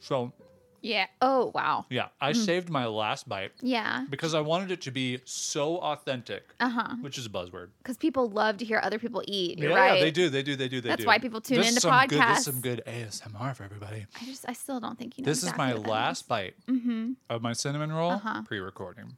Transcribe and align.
so, 0.00 0.32
Yeah. 0.82 1.06
Oh, 1.20 1.52
wow. 1.54 1.84
yeah, 1.90 2.08
I 2.22 2.32
saved 2.32 2.70
my 2.70 2.86
last 2.86 3.28
bite 3.28 3.52
Yeah. 3.60 4.06
because 4.08 4.32
I 4.34 4.40
wanted 4.40 4.70
it 4.70 4.80
to 4.82 4.90
be 4.90 5.20
so 5.26 5.76
authentic, 5.78 6.44
Uh 6.58 6.70
huh. 6.70 6.96
which 7.02 7.18
is 7.18 7.26
a 7.26 7.28
buzzword. 7.28 7.68
Because 7.82 7.98
people 7.98 8.28
love 8.30 8.56
to 8.58 8.64
hear 8.64 8.80
other 8.82 8.98
people 8.98 9.22
eat. 9.26 9.58
You're 9.58 9.70
yeah, 9.72 9.76
right. 9.76 9.98
yeah, 9.98 10.04
they 10.04 10.10
do, 10.10 10.30
they 10.30 10.42
do, 10.42 10.56
they 10.56 10.68
do, 10.68 10.80
they 10.80 10.88
That's 10.88 11.02
do. 11.02 11.06
why 11.06 11.18
people 11.18 11.40
tune 11.42 11.58
into 11.58 11.80
some 11.80 12.06
Good, 12.08 12.18
this 12.20 12.38
is 12.38 12.44
some 12.46 12.60
good 12.62 12.82
ASMR 12.86 13.54
for 13.54 13.64
everybody. 13.64 14.06
I 14.20 14.24
just, 14.24 14.44
I 14.48 14.54
still 14.54 14.80
don't 14.80 14.98
think 14.98 15.18
you 15.18 15.24
know. 15.24 15.30
This 15.30 15.42
is 15.42 15.54
my 15.56 15.74
last 15.74 16.26
bite 16.28 16.54
Mm-hmm. 16.66 17.12
of 17.28 17.42
my 17.42 17.52
cinnamon 17.52 17.92
roll 17.92 18.12
Uh-huh. 18.12 18.42
pre-recording. 18.46 19.16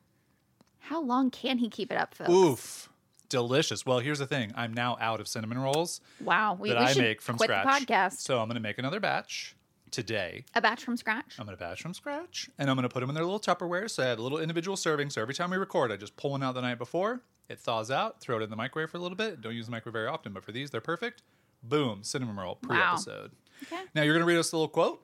How 0.80 1.00
long 1.00 1.30
can 1.30 1.58
he 1.58 1.69
keep 1.69 1.92
it 1.92 1.96
up, 1.96 2.12
folks? 2.12 2.28
Oof, 2.30 2.88
delicious. 3.28 3.86
Well, 3.86 4.00
here's 4.00 4.19
the 4.19 4.27
thing: 4.27 4.52
I'm 4.56 4.74
now 4.74 4.96
out 5.00 5.20
of 5.20 5.28
cinnamon 5.28 5.58
rolls 5.60 6.00
Wow. 6.20 6.55
We, 6.55 6.70
that 6.70 6.78
we 6.80 6.84
I 6.86 6.92
should 6.92 7.02
make 7.02 7.22
from 7.22 7.36
quit 7.36 7.48
scratch. 7.50 7.86
the 7.86 7.86
podcast. 7.86 8.12
So 8.19 8.41
I'm 8.41 8.48
going 8.48 8.56
to 8.56 8.60
make 8.60 8.78
another 8.78 8.98
batch 8.98 9.55
today. 9.92 10.45
A 10.55 10.60
batch 10.60 10.82
from 10.84 10.96
scratch. 10.96 11.37
I'm 11.38 11.46
going 11.46 11.56
to 11.56 11.62
batch 11.62 11.82
from 11.82 11.95
scratch 11.95 12.50
and 12.59 12.69
I'm 12.69 12.77
going 12.77 12.83
to 12.83 12.88
put 12.88 13.00
them 13.00 13.10
in 13.10 13.14
their 13.14 13.24
little 13.24 13.41
Tupperware. 13.41 13.89
So 13.89 14.03
I 14.03 14.06
have 14.06 14.19
a 14.19 14.22
little 14.22 14.39
individual 14.39 14.77
serving. 14.77 15.11
So 15.11 15.22
every 15.22 15.34
time 15.34 15.50
we 15.50 15.56
record, 15.56 15.92
I 15.92 15.97
just 15.97 16.16
pull 16.16 16.33
one 16.33 16.42
out 16.42 16.55
the 16.55 16.62
night 16.62 16.78
before. 16.78 17.20
It 17.48 17.61
thaws 17.61 17.91
out, 17.91 18.20
throw 18.20 18.39
it 18.39 18.42
in 18.42 18.50
the 18.50 18.56
microwave 18.56 18.91
for 18.91 18.97
a 18.97 19.00
little 19.00 19.16
bit. 19.16 19.41
Don't 19.41 19.55
use 19.55 19.66
the 19.66 19.72
microwave 19.72 19.92
very 19.92 20.08
often, 20.08 20.33
but 20.33 20.42
for 20.44 20.53
these, 20.53 20.70
they're 20.70 20.81
perfect. 20.81 21.22
Boom, 21.62 22.03
cinnamon 22.03 22.36
roll 22.36 22.56
pre 22.56 22.78
episode. 22.78 23.31
Okay. 23.64 23.83
Now 23.94 24.03
you're 24.03 24.14
going 24.14 24.22
to 24.22 24.27
read 24.27 24.39
us 24.39 24.53
a 24.53 24.56
little 24.56 24.69
quote? 24.69 25.03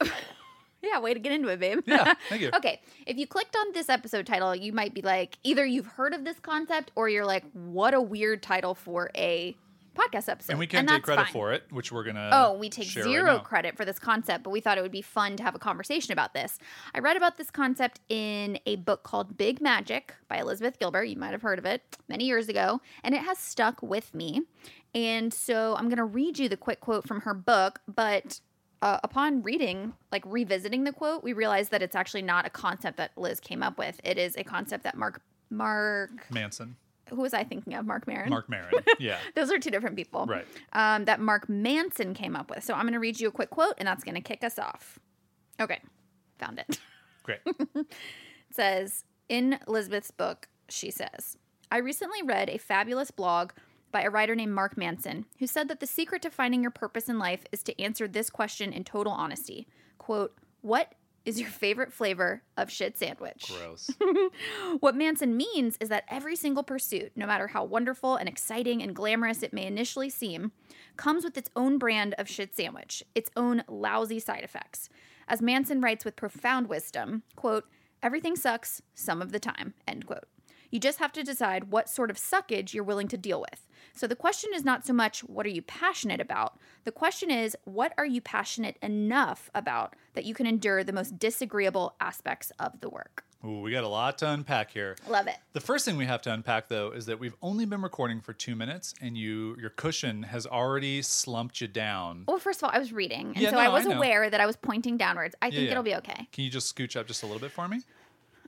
Yeah, 0.80 1.00
way 1.00 1.12
to 1.12 1.18
get 1.18 1.32
into 1.32 1.48
it, 1.48 1.58
babe. 1.58 1.80
Yeah, 1.86 2.14
thank 2.28 2.40
you. 2.40 2.50
okay, 2.54 2.80
if 3.06 3.16
you 3.16 3.26
clicked 3.26 3.56
on 3.56 3.72
this 3.72 3.88
episode 3.88 4.26
title, 4.26 4.54
you 4.54 4.72
might 4.72 4.94
be 4.94 5.02
like, 5.02 5.36
either 5.42 5.66
you've 5.66 5.86
heard 5.86 6.14
of 6.14 6.24
this 6.24 6.38
concept 6.38 6.92
or 6.94 7.08
you're 7.08 7.26
like, 7.26 7.44
what 7.52 7.94
a 7.94 8.00
weird 8.00 8.42
title 8.42 8.74
for 8.74 9.10
a 9.16 9.56
podcast 9.98 10.28
episode. 10.28 10.52
And 10.52 10.58
we 10.58 10.66
can't 10.66 10.88
take 10.88 11.02
credit 11.02 11.24
fine. 11.24 11.32
for 11.32 11.52
it, 11.52 11.64
which 11.70 11.90
we're 11.92 12.04
going 12.04 12.16
to. 12.16 12.30
Oh, 12.32 12.54
we 12.54 12.70
take 12.70 12.94
right 12.94 13.04
zero 13.04 13.36
now. 13.36 13.38
credit 13.40 13.76
for 13.76 13.84
this 13.84 13.98
concept, 13.98 14.44
but 14.44 14.50
we 14.50 14.60
thought 14.60 14.78
it 14.78 14.82
would 14.82 14.92
be 14.92 15.02
fun 15.02 15.36
to 15.36 15.42
have 15.42 15.54
a 15.54 15.58
conversation 15.58 16.12
about 16.12 16.34
this. 16.34 16.58
I 16.94 17.00
read 17.00 17.16
about 17.16 17.36
this 17.36 17.50
concept 17.50 18.00
in 18.08 18.58
a 18.66 18.76
book 18.76 19.02
called 19.02 19.36
Big 19.36 19.60
Magic 19.60 20.14
by 20.28 20.38
Elizabeth 20.38 20.78
Gilbert. 20.78 21.04
You 21.04 21.16
might 21.16 21.32
have 21.32 21.42
heard 21.42 21.58
of 21.58 21.64
it 21.64 21.96
many 22.08 22.24
years 22.24 22.48
ago, 22.48 22.80
and 23.02 23.14
it 23.14 23.22
has 23.22 23.38
stuck 23.38 23.82
with 23.82 24.14
me. 24.14 24.42
And 24.94 25.34
so 25.34 25.74
I'm 25.76 25.88
going 25.88 25.98
to 25.98 26.04
read 26.04 26.38
you 26.38 26.48
the 26.48 26.56
quick 26.56 26.80
quote 26.80 27.06
from 27.06 27.22
her 27.22 27.34
book, 27.34 27.80
but 27.86 28.40
uh, 28.80 28.98
upon 29.02 29.42
reading, 29.42 29.92
like 30.12 30.22
revisiting 30.24 30.84
the 30.84 30.92
quote, 30.92 31.22
we 31.22 31.32
realized 31.32 31.70
that 31.72 31.82
it's 31.82 31.96
actually 31.96 32.22
not 32.22 32.46
a 32.46 32.50
concept 32.50 32.96
that 32.96 33.10
Liz 33.16 33.40
came 33.40 33.62
up 33.62 33.76
with. 33.78 34.00
It 34.04 34.18
is 34.18 34.36
a 34.36 34.44
concept 34.44 34.84
that 34.84 34.96
Mark, 34.96 35.20
Mark, 35.50 36.30
Manson. 36.30 36.76
Who 37.10 37.22
was 37.22 37.34
I 37.34 37.44
thinking 37.44 37.74
of? 37.74 37.86
Mark 37.86 38.06
Maron. 38.06 38.30
Mark 38.30 38.48
Maron. 38.48 38.72
Yeah. 38.98 39.18
Those 39.34 39.50
are 39.52 39.58
two 39.58 39.70
different 39.70 39.96
people 39.96 40.26
Right. 40.26 40.46
um, 40.72 41.04
that 41.06 41.20
Mark 41.20 41.48
Manson 41.48 42.14
came 42.14 42.34
up 42.36 42.50
with. 42.50 42.64
So 42.64 42.74
I'm 42.74 42.82
going 42.82 42.92
to 42.94 42.98
read 43.00 43.20
you 43.20 43.28
a 43.28 43.32
quick 43.32 43.50
quote, 43.50 43.74
and 43.78 43.86
that's 43.86 44.02
going 44.04 44.14
to 44.16 44.20
kick 44.20 44.42
us 44.44 44.58
off. 44.58 44.98
Okay, 45.60 45.80
found 46.38 46.58
it. 46.58 46.78
Great. 47.22 47.40
It 47.46 47.86
says 48.50 49.04
in 49.28 49.58
Elizabeth's 49.68 50.10
book, 50.10 50.48
she 50.68 50.90
says, 50.90 51.36
I 51.70 51.78
recently 51.78 52.22
read 52.22 52.48
a 52.48 52.58
fabulous 52.58 53.10
blog 53.10 53.52
by 53.92 54.02
a 54.02 54.10
writer 54.10 54.34
named 54.34 54.52
Mark 54.52 54.76
Manson 54.76 55.26
who 55.38 55.46
said 55.46 55.68
that 55.68 55.80
the 55.80 55.86
secret 55.86 56.22
to 56.22 56.30
finding 56.30 56.62
your 56.62 56.70
purpose 56.70 57.08
in 57.08 57.18
life 57.18 57.44
is 57.52 57.62
to 57.64 57.80
answer 57.80 58.06
this 58.08 58.30
question 58.30 58.72
in 58.72 58.84
total 58.84 59.12
honesty. 59.12 59.66
Quote, 59.98 60.34
What 60.60 60.94
is 61.28 61.38
your 61.38 61.50
favorite 61.50 61.92
flavor 61.92 62.42
of 62.56 62.70
shit 62.70 62.96
sandwich? 62.96 63.52
Gross. 63.54 63.90
What 64.80 64.96
Manson 64.96 65.36
means 65.36 65.76
is 65.80 65.88
that 65.90 66.04
every 66.08 66.36
single 66.36 66.62
pursuit, 66.62 67.12
no 67.16 67.26
matter 67.26 67.48
how 67.48 67.64
wonderful 67.64 68.16
and 68.16 68.28
exciting 68.28 68.82
and 68.82 68.94
glamorous 68.94 69.42
it 69.42 69.52
may 69.52 69.66
initially 69.66 70.08
seem, 70.08 70.52
comes 70.96 71.24
with 71.24 71.36
its 71.36 71.50
own 71.54 71.78
brand 71.78 72.14
of 72.18 72.28
shit 72.28 72.54
sandwich, 72.54 73.02
its 73.14 73.30
own 73.36 73.62
lousy 73.68 74.18
side 74.18 74.42
effects. 74.42 74.88
As 75.26 75.42
Manson 75.42 75.80
writes 75.80 76.04
with 76.04 76.16
profound 76.16 76.68
wisdom, 76.68 77.22
quote, 77.36 77.64
everything 78.02 78.34
sucks 78.34 78.80
some 78.94 79.20
of 79.20 79.32
the 79.32 79.40
time, 79.40 79.74
end 79.86 80.06
quote. 80.06 80.28
You 80.70 80.78
just 80.78 80.98
have 80.98 81.12
to 81.12 81.22
decide 81.22 81.70
what 81.70 81.88
sort 81.88 82.10
of 82.10 82.16
suckage 82.16 82.74
you're 82.74 82.84
willing 82.84 83.08
to 83.08 83.16
deal 83.16 83.40
with. 83.40 83.66
So 83.94 84.06
the 84.06 84.16
question 84.16 84.50
is 84.54 84.64
not 84.64 84.86
so 84.86 84.92
much 84.92 85.20
what 85.20 85.46
are 85.46 85.50
you 85.50 85.62
passionate 85.62 86.20
about? 86.20 86.58
The 86.84 86.92
question 86.92 87.30
is 87.30 87.56
what 87.64 87.92
are 87.98 88.06
you 88.06 88.20
passionate 88.20 88.76
enough 88.82 89.50
about 89.54 89.96
that 90.14 90.24
you 90.24 90.34
can 90.34 90.46
endure 90.46 90.84
the 90.84 90.92
most 90.92 91.18
disagreeable 91.18 91.94
aspects 92.00 92.52
of 92.58 92.80
the 92.80 92.88
work? 92.90 93.24
Ooh, 93.44 93.60
we 93.60 93.70
got 93.70 93.84
a 93.84 93.88
lot 93.88 94.18
to 94.18 94.28
unpack 94.30 94.72
here. 94.72 94.96
Love 95.08 95.28
it. 95.28 95.36
The 95.52 95.60
first 95.60 95.84
thing 95.84 95.96
we 95.96 96.06
have 96.06 96.20
to 96.22 96.32
unpack 96.32 96.68
though 96.68 96.90
is 96.90 97.06
that 97.06 97.20
we've 97.20 97.36
only 97.40 97.66
been 97.66 97.82
recording 97.82 98.20
for 98.20 98.32
two 98.32 98.56
minutes 98.56 98.94
and 99.00 99.16
you 99.16 99.56
your 99.60 99.70
cushion 99.70 100.24
has 100.24 100.44
already 100.46 101.02
slumped 101.02 101.60
you 101.60 101.68
down. 101.68 102.24
Well, 102.26 102.38
first 102.38 102.60
of 102.60 102.64
all, 102.64 102.70
I 102.74 102.78
was 102.78 102.92
reading, 102.92 103.28
and 103.28 103.36
Yeah, 103.38 103.50
so 103.50 103.56
no, 103.56 103.62
I 103.62 103.66
I 103.66 103.68
was 103.68 103.86
know. 103.86 103.96
aware 103.96 104.28
that 104.28 104.40
I 104.40 104.46
was 104.46 104.56
pointing 104.56 104.96
downwards. 104.96 105.34
I 105.40 105.50
think 105.50 105.62
yeah. 105.64 105.70
it'll 105.70 105.84
be 105.84 105.94
okay. 105.96 106.28
Can 106.32 106.44
you 106.44 106.50
just 106.50 106.74
scooch 106.74 106.96
up 106.98 107.06
just 107.06 107.22
a 107.22 107.26
little 107.26 107.40
bit 107.40 107.52
for 107.52 107.68
me? 107.68 107.80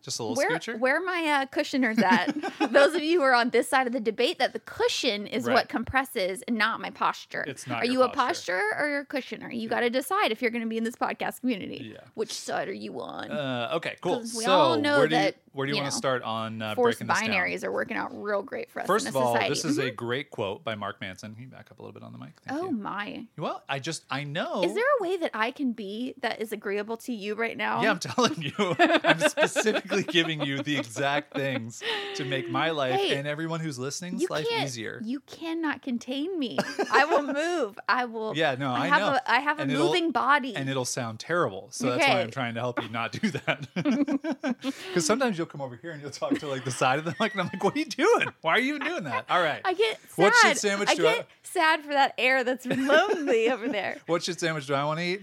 Just 0.02 0.18
a 0.18 0.22
little 0.22 0.36
Where 0.36 0.50
scoocher? 0.50 0.78
where 0.78 0.96
are 0.96 1.04
my 1.04 1.42
uh, 1.42 1.46
cushioners 1.46 2.00
at? 2.02 2.34
Those 2.72 2.94
of 2.94 3.02
you 3.02 3.18
who 3.18 3.24
are 3.24 3.34
on 3.34 3.50
this 3.50 3.68
side 3.68 3.86
of 3.86 3.92
the 3.92 4.00
debate, 4.00 4.38
that 4.38 4.52
the 4.52 4.60
cushion 4.60 5.26
is 5.26 5.44
Right. 5.44 5.54
what 5.54 5.68
compresses 5.68 6.42
and 6.48 6.56
not 6.56 6.80
my 6.80 6.90
posture. 6.90 7.44
It's 7.46 7.66
not 7.66 7.82
Are 7.82 7.84
your 7.84 7.92
you 7.94 8.02
a 8.02 8.08
posture. 8.08 8.58
posture 8.58 8.78
or 8.82 8.88
you're 8.88 9.00
a 9.00 9.06
cushioner? 9.06 9.50
You 9.50 9.68
got 9.68 9.80
to 9.80 9.90
decide 9.90 10.32
if 10.32 10.40
you're 10.42 10.50
going 10.50 10.62
to 10.64 10.68
be 10.68 10.78
in 10.78 10.84
this 10.84 10.96
podcast 10.96 11.40
community. 11.40 11.90
Yeah. 11.94 12.00
Which 12.14 12.32
side 12.32 12.68
are 12.68 12.72
you 12.72 13.00
on? 13.00 13.30
Uh, 13.30 13.70
okay, 13.74 13.96
cool. 14.00 14.20
we 14.20 14.26
so 14.26 14.50
all 14.52 14.76
know 14.78 14.96
where 14.98 15.04
you, 15.04 15.10
that, 15.10 15.36
where 15.52 15.66
do 15.66 15.70
you, 15.70 15.76
you 15.76 15.82
want 15.82 15.86
know, 15.86 15.90
to 15.90 15.96
start 15.96 16.22
on 16.22 16.62
uh, 16.62 16.74
Forced 16.74 16.98
breaking 17.00 17.08
this 17.12 17.20
down? 17.20 17.28
binaries 17.36 17.64
are 17.64 17.72
working 17.72 17.96
out 17.96 18.10
real 18.12 18.42
great 18.42 18.70
for 18.70 18.80
us. 18.80 18.86
First 18.86 19.08
of 19.08 19.16
all, 19.16 19.34
society. 19.34 19.48
this 19.54 19.64
is 19.64 19.78
a 19.78 19.90
Mhm. 19.90 19.96
great 19.96 20.30
quote 20.30 20.62
by 20.64 20.74
Mark 20.74 21.00
Manson. 21.00 21.34
Can 21.34 21.42
you 21.42 21.48
back 21.48 21.68
up 21.70 21.78
a 21.78 21.82
little 21.82 21.92
bit 21.92 22.02
on 22.02 22.12
the 22.12 22.18
mic? 22.18 22.40
Thank 22.46 22.60
Oh 22.60 22.66
you. 22.66 22.76
my! 22.76 23.26
Well, 23.36 23.62
I 23.68 23.78
just 23.80 24.04
I 24.10 24.24
know. 24.24 24.62
Is 24.62 24.74
there 24.74 24.84
a 25.00 25.02
way 25.02 25.16
that 25.16 25.30
I 25.34 25.50
can 25.50 25.72
be 25.72 26.14
that 26.20 26.40
is 26.40 26.52
agreeable 26.52 26.96
to 26.98 27.12
you 27.12 27.34
right 27.34 27.56
now? 27.56 27.82
Yeah, 27.82 27.90
I'm 27.90 27.98
telling 27.98 28.40
you. 28.42 28.52
I'm 28.78 29.18
specifically 29.20 30.02
giving 30.04 30.40
you 30.42 30.62
the 30.62 30.76
exact 30.76 31.34
things 31.34 31.82
to 32.14 32.24
make 32.24 32.48
my 32.48 32.70
life 32.70 32.94
Hey, 33.00 33.16
and 33.16 33.26
everyone 33.26 33.60
who's 33.60 33.78
listening's 33.78 34.28
life 34.30 34.46
easier. 34.60 35.00
You 35.04 35.20
cannot 35.20 35.82
contain 35.82 36.38
me. 36.38 36.58
I 36.92 37.04
will 37.06 37.22
move. 37.22 37.78
I 37.88 38.04
will. 38.04 38.36
Yeah, 38.36 38.54
no, 38.56 38.70
I 38.72 38.86
have 38.86 39.00
know. 39.00 39.08
A, 39.14 39.30
I 39.30 39.38
have 39.40 39.58
a 39.58 39.62
And 39.62 39.72
moving 39.72 40.10
body. 40.12 40.54
and 40.54 40.68
it'll 40.68 40.84
sound 40.84 41.18
terrible. 41.18 41.68
So 41.72 41.86
that's 41.90 42.06
why 42.06 42.20
I'm 42.20 42.30
trying 42.30 42.54
to 42.54 42.60
help 42.60 42.80
you 42.82 42.88
not 42.88 43.12
do 43.12 43.30
that. 43.30 43.66
Because 44.90 45.06
sometimes 45.06 45.38
you'll 45.40 45.46
come 45.46 45.60
over 45.62 45.74
here 45.76 45.90
and 45.92 46.00
you'll 46.02 46.10
talk 46.10 46.38
to 46.38 46.46
like 46.46 46.64
the 46.64 46.70
side 46.70 46.98
of 46.98 47.04
the 47.06 47.14
mic, 47.18 47.32
and 47.32 47.40
I'm 47.40 47.46
like, 47.52 47.64
"What 47.64 47.74
are 47.74 47.78
you 47.78 47.86
doing? 47.86 48.28
Why 48.42 48.52
are 48.52 48.60
you 48.60 48.74
even 48.76 48.86
doing 48.86 49.04
that?" 49.04 49.24
All 49.30 49.42
right. 49.42 49.60
I 49.64 49.72
get 49.72 49.98
sad. 50.10 50.16
What 50.22 50.34
shit 50.42 50.58
sandwich 50.58 50.88
I 50.90 50.94
do 50.94 51.06
I- 51.08 51.14
get 51.14 51.28
sad 51.42 51.80
for 51.82 51.92
that 51.94 52.14
air 52.18 52.44
that's 52.44 52.66
been 52.66 52.86
lonely 52.86 53.48
over 53.50 53.68
there. 53.68 53.96
What 54.06 54.22
shit 54.22 54.38
sandwich 54.38 54.66
do 54.66 54.74
I 54.74 54.84
want 54.84 55.00
to 55.00 55.04
eat? 55.06 55.22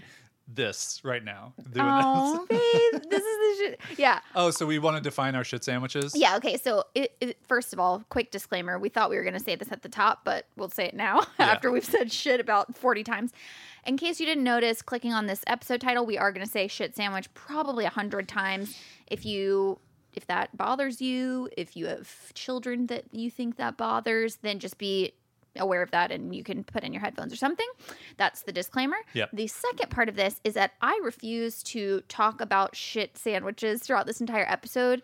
This 0.50 1.02
right 1.04 1.22
now. 1.22 1.52
Doing 1.58 1.86
Oh, 1.86 2.46
this. 2.48 2.58
babe, 2.92 3.02
this 3.10 3.22
is 3.22 3.58
the 3.58 3.64
shit. 3.64 3.80
Yeah. 3.98 4.20
Oh, 4.34 4.50
so 4.50 4.64
we 4.64 4.78
want 4.78 4.96
to 4.96 5.02
define 5.02 5.34
our 5.34 5.44
shit 5.44 5.62
sandwiches? 5.62 6.12
Yeah, 6.16 6.36
okay. 6.36 6.56
So, 6.56 6.84
it, 6.94 7.12
it, 7.20 7.36
first 7.46 7.74
of 7.74 7.78
all, 7.78 8.02
quick 8.08 8.30
disclaimer. 8.30 8.78
We 8.78 8.88
thought 8.88 9.10
we 9.10 9.16
were 9.16 9.24
going 9.24 9.34
to 9.36 9.40
say 9.44 9.56
this 9.56 9.70
at 9.70 9.82
the 9.82 9.90
top, 9.90 10.20
but 10.24 10.46
we'll 10.56 10.70
say 10.70 10.86
it 10.86 10.94
now 10.94 11.20
Yeah. 11.38 11.48
after 11.50 11.70
we've 11.70 11.84
said 11.84 12.10
shit 12.10 12.40
about 12.40 12.74
40 12.78 13.04
times. 13.04 13.32
In 13.84 13.98
case 13.98 14.20
you 14.20 14.24
didn't 14.26 14.42
notice, 14.44 14.80
clicking 14.80 15.12
on 15.12 15.26
this 15.26 15.42
episode 15.46 15.82
title, 15.82 16.06
we 16.06 16.16
are 16.16 16.32
going 16.32 16.46
to 16.46 16.50
say 16.50 16.66
shit 16.66 16.96
sandwich 16.96 17.28
probably 17.34 17.84
100 17.84 18.26
times. 18.26 18.74
If 19.06 19.26
you 19.26 19.78
if 20.14 20.26
that 20.26 20.56
bothers 20.56 21.00
you, 21.00 21.48
if 21.56 21.76
you 21.76 21.86
have 21.86 22.32
children 22.34 22.86
that 22.88 23.04
you 23.12 23.30
think 23.30 23.56
that 23.56 23.76
bothers, 23.76 24.36
then 24.36 24.58
just 24.58 24.78
be 24.78 25.12
aware 25.56 25.82
of 25.82 25.90
that 25.90 26.12
and 26.12 26.34
you 26.34 26.44
can 26.44 26.62
put 26.62 26.84
in 26.84 26.92
your 26.92 27.00
headphones 27.02 27.32
or 27.32 27.36
something. 27.36 27.66
That's 28.16 28.42
the 28.42 28.52
disclaimer. 28.52 28.96
Yep. 29.14 29.30
The 29.32 29.46
second 29.48 29.90
part 29.90 30.08
of 30.08 30.14
this 30.16 30.40
is 30.44 30.54
that 30.54 30.72
I 30.80 31.00
refuse 31.02 31.62
to 31.64 32.02
talk 32.08 32.40
about 32.40 32.76
shit 32.76 33.16
sandwiches 33.18 33.82
throughout 33.82 34.06
this 34.06 34.20
entire 34.20 34.46
episode 34.48 35.02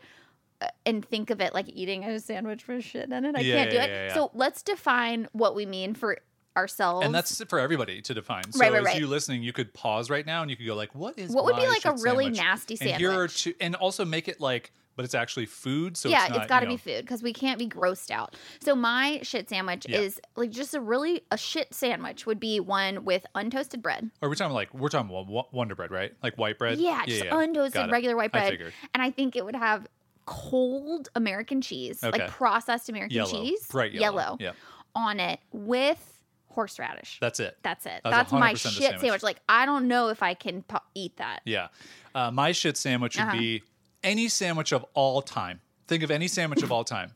uh, 0.61 0.69
and 0.87 1.05
think 1.05 1.31
of 1.31 1.41
it 1.41 1.55
like 1.55 1.69
eating 1.69 2.05
a 2.05 2.21
sandwich 2.21 2.69
with 2.69 2.85
shit 2.85 3.11
in 3.11 3.25
it. 3.25 3.35
I 3.37 3.41
Yeah, 3.41 3.57
can't 3.57 3.71
do 3.71 3.77
yeah, 3.77 3.85
it. 3.85 4.09
yeah. 4.09 4.15
So 4.15 4.31
let's 4.35 4.63
define 4.63 5.29
what 5.33 5.55
we 5.57 5.67
mean 5.67 5.95
for 5.95 6.19
ourselves. 6.57 7.05
And 7.05 7.13
that's 7.13 7.43
for 7.45 7.59
everybody 7.59 8.01
to 8.03 8.15
define. 8.15 8.45
So 8.53 8.61
Right, 8.61 8.71
right, 8.71 8.79
as 8.81 8.85
right. 8.87 9.01
you 9.01 9.09
listening, 9.09 9.43
you 9.43 9.53
could 9.53 9.75
pause 9.75 10.09
right 10.09 10.25
now 10.25 10.43
and 10.43 10.51
you 10.51 10.57
could 10.57 10.67
go 10.67 10.77
like, 10.77 10.95
"What 10.95 11.19
is 11.19 11.33
What 11.33 11.47
would 11.47 11.57
be 11.57 11.67
like 11.67 11.85
a 11.85 11.95
really 11.95 12.27
sandwich? 12.27 12.37
nasty 12.41 12.79
And 12.81 12.91
here 12.91 13.11
are 13.11 13.13
sandwich? 13.29 13.43
two, 13.43 13.55
and 13.61 13.75
also 13.75 14.05
make 14.05 14.29
it 14.29 14.41
like, 14.41 14.71
but 14.97 15.05
it's 15.05 15.15
actually 15.15 15.47
food. 15.47 15.97
So 15.97 16.09
yeah, 16.09 16.27
it's, 16.29 16.37
it's 16.37 16.47
got 16.47 16.61
to 16.61 16.67
you 16.67 16.71
know, 16.71 16.75
be 16.77 16.93
food 16.93 17.01
because 17.03 17.23
we 17.23 17.33
can't 17.33 17.59
be 17.59 17.69
grossed 17.69 18.11
out. 18.11 18.37
So 18.61 18.75
my 18.75 19.21
shit 19.23 19.49
sandwich 19.49 19.87
Yeah. 19.89 19.99
is 20.01 20.21
like 20.37 20.51
just 20.51 20.75
a 20.75 20.81
really 20.81 21.23
a 21.31 21.37
shit 21.37 21.73
sandwich 21.75 22.27
would 22.27 22.39
be 22.41 22.61
one 22.61 23.05
with 23.05 23.27
untoasted 23.35 23.83
bread. 23.83 24.11
Or 24.23 24.29
we're 24.29 24.35
talking 24.35 24.55
like 24.55 24.73
we're 24.75 24.89
talking 24.89 25.09
Wo- 25.11 25.25
Wo- 25.29 25.49
Wonder 25.53 25.75
Bread, 25.75 25.91
right? 25.91 26.13
Like 26.23 26.37
white 26.37 26.59
bread. 26.59 26.79
Yeah, 26.79 27.05
just 27.07 27.25
Got 27.25 27.33
untoasted 27.33 27.91
regular 27.91 28.17
white 28.17 28.33
bread. 28.33 28.51
figured. 28.51 28.73
And 28.95 29.03
I 29.03 29.11
think 29.11 29.37
it 29.37 29.45
would 29.45 29.57
have 29.57 29.87
cold 30.27 31.09
American 31.15 31.61
cheese, 31.61 32.03
Okay. 32.03 32.19
like 32.19 32.31
processed 32.31 32.89
American 32.89 33.15
Yellow, 33.17 33.31
cheese, 33.31 33.67
bright 33.69 33.93
yellow. 33.93 34.37
Yeah. 34.41 34.53
on 34.95 35.21
it 35.21 35.41
with 35.53 36.11
horseradish. 36.49 37.19
That's 37.21 37.41
it. 37.41 37.59
That's 37.63 37.85
it. 37.85 38.01
That's 38.05 38.31
That's, 38.31 38.33
my 38.33 38.55
shit 38.55 38.73
sandwich. 38.73 39.01
sandwich. 39.01 39.23
Like 39.23 39.41
I 39.49 39.67
don't 39.67 39.89
know 39.89 40.09
if 40.09 40.23
I 40.23 40.35
can 40.35 40.63
po- 40.63 40.79
eat 40.95 41.17
that. 41.17 41.41
Yeah. 41.45 41.69
Uh, 42.15 42.31
my 42.31 42.53
shit 42.53 42.77
sandwich 42.77 43.17
would 43.17 43.25
Uh-huh. 43.25 43.37
be 43.37 43.63
any 44.05 44.29
sandwich 44.29 44.71
of 44.73 44.85
all 44.95 45.21
time. 45.23 45.61
Think 45.89 46.03
of 46.03 46.11
any 46.11 46.29
sandwich 46.29 46.63
of 46.63 46.71
all 46.71 46.85
time 46.85 47.13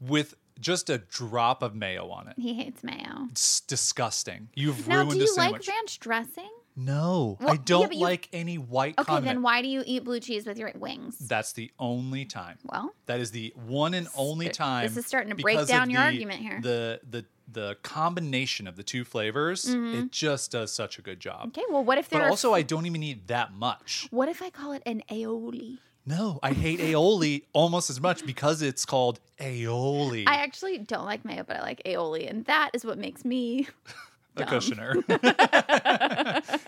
with 0.00 0.34
just 0.60 0.88
a 0.88 0.98
drop 0.98 1.62
of 1.62 1.74
mayo 1.74 2.08
on 2.10 2.28
it. 2.28 2.34
He 2.38 2.54
hates 2.54 2.82
mayo. 2.84 3.28
It's 3.30 3.60
disgusting. 3.60 4.48
You've 4.54 4.86
Now, 4.88 4.96
ruined 5.02 5.12
do 5.12 5.18
a 5.18 5.20
you 5.22 5.26
sandwich. 5.34 5.66
like 5.68 5.74
ranch 5.76 5.98
dressing? 5.98 6.50
no, 6.78 7.38
Well, 7.40 7.50
I 7.50 7.56
don't 7.56 7.88
but 7.88 7.96
you- 7.96 8.02
like 8.02 8.28
any 8.34 8.56
white 8.58 8.94
Okay, 8.98 9.04
condiment. 9.06 9.36
then 9.36 9.42
why 9.42 9.62
do 9.62 9.68
you 9.68 9.82
eat 9.86 10.04
blue 10.04 10.20
cheese 10.20 10.44
with 10.46 10.58
your 10.58 10.70
wings? 10.74 11.18
That's 11.18 11.52
the 11.52 11.70
only 11.78 12.24
time. 12.26 12.58
Well, 12.64 12.94
That 13.06 13.20
is 13.20 13.30
the 13.30 13.52
one 13.66 13.94
and 13.94 14.08
only 14.14 14.48
time. 14.50 14.86
This 14.86 14.96
is 14.98 15.06
starting 15.06 15.34
to 15.34 15.42
break 15.42 15.66
down 15.66 15.88
your 15.90 16.00
the- 16.02 16.06
argument 16.06 16.40
here. 16.40 16.60
The 16.62 17.00
the 17.08 17.24
the 17.50 17.76
combination 17.82 18.66
of 18.66 18.74
the 18.76 18.82
two 18.82 19.04
flavors, 19.04 19.66
it 19.68 19.76
mm-hmm. 19.76 20.06
just 20.10 20.50
does 20.50 20.72
such 20.72 20.98
a 20.98 21.02
good 21.02 21.20
job. 21.20 21.48
okay. 21.48 21.62
Well, 21.70 21.84
what 21.84 21.96
if 21.96 22.10
But 22.10 22.18
there 22.18 22.26
are 22.26 22.30
also, 22.30 22.52
I 22.52 22.62
don't 22.62 22.86
even 22.86 23.02
eat 23.04 23.28
that 23.28 23.52
much. 23.54 24.08
What 24.10 24.28
if 24.28 24.42
I 24.42 24.50
call 24.50 24.72
it 24.72 24.82
an 24.84 25.02
aioli? 25.08 25.78
No, 26.08 26.38
I 26.40 26.52
hate 26.52 26.78
aioli 26.78 27.42
almost 27.52 27.90
as 27.90 28.00
much 28.00 28.24
because 28.24 28.62
it's 28.62 28.84
called 28.84 29.18
aioli. 29.40 30.22
I 30.28 30.36
actually 30.36 30.78
don't 30.78 31.04
like 31.04 31.24
mayo, 31.24 31.42
but 31.42 31.56
I 31.56 31.62
like 31.62 31.82
aioli, 31.84 32.30
and 32.30 32.44
that 32.44 32.70
is 32.74 32.84
what 32.84 32.96
makes 32.96 33.24
me. 33.24 33.66
A 34.36 34.40
dumb. 34.40 34.48
cushioner. 34.48 34.94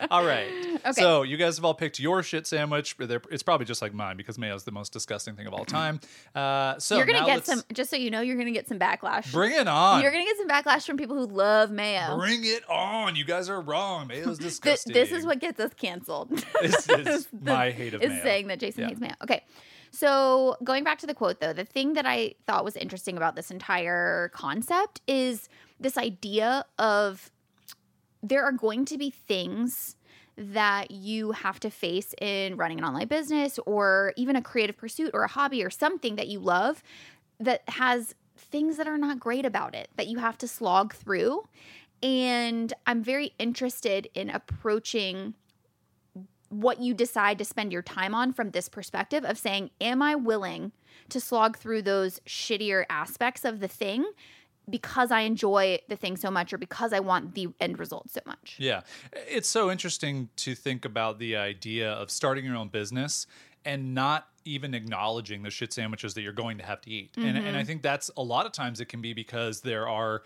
all 0.11 0.25
right. 0.25 0.49
Okay. 0.87 0.93
So 0.93 1.23
you 1.23 1.37
guys 1.37 1.57
have 1.57 1.65
all 1.65 1.75
picked 1.75 1.99
your 2.01 2.23
shit 2.23 2.47
sandwich. 2.47 2.97
they're- 2.99 3.23
It's 3.31 3.43
probably 3.43 3.67
just 3.67 3.83
like 3.83 3.93
mine 3.93 4.17
because 4.17 4.39
mayo 4.39 4.55
is 4.55 4.65
the 4.65 4.71
most 4.73 4.93
disgusting 4.93 5.35
thing 5.37 5.47
of 5.47 5.55
all 5.55 5.65
time. 5.65 6.01
Uh, 6.35 6.79
so 6.79 6.97
you're 6.97 7.07
gonna 7.07 7.21
now 7.21 7.27
get 7.27 7.35
let's- 7.37 7.47
some. 7.49 7.63
Just 7.73 7.91
so 7.91 7.97
you 7.97 8.11
know, 8.11 8.21
you're 8.21 8.37
gonna 8.37 8.53
get 8.53 8.69
some 8.69 8.79
backlash. 8.79 9.33
Bring 9.33 9.53
it 9.53 9.67
on. 9.67 10.03
You're 10.03 10.13
gonna 10.13 10.25
get 10.25 10.37
some 10.37 10.47
backlash 10.49 10.87
from 10.87 10.97
people 10.97 11.17
who 11.17 11.27
love 11.27 11.71
mayo. 11.71 12.17
Bring 12.17 12.45
it 12.45 12.63
on. 12.69 13.17
You 13.17 13.25
guys 13.25 13.49
are 13.49 13.61
wrong. 13.61 14.07
Mayo's 14.07 14.39
Th- 14.39 14.51
disgusting. 14.51 14.93
this 14.93 15.11
is 15.11 15.27
what 15.27 15.41
gets 15.41 15.59
us 15.59 15.73
canceled. 15.75 16.31
This 16.61 16.89
is 16.89 17.29
my 17.43 17.71
hate 17.71 17.95
of 17.95 18.01
mayo. 18.01 18.11
is 18.11 18.15
mayo. 18.15 18.23
saying 18.23 18.47
that 18.49 18.61
Jason 18.61 18.83
Yeah. 18.83 18.89
hates 18.89 19.01
mayo. 19.01 19.15
Okay. 19.23 19.43
So 19.91 20.57
going 20.63 20.85
back 20.85 20.99
to 20.99 21.07
the 21.07 21.15
quote 21.15 21.41
though, 21.41 21.53
the 21.53 21.65
thing 21.65 21.95
that 21.95 22.07
I 22.07 22.35
thought 22.47 22.65
was 22.65 22.77
interesting 22.77 23.17
about 23.17 23.35
this 23.35 23.51
entire 23.51 24.31
concept 24.35 25.01
is 25.09 25.49
this 25.81 25.97
idea 25.97 26.65
of 26.79 27.31
there 28.23 28.45
are 28.45 28.53
going 28.53 28.85
to 28.87 28.99
be 28.99 29.11
things 29.11 29.97
that 30.37 30.91
you 30.93 31.33
have 31.33 31.59
to 31.61 31.71
face 31.71 32.15
in 32.21 32.57
running 32.57 32.79
an 32.79 32.85
online 32.85 33.09
business 33.09 33.59
or 33.67 34.13
even 34.17 34.37
a 34.37 34.43
creative 34.43 34.77
pursuit 34.77 35.11
or 35.13 35.25
a 35.25 35.29
hobby 35.29 35.65
or 35.65 35.71
something 35.71 36.15
that 36.17 36.29
you 36.29 36.39
love 36.39 36.83
that 37.41 37.63
has 37.69 38.15
things 38.37 38.77
that 38.77 38.87
are 38.87 38.99
not 38.99 39.19
great 39.19 39.45
about 39.45 39.75
it 39.75 39.89
that 39.97 40.07
you 40.07 40.19
have 40.19 40.39
to 40.39 40.47
slog 40.47 40.95
through. 40.95 41.43
And 42.03 42.73
I'm 42.87 43.03
very 43.03 43.33
interested 43.39 44.09
in 44.15 44.31
approaching 44.31 45.35
what 46.51 46.81
you 46.81 46.95
decide 46.95 47.39
to 47.39 47.45
spend 47.45 47.73
your 47.73 47.83
time 47.83 48.15
on 48.15 48.33
from 48.33 48.53
this 48.53 48.69
perspective 48.69 49.25
of 49.25 49.37
saying, 49.39 49.71
Am 49.81 50.01
I 50.01 50.15
willing 50.15 50.73
to 51.09 51.21
slog 51.21 51.59
through 51.59 51.83
those 51.83 52.21
shittier 52.27 52.85
aspects 52.89 53.45
of 53.45 53.61
the 53.61 53.69
thing 53.69 54.05
because 54.71 55.11
I 55.11 55.21
enjoy 55.21 55.79
the 55.89 55.97
thing 55.97 56.17
so 56.17 56.31
much 56.31 56.53
or 56.53 56.59
because 56.59 56.93
I 56.93 57.01
want 57.01 57.35
the 57.35 57.49
end 57.61 57.79
result 57.79 58.11
so 58.11 58.21
much? 58.27 58.57
Yeah. 58.59 58.83
It's 59.13 59.49
so 59.49 59.71
interesting 59.71 60.29
to 60.37 60.55
think 60.55 60.85
about 60.85 61.19
the 61.19 61.37
idea 61.37 61.93
of 61.93 62.11
starting 62.11 62.45
your 62.45 62.57
own 62.57 62.69
business 62.69 63.27
and 63.65 63.95
not 63.95 64.29
even 64.45 64.75
acknowledging 64.75 65.43
the 65.43 65.51
shit 65.51 65.73
sandwiches 65.73 66.15
that 66.15 66.23
you're 66.23 66.33
going 66.33 66.59
to 66.59 66.65
have 66.65 66.81
to 66.83 66.91
eat. 66.91 67.11
And, 67.17 67.37
and 67.37 67.39
I 67.39 67.51
mm-hmm. 67.51 67.67
think 67.67 67.83
that's 67.83 68.11
a 68.17 68.23
lot 68.23 68.47
of 68.47 68.53
times 68.53 68.81
it 68.81 68.87
can 68.87 69.03
be 69.03 69.13
because 69.13 69.61
there 69.61 69.87
are 69.89 70.23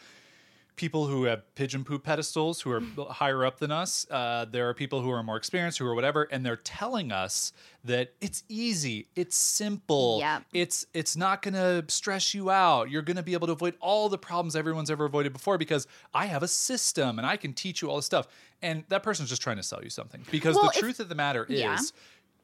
people 0.82 1.06
who 1.06 1.22
have 1.22 1.42
pigeon 1.54 1.84
poop 1.84 2.02
pedestals 2.02 2.60
who 2.60 2.72
are 2.72 2.82
higher 3.12 3.44
up 3.46 3.60
than 3.60 3.70
us. 3.70 4.04
Uh, 4.10 4.44
there 4.50 4.68
are 4.68 4.74
people 4.74 5.00
who 5.00 5.10
are 5.10 5.22
more 5.22 5.36
experienced, 5.36 5.78
who 5.78 5.86
are 5.86 5.94
whatever, 5.94 6.24
and 6.32 6.44
they're 6.44 6.56
telling 6.56 7.12
us 7.12 7.52
that 7.84 8.12
it's 8.20 8.42
easy, 8.48 9.06
it's 9.14 9.36
simple, 9.36 10.18
Yep. 10.18 10.42
it's 10.52 10.84
it's 10.92 11.16
not 11.16 11.40
gonna 11.40 11.84
stress 11.86 12.34
you 12.34 12.50
out. 12.50 12.90
You're 12.90 13.02
gonna 13.02 13.22
be 13.22 13.32
able 13.32 13.46
to 13.46 13.52
avoid 13.52 13.74
all 13.78 14.08
the 14.08 14.18
problems 14.18 14.56
everyone's 14.56 14.90
ever 14.90 15.04
avoided 15.04 15.32
before 15.32 15.56
because 15.56 15.86
I 16.12 16.26
have 16.26 16.42
a 16.42 16.48
system 16.48 17.20
and 17.20 17.24
I 17.26 17.36
can 17.36 17.52
teach 17.52 17.80
you 17.80 17.88
all 17.88 17.94
this 17.96 18.06
stuff. 18.06 18.26
And 18.60 18.82
that 18.88 19.04
person's 19.04 19.28
just 19.28 19.40
trying 19.40 19.58
to 19.58 19.62
sell 19.62 19.84
you 19.84 19.90
something. 19.90 20.24
Because 20.32 20.56
Well, 20.56 20.72
the 20.74 20.80
truth 20.80 20.98
of 20.98 21.08
the 21.08 21.14
matter 21.14 21.46
Yeah. 21.48 21.74
is, 21.76 21.92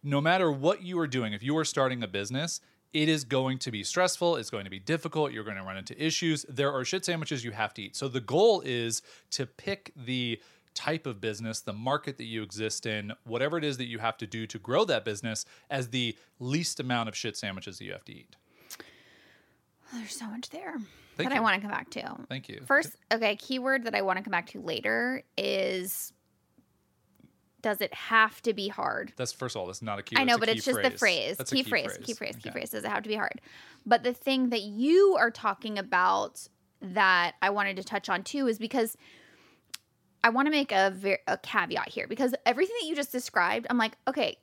no 0.04 0.20
matter 0.20 0.48
what 0.52 0.80
you 0.82 0.96
are 1.00 1.08
doing, 1.08 1.32
if 1.32 1.42
you 1.42 1.58
are 1.58 1.64
starting 1.64 2.04
a 2.04 2.08
business, 2.08 2.60
it 2.92 3.08
is 3.08 3.24
going 3.24 3.58
to 3.58 3.70
be 3.70 3.84
stressful. 3.84 4.36
It's 4.36 4.50
going 4.50 4.64
to 4.64 4.70
be 4.70 4.78
difficult. 4.78 5.32
You're 5.32 5.44
going 5.44 5.56
to 5.56 5.62
run 5.62 5.76
into 5.76 6.00
issues. 6.02 6.44
There 6.48 6.72
are 6.72 6.84
shit 6.84 7.04
sandwiches 7.04 7.44
you 7.44 7.52
have 7.52 7.74
to 7.74 7.82
eat. 7.82 7.96
So 7.96 8.08
the 8.08 8.20
goal 8.20 8.62
is 8.64 9.02
to 9.32 9.46
pick 9.46 9.92
the 9.96 10.40
type 10.74 11.06
of 11.06 11.20
business, 11.20 11.60
the 11.60 11.72
market 11.72 12.16
that 12.18 12.24
you 12.24 12.42
exist 12.42 12.86
in, 12.86 13.12
whatever 13.24 13.58
it 13.58 13.64
is 13.64 13.76
that 13.78 13.86
you 13.86 13.98
have 13.98 14.16
to 14.16 14.26
do 14.26 14.46
to 14.46 14.58
grow 14.58 14.84
that 14.84 15.04
business 15.04 15.44
as 15.70 15.88
the 15.88 16.16
least 16.38 16.78
amount 16.80 17.08
of 17.08 17.16
shit 17.16 17.36
sandwiches 17.36 17.78
that 17.78 17.84
you 17.84 17.92
have 17.92 18.04
to 18.04 18.12
eat. 18.12 18.36
There's 19.92 20.14
so 20.14 20.26
much 20.26 20.50
there 20.50 20.76
Thank 21.16 21.30
that 21.30 21.36
I 21.36 21.40
want 21.40 21.56
to 21.56 21.60
come 21.60 21.70
back 21.70 21.90
to. 21.90 22.16
Thank 22.28 22.48
you. 22.48 22.62
First, 22.66 22.96
okay, 23.12 23.34
keyword 23.36 23.84
that 23.84 23.94
I 23.94 24.02
want 24.02 24.18
to 24.18 24.22
come 24.22 24.30
back 24.30 24.46
to 24.50 24.60
later 24.60 25.22
is 25.36 26.12
does 27.60 27.80
it 27.80 27.92
have 27.92 28.40
to 28.42 28.54
be 28.54 28.68
hard? 28.68 29.12
That's 29.16 29.32
first 29.32 29.56
of 29.56 29.60
all, 29.60 29.66
that's 29.66 29.82
not 29.82 29.98
a 29.98 30.02
key. 30.02 30.16
I 30.16 30.24
know, 30.24 30.38
but 30.38 30.48
it's 30.48 30.64
just 30.64 30.82
the 30.82 30.90
phrase. 30.90 31.36
That's 31.36 31.52
a 31.52 31.56
Key, 31.56 31.62
phrase, 31.64 31.98
key 32.02 32.14
phrase, 32.14 32.36
key 32.36 32.50
phrase. 32.50 32.70
Does 32.70 32.84
it 32.84 32.90
have 32.90 33.02
to 33.02 33.08
be 33.08 33.16
hard? 33.16 33.40
But 33.84 34.04
the 34.04 34.12
thing 34.12 34.50
that 34.50 34.62
you 34.62 35.16
are 35.18 35.30
talking 35.30 35.78
about 35.78 36.46
that 36.80 37.34
I 37.42 37.50
wanted 37.50 37.76
to 37.76 37.84
touch 37.84 38.08
on 38.08 38.22
too 38.22 38.46
is 38.46 38.58
because 38.58 38.96
I 40.22 40.30
want 40.30 40.46
to 40.46 40.50
make 40.50 40.72
a 40.72 40.92
ver- 40.94 41.18
a 41.26 41.38
caveat 41.38 41.88
here 41.88 42.06
because 42.06 42.34
everything 42.46 42.76
that 42.80 42.86
you 42.86 42.94
just 42.94 43.12
described, 43.12 43.66
I'm 43.70 43.78
like, 43.78 43.96
okay, 44.06 44.36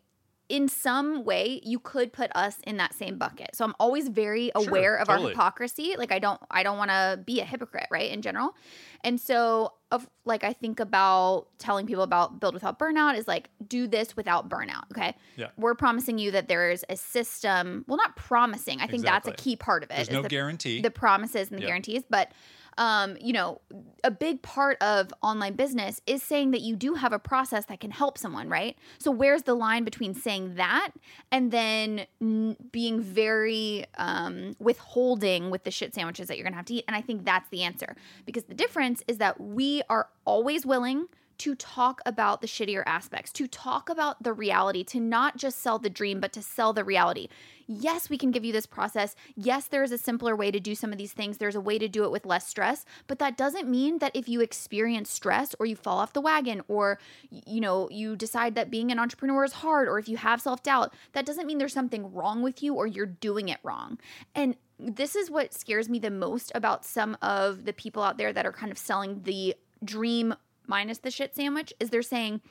in 0.48 0.68
some 0.68 1.24
way 1.24 1.60
you 1.64 1.80
could 1.80 2.14
put 2.14 2.32
us 2.36 2.58
in 2.68 2.78
that 2.78 2.94
same 2.94 3.18
bucket. 3.18 3.56
So 3.56 3.66
I'm 3.66 3.74
always 3.80 4.10
very 4.10 4.52
Sure, 4.56 4.68
aware 4.70 4.96
of 4.96 5.10
our 5.10 5.18
hypocrisy. 5.20 5.96
Like 5.98 6.12
I 6.12 6.20
don't 6.20 6.40
I 6.52 6.62
don't 6.64 6.78
want 6.78 6.92
to 6.92 7.20
be 7.26 7.42
a 7.42 7.46
hypocrite, 7.46 7.88
right? 7.90 8.12
In 8.12 8.22
general. 8.22 8.56
And 9.04 9.20
so 9.20 9.74
of 9.92 10.08
like 10.24 10.44
I 10.44 10.54
think 10.54 10.80
about 10.80 11.48
telling 11.58 11.88
people 11.88 12.04
about 12.04 12.40
build 12.40 12.54
without 12.54 12.78
burnout 12.78 13.18
is 13.18 13.28
like 13.28 13.50
do 13.68 13.88
this 13.88 14.16
without 14.16 14.48
burnout, 14.50 14.84
okay? 14.92 15.16
Yeah. 15.36 15.48
We're 15.58 15.76
promising 15.76 16.18
you 16.20 16.32
that 16.32 16.48
there's 16.48 16.84
a 16.90 16.96
system, 16.96 17.84
well 17.88 17.98
not 17.98 18.16
promising. 18.16 18.82
I 18.82 18.88
think 18.88 19.04
that's 19.04 19.28
a 19.28 19.32
key 19.34 19.56
part 19.56 19.84
of 19.84 19.90
it. 19.90 19.96
There's 19.96 20.12
no 20.12 20.22
the, 20.22 20.30
guarantee. 20.30 20.82
the 20.82 20.92
promises 20.92 21.50
and 21.50 21.58
the 21.58 21.62
Yep. 21.62 21.68
guarantees, 21.68 22.04
but 22.10 22.32
um, 22.78 23.18
you 23.22 23.34
know, 23.34 23.62
a 24.04 24.12
big 24.12 24.42
part 24.42 24.82
of 24.82 25.14
online 25.22 25.54
business 25.54 26.02
is 26.06 26.22
saying 26.22 26.52
that 26.52 26.62
you 26.62 26.76
do 26.76 26.96
have 26.96 27.14
a 27.14 27.20
process 27.20 27.66
that 27.66 27.80
can 27.80 27.92
help 27.92 28.18
someone, 28.18 28.50
right? 28.50 28.78
So 28.98 29.12
where's 29.12 29.44
the 29.44 29.54
line 29.54 29.84
between 29.84 30.14
saying 30.14 30.56
that 30.56 30.92
and 31.32 31.52
then 31.52 32.06
n- 32.22 32.58
being 32.72 33.02
very 33.02 33.86
um, 33.98 34.56
withholding 34.60 35.50
with 35.50 35.64
the 35.64 35.72
shit 35.72 35.96
sandwiches 35.96 36.28
that 36.28 36.38
you're 36.38 36.44
gonna 36.44 36.56
have 36.56 36.66
to 36.66 36.74
eat? 36.74 36.86
And 36.88 36.96
I 36.96 37.02
think 37.02 37.26
that's 37.26 37.50
the 37.50 37.64
answer 37.64 37.96
because 38.26 38.44
the 38.44 38.54
difference 38.54 39.04
is 39.08 39.18
that 39.20 39.40
we 39.40 39.82
are 39.90 40.10
always 40.26 40.66
willing 40.66 41.08
to 41.40 41.56
talk 41.56 42.02
about 42.06 42.42
the 42.42 42.48
shittier 42.48 42.84
aspects, 42.86 43.32
to 43.34 43.48
talk 43.48 43.90
about 43.90 44.22
the 44.24 44.34
reality, 44.34 44.84
to 44.86 45.00
not 45.00 45.38
just 45.38 45.60
sell 45.60 45.80
the 45.80 45.90
dream, 45.90 46.20
but 46.20 46.34
to 46.34 46.42
sell 46.42 46.74
the 46.74 46.84
reality. 46.84 47.28
Yes, 47.68 48.10
we 48.10 48.18
can 48.18 48.32
give 48.32 48.46
you 48.46 48.54
this 48.54 48.68
process. 48.68 49.16
Yes, 49.36 49.66
there 49.66 49.84
is 49.84 49.92
a 49.92 49.98
simpler 49.98 50.36
way 50.36 50.52
to 50.52 50.60
do 50.60 50.76
some 50.76 50.92
of 50.92 50.98
these 50.98 51.14
things. 51.14 51.38
There's 51.38 51.56
a 51.56 51.62
way 51.62 51.80
to 51.80 51.88
do 51.88 52.04
it 52.04 52.12
with 52.12 52.26
less 52.26 52.48
stress, 52.48 52.86
but 53.08 53.18
that 53.20 53.38
doesn't 53.38 53.68
mean 53.68 53.98
that 54.00 54.16
if 54.16 54.30
you 54.30 54.42
experience 54.42 55.10
stress 55.10 55.56
or 55.60 55.66
you 55.66 55.76
fall 55.76 55.98
off 55.98 56.14
the 56.14 56.22
wagon 56.22 56.62
or 56.68 57.00
you 57.30 57.60
know, 57.60 57.90
you 57.90 58.16
decide 58.16 58.56
that 58.56 58.70
being 58.70 58.92
an 58.92 59.00
entrepreneur 59.00 59.44
is 59.44 59.54
hard 59.54 59.88
or 59.88 59.98
if 59.98 60.08
you 60.08 60.18
have 60.18 60.42
self-doubt, 60.42 60.94
that 61.14 61.26
doesn't 61.26 61.48
mean 61.48 61.58
there's 61.58 61.74
something 61.74 62.14
wrong 62.14 62.44
with 62.44 62.62
you 62.62 62.76
or 62.76 62.86
you're 62.86 63.06
doing 63.06 63.50
it 63.50 63.60
wrong. 63.64 63.98
And 64.36 64.56
this 64.78 65.16
is 65.16 65.32
what 65.32 65.54
scares 65.54 65.90
me 65.90 66.00
the 66.00 66.12
most 66.12 66.52
about 66.54 66.86
some 66.86 67.18
of 67.22 67.66
the 67.66 67.74
people 67.74 68.04
out 68.04 68.18
there 68.18 68.34
that 68.34 68.46
are 68.46 68.52
kind 68.52 68.72
of 68.72 68.78
selling 68.78 69.22
the 69.24 69.56
dream 69.84 70.36
minus 70.68 71.00
the 71.00 71.12
shit 71.12 71.36
sandwich 71.36 71.74
is 71.80 71.90
they're 71.90 72.02
saying 72.02 72.42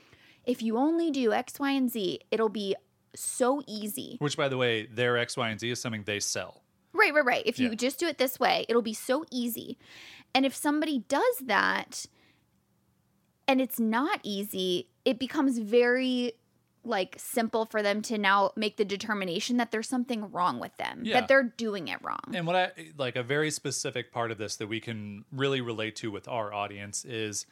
if 0.44 0.62
you 0.62 0.76
only 0.76 1.10
do 1.10 1.32
X, 1.32 1.58
Y, 1.58 1.70
and 1.70 1.90
Z, 1.90 2.20
it'll 2.30 2.48
be 2.48 2.76
so 3.14 3.62
easy. 3.66 4.16
Which, 4.20 4.36
by 4.36 4.48
the 4.48 4.56
way, 4.56 4.86
their 4.86 5.16
X, 5.16 5.36
Y, 5.36 5.48
and 5.48 5.58
Z 5.60 5.70
is 5.70 5.80
something 5.80 6.02
they 6.04 6.20
sell. 6.20 6.62
Right, 6.92 7.12
right, 7.14 7.24
right. 7.24 7.42
If 7.46 7.58
you 7.58 7.74
just 7.74 7.98
do 7.98 8.06
it 8.06 8.18
this 8.18 8.38
way, 8.38 8.66
it'll 8.68 8.82
be 8.82 8.94
so 8.94 9.24
easy. 9.30 9.78
And 10.34 10.44
if 10.46 10.54
somebody 10.54 11.00
does 11.08 11.38
that, 11.46 12.06
and 13.48 13.60
it's 13.60 13.80
not 13.80 14.20
easy, 14.22 14.88
it 15.04 15.18
becomes 15.18 15.58
very 15.58 16.34
like 16.86 17.16
simple 17.18 17.64
for 17.64 17.82
them 17.82 18.02
to 18.02 18.18
now 18.18 18.50
make 18.56 18.76
the 18.76 18.84
determination 18.84 19.56
that 19.56 19.70
there's 19.70 19.88
something 19.88 20.30
wrong 20.32 20.60
with 20.60 20.76
them, 20.76 21.00
Yeah. 21.02 21.20
that 21.20 21.28
they're 21.28 21.42
doing 21.56 21.88
it 21.88 21.98
wrong. 22.02 22.20
And 22.34 22.46
what 22.46 22.56
I 22.56 22.72
like 22.98 23.16
a 23.16 23.22
very 23.22 23.50
specific 23.50 24.12
part 24.12 24.30
of 24.30 24.36
this 24.38 24.56
that 24.56 24.66
we 24.66 24.80
can 24.80 25.24
really 25.32 25.62
relate 25.62 25.96
to 25.96 26.10
with 26.10 26.28
our 26.28 26.52
audience 26.52 27.04
is 27.06 27.46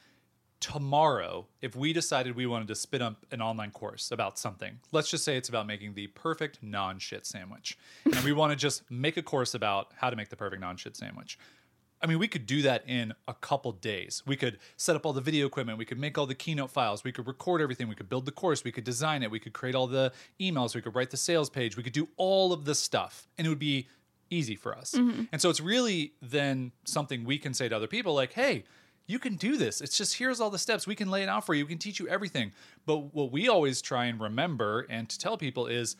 tomorrow, 0.62 1.46
if 1.60 1.74
we 1.74 1.92
decided 1.92 2.36
we 2.36 2.46
wanted 2.46 2.68
to 2.68 2.74
spin 2.76 3.02
up 3.02 3.26
an 3.32 3.42
online 3.42 3.72
course 3.72 4.12
about 4.12 4.38
something, 4.38 4.78
let's 4.92 5.10
just 5.10 5.24
say 5.24 5.36
it's 5.36 5.48
about 5.48 5.66
making 5.66 5.94
the 5.94 6.06
perfect 6.06 6.62
non 6.62 6.98
shit 6.98 7.26
sandwich, 7.26 7.76
and 8.04 8.18
we 8.20 8.32
want 8.32 8.52
to 8.52 8.56
just 8.56 8.88
make 8.90 9.16
a 9.16 9.22
course 9.22 9.54
about 9.54 9.92
how 9.96 10.08
to 10.08 10.16
make 10.16 10.28
the 10.28 10.36
perfect 10.36 10.62
non 10.62 10.76
shit 10.76 10.96
sandwich. 10.96 11.36
I 12.00 12.06
mean, 12.06 12.18
we 12.18 12.28
could 12.28 12.46
do 12.46 12.62
that 12.62 12.84
in 12.86 13.12
a 13.28 13.34
couple 13.34 13.72
days. 13.72 14.22
We 14.26 14.36
could 14.36 14.58
set 14.76 14.96
up 14.96 15.04
all 15.04 15.12
the 15.12 15.20
video 15.20 15.46
equipment. 15.46 15.78
We 15.78 15.84
could 15.84 15.98
make 15.98 16.16
all 16.16 16.26
the 16.26 16.34
keynote 16.34 16.70
files. 16.70 17.04
We 17.04 17.12
could 17.12 17.26
record 17.28 17.60
everything. 17.60 17.88
We 17.88 17.94
could 17.94 18.08
build 18.08 18.26
the 18.26 18.32
course. 18.32 18.64
We 18.64 18.72
could 18.72 18.82
design 18.84 19.22
it. 19.22 19.30
We 19.30 19.38
could 19.38 19.52
create 19.52 19.74
all 19.74 19.86
the 19.86 20.12
emails. 20.40 20.74
We 20.74 20.82
could 20.82 20.96
write 20.96 21.10
the 21.10 21.16
sales 21.16 21.50
page. 21.50 21.76
We 21.76 21.82
could 21.82 21.92
do 21.92 22.08
all 22.16 22.52
of 22.52 22.64
this 22.64 22.78
stuff, 22.78 23.28
and 23.36 23.46
it 23.46 23.50
would 23.50 23.58
be 23.58 23.88
easy 24.30 24.56
for 24.56 24.76
us. 24.76 24.92
Mm-hmm. 24.92 25.24
And 25.32 25.42
so 25.42 25.50
it's 25.50 25.60
really 25.60 26.14
then 26.22 26.72
something 26.84 27.24
we 27.24 27.38
can 27.38 27.52
say 27.52 27.68
to 27.68 27.76
other 27.76 27.86
people 27.86 28.14
like, 28.14 28.32
hey, 28.32 28.64
you 29.06 29.18
can 29.18 29.36
do 29.36 29.56
this. 29.56 29.80
It's 29.80 29.96
just 29.96 30.16
here's 30.16 30.40
all 30.40 30.50
the 30.50 30.58
steps. 30.58 30.86
We 30.86 30.94
can 30.94 31.10
lay 31.10 31.22
it 31.22 31.28
out 31.28 31.44
for 31.44 31.54
you. 31.54 31.64
We 31.64 31.70
can 31.70 31.78
teach 31.78 31.98
you 31.98 32.08
everything. 32.08 32.52
But 32.86 33.14
what 33.14 33.32
we 33.32 33.48
always 33.48 33.82
try 33.82 34.06
and 34.06 34.20
remember 34.20 34.86
and 34.88 35.08
to 35.08 35.18
tell 35.18 35.36
people 35.36 35.66
is 35.66 35.96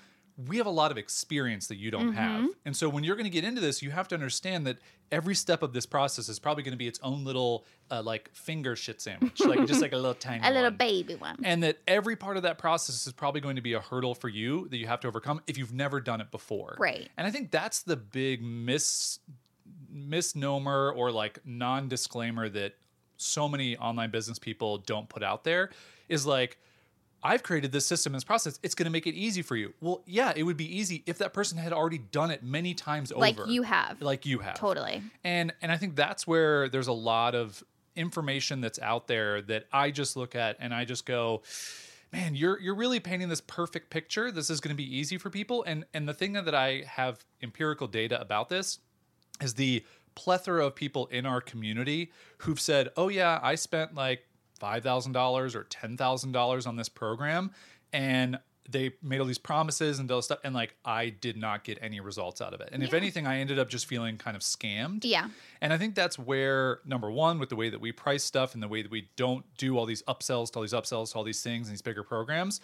we 0.48 0.56
have 0.56 0.66
a 0.66 0.70
lot 0.70 0.90
of 0.90 0.96
experience 0.96 1.66
that 1.68 1.76
you 1.76 1.90
don't 1.90 2.14
have. 2.14 2.48
And 2.64 2.74
so 2.74 2.88
when 2.88 3.04
you're 3.04 3.16
going 3.16 3.24
to 3.24 3.30
get 3.30 3.44
into 3.44 3.60
this, 3.60 3.82
you 3.82 3.90
have 3.90 4.08
to 4.08 4.14
understand 4.14 4.66
that 4.66 4.78
every 5.10 5.34
step 5.34 5.62
of 5.62 5.74
this 5.74 5.84
process 5.84 6.28
is 6.30 6.38
probably 6.38 6.62
going 6.62 6.72
to 6.72 6.78
be 6.78 6.88
its 6.88 6.98
own 7.02 7.22
little 7.22 7.66
uh, 7.90 8.02
like 8.02 8.30
finger 8.32 8.74
shit 8.74 9.00
sandwich, 9.02 9.40
like 9.40 9.66
just 9.66 9.82
like 9.82 9.92
a 9.92 9.96
little 9.96 10.14
tiny 10.18 10.46
a 10.46 10.50
little 10.50 10.70
baby 10.70 11.16
one. 11.16 11.36
and 11.44 11.62
that 11.62 11.78
every 11.86 12.16
part 12.16 12.38
of 12.38 12.44
that 12.44 12.56
process 12.56 13.06
is 13.06 13.12
probably 13.12 13.42
going 13.42 13.56
to 13.56 13.62
be 13.62 13.74
a 13.74 13.80
hurdle 13.80 14.14
for 14.14 14.30
you 14.30 14.68
that 14.68 14.78
you 14.78 14.86
have 14.86 15.00
to 15.00 15.08
overcome 15.08 15.42
if 15.46 15.58
you've 15.58 15.74
never 15.74 16.00
done 16.00 16.20
it 16.20 16.30
before. 16.30 16.76
Right. 16.78 17.10
And 17.18 17.26
I 17.26 17.30
think 17.30 17.50
that's 17.50 17.82
the 17.82 17.96
big 17.96 18.42
mis 18.42 19.18
misnomer 19.90 20.90
or 20.92 21.12
like 21.12 21.40
non-disclaimer 21.44 22.48
that 22.48 22.74
so 23.22 23.48
many 23.48 23.76
online 23.76 24.10
business 24.10 24.38
people 24.38 24.78
don't 24.78 25.08
put 25.08 25.22
out 25.22 25.44
there 25.44 25.70
is 26.08 26.26
like 26.26 26.58
I've 27.24 27.42
created 27.42 27.70
this 27.70 27.86
system 27.86 28.12
and 28.12 28.16
this 28.16 28.24
process. 28.24 28.58
It's 28.62 28.74
going 28.74 28.86
to 28.86 28.90
make 28.90 29.06
it 29.06 29.14
easy 29.14 29.42
for 29.42 29.54
you. 29.54 29.72
Well, 29.80 30.02
yeah, 30.06 30.32
it 30.34 30.42
would 30.42 30.56
be 30.56 30.76
easy 30.76 31.04
if 31.06 31.18
that 31.18 31.32
person 31.32 31.56
had 31.56 31.72
already 31.72 31.98
done 31.98 32.32
it 32.32 32.42
many 32.42 32.74
times 32.74 33.12
Like 33.12 33.34
over. 33.34 33.44
Like 33.44 33.52
you 33.52 33.62
have. 33.62 34.02
Like 34.02 34.26
you 34.26 34.40
have. 34.40 34.54
Totally. 34.54 35.02
And 35.22 35.52
and 35.62 35.70
I 35.70 35.76
think 35.76 35.94
that's 35.94 36.26
where 36.26 36.68
there's 36.68 36.88
a 36.88 36.92
lot 36.92 37.34
of 37.34 37.62
information 37.94 38.60
that's 38.60 38.78
out 38.80 39.06
there 39.06 39.42
that 39.42 39.66
I 39.72 39.90
just 39.90 40.16
look 40.16 40.34
at 40.34 40.56
and 40.58 40.74
I 40.74 40.84
just 40.84 41.06
go, 41.06 41.42
man, 42.12 42.34
you're 42.34 42.58
you're 42.60 42.74
really 42.74 42.98
painting 42.98 43.28
this 43.28 43.40
perfect 43.40 43.90
picture. 43.90 44.32
This 44.32 44.50
is 44.50 44.60
going 44.60 44.74
to 44.74 44.82
be 44.82 44.96
easy 44.96 45.16
for 45.16 45.30
people. 45.30 45.62
And 45.64 45.84
and 45.94 46.08
the 46.08 46.14
thing 46.14 46.32
that 46.32 46.54
I 46.54 46.82
have 46.86 47.24
empirical 47.40 47.86
data 47.86 48.20
about 48.20 48.48
this 48.48 48.80
is 49.40 49.54
the 49.54 49.84
plethora 50.14 50.66
of 50.66 50.74
people 50.74 51.06
in 51.06 51.26
our 51.26 51.40
community 51.40 52.12
who've 52.38 52.60
said, 52.60 52.90
"Oh 52.96 53.08
yeah, 53.08 53.40
I 53.42 53.54
spent 53.54 53.94
like 53.94 54.26
$5,000 54.62 55.54
or 55.54 55.64
$10,000 55.64 56.66
on 56.66 56.76
this 56.76 56.88
program 56.88 57.50
and 57.92 58.38
they 58.68 58.92
made 59.02 59.18
all 59.18 59.26
these 59.26 59.38
promises 59.38 59.98
and 59.98 60.08
all 60.10 60.18
this 60.18 60.26
stuff 60.26 60.38
and 60.44 60.54
like 60.54 60.76
I 60.84 61.08
did 61.08 61.36
not 61.36 61.64
get 61.64 61.78
any 61.82 62.00
results 62.00 62.40
out 62.40 62.54
of 62.54 62.60
it. 62.60 62.68
And 62.70 62.82
if 62.82 62.94
anything 62.94 63.26
I 63.26 63.38
ended 63.38 63.58
up 63.58 63.68
just 63.68 63.86
feeling 63.86 64.16
kind 64.18 64.36
of 64.36 64.42
scammed. 64.42 65.04
Yeah. 65.04 65.28
And 65.60 65.72
I 65.72 65.78
think 65.78 65.96
that's 65.96 66.16
where 66.16 66.78
number 66.84 67.10
one, 67.10 67.40
with 67.40 67.48
the 67.48 67.56
way 67.56 67.70
that 67.70 67.80
we 67.80 67.90
price 67.90 68.22
stuff 68.22 68.54
and 68.54 68.62
the 68.62 68.68
way 68.68 68.82
that 68.82 68.90
we 68.90 69.08
don't 69.16 69.44
do 69.58 69.76
all 69.76 69.84
these 69.84 70.02
upsells 70.04 70.52
to 70.52 70.58
all 70.58 70.62
these 70.62 70.72
upsells 70.72 71.12
to 71.12 71.18
all 71.18 71.24
these 71.24 71.42
things 71.42 71.66
and 71.66 71.74
these 71.74 71.82
bigger 71.82 72.04
programs. 72.04 72.60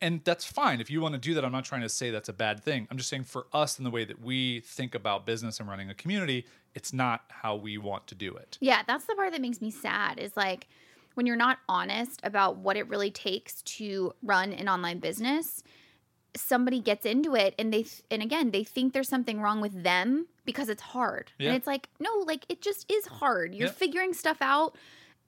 And 0.00 0.22
that's 0.24 0.44
fine. 0.44 0.80
If 0.80 0.90
you 0.90 1.00
want 1.00 1.14
to 1.14 1.18
do 1.20 1.32
that, 1.34 1.44
I'm 1.44 1.52
not 1.52 1.64
trying 1.64 1.80
to 1.80 1.88
say 1.88 2.10
that's 2.10 2.28
a 2.28 2.32
bad 2.34 2.62
thing. 2.62 2.86
I'm 2.90 2.98
just 2.98 3.08
saying 3.08 3.24
for 3.24 3.46
us 3.52 3.78
in 3.78 3.84
the 3.84 3.90
way 3.90 4.04
that 4.04 4.20
we 4.20 4.60
think 4.60 4.94
about 4.94 5.24
business 5.24 5.58
and 5.58 5.68
running 5.68 5.88
a 5.88 5.94
community, 5.94 6.44
it's 6.74 6.92
not 6.92 7.22
how 7.28 7.56
we 7.56 7.78
want 7.78 8.06
to 8.08 8.14
do 8.14 8.34
it. 8.36 8.58
Yeah, 8.60 8.82
that's 8.86 9.06
the 9.06 9.14
part 9.14 9.32
that 9.32 9.40
makes 9.40 9.62
me 9.62 9.70
sad 9.70 10.18
is 10.18 10.36
like 10.36 10.68
when 11.14 11.24
you're 11.24 11.34
not 11.36 11.58
honest 11.66 12.20
about 12.24 12.56
what 12.58 12.76
it 12.76 12.86
really 12.88 13.10
takes 13.10 13.62
to 13.62 14.12
run 14.22 14.52
an 14.52 14.68
online 14.68 14.98
business, 14.98 15.62
somebody 16.36 16.80
gets 16.80 17.06
into 17.06 17.34
it 17.34 17.54
and 17.58 17.72
they 17.72 17.84
th- 17.84 18.02
and 18.10 18.22
again, 18.22 18.50
they 18.50 18.64
think 18.64 18.92
there's 18.92 19.08
something 19.08 19.40
wrong 19.40 19.62
with 19.62 19.82
them 19.82 20.26
because 20.44 20.68
it's 20.68 20.82
hard. 20.82 21.32
Yeah. 21.38 21.48
And 21.48 21.56
it's 21.56 21.66
like, 21.66 21.88
no, 21.98 22.10
like 22.26 22.44
it 22.50 22.60
just 22.60 22.90
is 22.92 23.06
hard. 23.06 23.54
You're 23.54 23.68
Yeah. 23.68 23.72
figuring 23.72 24.12
stuff 24.12 24.38
out. 24.42 24.76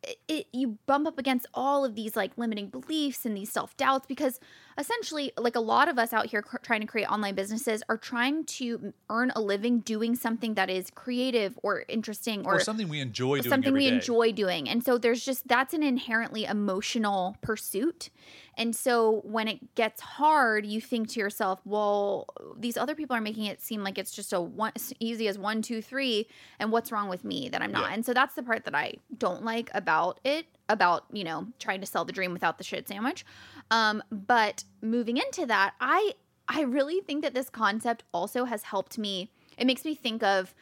It, 0.03 0.19
it 0.29 0.47
you 0.53 0.79
bump 0.87 1.07
up 1.07 1.19
against 1.19 1.47
all 1.55 1.85
of 1.85 1.95
these 1.95 2.17
like 2.17 2.33
limiting 2.37 2.69
beliefs 2.69 3.27
and 3.27 3.37
these 3.37 3.51
self-doubts 3.51 4.07
because 4.07 4.41
essentially 4.79 5.33
like 5.37 5.57
a 5.57 5.61
lot 5.61 5.89
of 5.89 5.99
us 5.99 6.13
out 6.13 6.27
here 6.27 6.41
cr- 6.43 6.59
trying 6.59 6.81
to 6.81 6.87
create 6.87 7.07
online 7.07 7.35
businesses 7.35 7.83
are 7.89 7.97
trying 7.97 8.45
to 8.45 8.93
earn 9.11 9.33
a 9.35 9.41
living 9.41 9.81
doing 9.81 10.15
something 10.15 10.55
that 10.55 10.71
is 10.71 10.91
creative 10.95 11.59
or 11.63 11.85
interesting 11.89 12.47
Or, 12.47 12.61
something 12.61 12.89
we 12.89 13.01
enjoy 13.01 13.41
doing. 13.41 13.51
something 13.51 13.73
we 13.73 13.89
day. 13.89 13.95
enjoy 13.97 14.33
doing. 14.33 14.69
And 14.69 14.85
so 14.85 14.97
there's 14.99 15.25
just 15.25 15.49
that's 15.49 15.75
an 15.75 15.83
inherently 15.83 16.45
emotional 16.45 17.37
pursuit. 17.41 18.11
And 18.57 18.75
so 18.75 19.21
when 19.25 19.47
it 19.49 19.75
gets 19.75 20.01
hard, 20.01 20.67
you 20.67 20.81
think 20.81 21.09
to 21.11 21.21
yourself, 21.21 21.61
well, 21.65 22.27
these 22.57 22.77
other 22.77 22.95
people 22.95 23.15
are 23.17 23.21
making 23.21 23.45
it 23.45 23.61
seem 23.63 23.83
like 23.85 23.99
it's 23.99 24.11
just 24.13 24.33
a 24.33 24.41
one 24.41 24.73
as 24.75 24.93
easy 25.01 25.29
as 25.29 25.39
one, 25.39 25.63
two, 25.63 25.81
three, 25.81 26.27
and 26.59 26.73
what's 26.73 26.91
wrong 26.91 27.09
with 27.09 27.25
me 27.25 27.49
that 27.51 27.63
I'm 27.63 27.71
not? 27.73 27.89
Yeah. 27.89 27.95
And 27.95 28.05
so 28.07 28.13
that's 28.15 28.35
the 28.35 28.43
part 28.43 28.65
that 28.65 28.75
I 28.75 28.95
don't 29.17 29.45
like 29.45 29.71
about 29.75 30.19
it, 30.25 30.47
about, 30.69 31.05
you 31.13 31.23
know, 31.25 31.47
trying 31.61 31.81
to 31.81 31.87
sell 31.87 32.05
the 32.05 32.13
dream 32.13 32.33
without 32.33 32.59
the 32.59 32.65
shit 32.65 32.89
sandwich. 32.89 33.25
Um, 33.71 34.03
but 34.11 34.65
moving 34.81 35.17
into 35.17 35.47
that, 35.47 35.75
I 35.81 36.15
I 36.49 36.63
really 36.63 37.01
think 37.01 37.23
that 37.23 37.35
this 37.35 37.51
concept 37.51 38.05
also 38.13 38.45
has 38.45 38.63
helped 38.63 38.99
me. 38.99 39.31
It 39.59 39.67
makes 39.67 39.85
me 39.85 39.95
think 39.95 40.23
of 40.23 40.55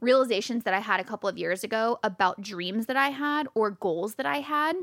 realizations 0.00 0.64
that 0.64 0.74
I 0.74 0.80
had 0.80 1.00
a 1.00 1.04
couple 1.04 1.28
of 1.28 1.36
years 1.36 1.64
ago 1.64 1.98
about 2.02 2.40
dreams 2.40 2.86
that 2.86 2.96
I 2.96 3.08
had 3.08 3.46
or 3.54 3.70
goals 3.70 4.14
that 4.14 4.26
I 4.26 4.38
had 4.38 4.76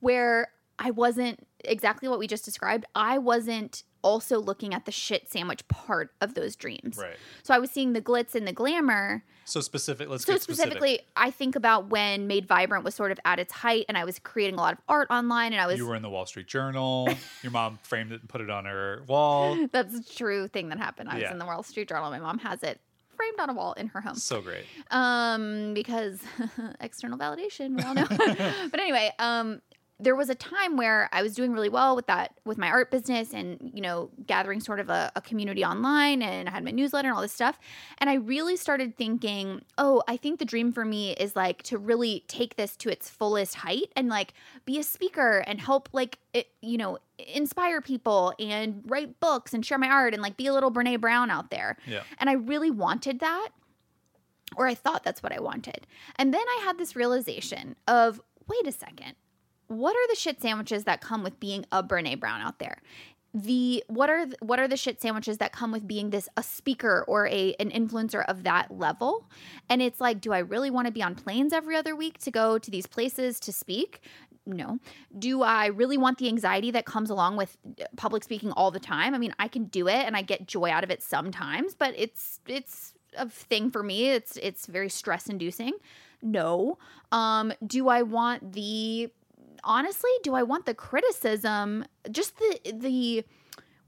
where 0.00 0.48
I 0.78 0.90
wasn't 0.90 1.46
exactly 1.64 2.08
what 2.08 2.18
we 2.18 2.26
just 2.26 2.44
described. 2.44 2.84
I 2.94 3.18
wasn't 3.18 3.84
also 4.04 4.38
looking 4.38 4.72
at 4.74 4.84
the 4.84 4.92
shit 4.92 5.28
sandwich 5.30 5.66
part 5.66 6.12
of 6.20 6.34
those 6.34 6.54
dreams. 6.54 6.96
Right. 6.98 7.16
So 7.42 7.52
I 7.54 7.58
was 7.58 7.70
seeing 7.70 7.92
the 7.94 8.00
glitz 8.02 8.34
and 8.36 8.46
the 8.46 8.52
glamour. 8.52 9.24
So 9.46 9.60
specific. 9.60 10.08
Let's 10.08 10.24
So 10.24 10.32
get 10.34 10.42
specific. 10.42 10.72
specifically, 10.72 11.00
I 11.16 11.30
think 11.30 11.56
about 11.56 11.88
when 11.90 12.26
Made 12.26 12.46
Vibrant 12.46 12.84
was 12.84 12.94
sort 12.94 13.10
of 13.10 13.18
at 13.24 13.38
its 13.38 13.52
height 13.52 13.86
and 13.88 13.98
I 13.98 14.04
was 14.04 14.18
creating 14.18 14.54
a 14.54 14.60
lot 14.62 14.74
of 14.74 14.78
art 14.88 15.08
online 15.10 15.52
and 15.52 15.60
I 15.60 15.66
was 15.66 15.76
You 15.78 15.86
were 15.86 15.96
in 15.96 16.02
the 16.02 16.08
Wall 16.10 16.24
Street 16.26 16.46
Journal. 16.46 17.08
Your 17.42 17.52
mom 17.52 17.78
framed 17.82 18.12
it 18.12 18.20
and 18.20 18.28
put 18.28 18.40
it 18.40 18.48
on 18.50 18.64
her 18.66 19.02
wall. 19.08 19.56
that's 19.72 19.94
a 19.98 20.14
true 20.14 20.46
thing 20.48 20.68
that 20.68 20.78
happened. 20.78 21.08
I 21.08 21.18
was 21.20 21.30
in 21.30 21.38
the 21.38 21.44
Wall 21.46 21.62
Street 21.62 21.88
Journal. 21.88 22.10
My 22.10 22.20
mom 22.20 22.38
has 22.38 22.62
it 22.62 22.80
framed 23.16 23.38
on 23.38 23.48
a 23.48 23.54
wall 23.54 23.74
in 23.74 23.86
her 23.88 24.00
home. 24.00 24.16
So 24.16 24.40
great. 24.42 24.64
um 24.90 25.72
because 25.74 26.20
external 26.80 27.16
validation 27.18 27.76
we 27.76 27.82
all 27.84 27.94
know 27.94 28.06
but 28.08 28.80
anyway 28.80 29.12
um 29.20 29.60
there 30.00 30.16
was 30.16 30.28
a 30.28 30.34
time 30.34 30.76
where 30.76 31.08
I 31.12 31.22
was 31.22 31.34
doing 31.34 31.52
really 31.52 31.68
well 31.68 31.94
with 31.94 32.06
that 32.08 32.34
with 32.44 32.58
my 32.58 32.68
art 32.68 32.90
business 32.90 33.32
and 33.32 33.70
you 33.72 33.80
know 33.80 34.10
gathering 34.26 34.58
sort 34.60 34.80
of 34.80 34.90
a, 34.90 35.12
a 35.14 35.20
community 35.20 35.64
online 35.64 36.20
and 36.20 36.48
I 36.48 36.52
had 36.52 36.64
my 36.64 36.72
newsletter 36.72 37.08
and 37.08 37.14
all 37.16 37.22
this 37.22 37.32
stuff 37.32 37.58
and 37.98 38.10
I 38.10 38.14
really 38.14 38.56
started 38.56 38.96
thinking 38.96 39.62
oh 39.78 40.02
I 40.08 40.16
think 40.16 40.40
the 40.40 40.44
dream 40.44 40.72
for 40.72 40.84
me 40.84 41.12
is 41.12 41.36
like 41.36 41.62
to 41.64 41.78
really 41.78 42.24
take 42.26 42.56
this 42.56 42.76
to 42.78 42.88
its 42.88 43.08
fullest 43.08 43.54
height 43.54 43.92
and 43.94 44.08
like 44.08 44.34
be 44.64 44.80
a 44.80 44.82
speaker 44.82 45.44
and 45.46 45.60
help 45.60 45.88
like 45.92 46.18
it, 46.32 46.48
you 46.60 46.76
know 46.76 46.98
inspire 47.18 47.80
people 47.80 48.34
and 48.40 48.82
write 48.86 49.20
books 49.20 49.54
and 49.54 49.64
share 49.64 49.78
my 49.78 49.88
art 49.88 50.12
and 50.12 50.20
like 50.22 50.36
be 50.36 50.48
a 50.48 50.52
little 50.52 50.72
Brene 50.72 51.00
Brown 51.00 51.30
out 51.30 51.50
there 51.50 51.76
Yeah. 51.86 52.02
and 52.18 52.28
I 52.28 52.32
really 52.32 52.70
wanted 52.70 53.20
that 53.20 53.50
or 54.56 54.66
I 54.66 54.74
thought 54.74 55.02
that's 55.04 55.22
what 55.22 55.32
I 55.32 55.40
wanted. 55.40 55.86
And 56.16 56.32
then 56.32 56.40
I 56.46 56.62
had 56.64 56.78
this 56.78 56.94
realization 56.94 57.76
of 57.88 58.20
wait 58.46 58.66
a 58.66 58.72
second, 58.72 59.14
what 59.68 59.94
are 59.96 60.08
the 60.08 60.16
shit 60.16 60.40
sandwiches 60.40 60.84
that 60.84 61.00
come 61.00 61.22
with 61.22 61.38
being 61.40 61.64
a 61.72 61.82
Brene 61.82 62.18
Brown 62.20 62.40
out 62.40 62.58
there? 62.58 62.82
The 63.36 63.82
what 63.88 64.10
are 64.10 64.26
th- 64.26 64.36
what 64.40 64.60
are 64.60 64.68
the 64.68 64.76
shit 64.76 65.02
sandwiches 65.02 65.38
that 65.38 65.50
come 65.52 65.72
with 65.72 65.88
being 65.88 66.10
this 66.10 66.28
a 66.36 66.42
speaker 66.42 67.04
or 67.08 67.26
a 67.26 67.54
an 67.58 67.70
influencer 67.70 68.24
of 68.26 68.44
that 68.44 68.70
level? 68.70 69.28
And 69.68 69.82
it's 69.82 70.00
like, 70.00 70.20
do 70.20 70.32
I 70.32 70.38
really 70.38 70.70
want 70.70 70.86
to 70.86 70.92
be 70.92 71.02
on 71.02 71.16
planes 71.16 71.52
every 71.52 71.74
other 71.74 71.96
week 71.96 72.18
to 72.18 72.30
go 72.30 72.58
to 72.58 72.70
these 72.70 72.86
places 72.86 73.40
to 73.40 73.52
speak? 73.52 74.02
No. 74.46 74.78
Do 75.18 75.42
I 75.42 75.66
really 75.66 75.96
want 75.96 76.18
the 76.18 76.28
anxiety 76.28 76.70
that 76.72 76.84
comes 76.84 77.10
along 77.10 77.36
with 77.36 77.56
uh, 77.80 77.84
public 77.96 78.22
speaking 78.22 78.52
all 78.52 78.70
the 78.70 78.78
time? 78.78 79.14
I 79.14 79.18
mean, 79.18 79.34
I 79.38 79.48
can 79.48 79.64
do 79.64 79.88
it 79.88 80.04
and 80.06 80.16
I 80.16 80.22
get 80.22 80.46
joy 80.46 80.70
out 80.70 80.84
of 80.84 80.90
it 80.90 81.02
sometimes, 81.02 81.74
but 81.74 81.94
it's 81.96 82.40
it's 82.46 82.94
a 83.16 83.28
thing 83.28 83.70
for 83.70 83.82
me. 83.82 84.10
It's 84.10 84.36
it's 84.36 84.66
very 84.66 84.90
stress 84.90 85.28
inducing. 85.28 85.72
No. 86.22 86.78
Um 87.10 87.52
do 87.66 87.88
I 87.88 88.02
want 88.02 88.52
the 88.52 89.10
honestly, 89.64 90.10
do 90.22 90.34
I 90.34 90.42
want 90.42 90.66
the 90.66 90.74
criticism, 90.74 91.84
just 92.10 92.36
the 92.38 92.60
the 92.72 93.24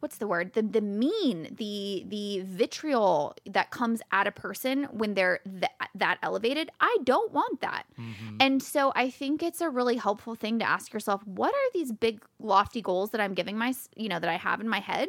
what's 0.00 0.18
the 0.18 0.26
word? 0.26 0.52
The 0.52 0.62
the 0.62 0.80
mean 0.80 1.54
the 1.56 2.04
the 2.06 2.42
vitriol 2.44 3.34
that 3.46 3.70
comes 3.70 4.02
at 4.12 4.26
a 4.26 4.32
person 4.32 4.84
when 4.84 5.14
they're 5.14 5.40
th- 5.44 5.72
that 5.94 6.18
elevated? 6.22 6.70
I 6.80 6.96
don't 7.04 7.32
want 7.32 7.60
that. 7.60 7.84
Mm-hmm. 7.98 8.36
and 8.40 8.62
so 8.62 8.92
i 8.94 9.08
think 9.10 9.42
it's 9.42 9.60
a 9.60 9.70
really 9.70 9.96
helpful 9.96 10.34
thing 10.34 10.58
to 10.58 10.68
ask 10.68 10.92
yourself 10.92 11.26
what 11.26 11.54
are 11.54 11.70
these 11.72 11.92
big 11.92 12.22
lofty 12.38 12.82
goals 12.82 13.10
that 13.10 13.20
i'm 13.20 13.32
giving 13.34 13.56
my 13.56 13.72
you 13.96 14.08
know 14.08 14.18
that 14.18 14.28
i 14.28 14.36
have 14.36 14.60
in 14.60 14.68
my 14.68 14.80
head? 14.80 15.08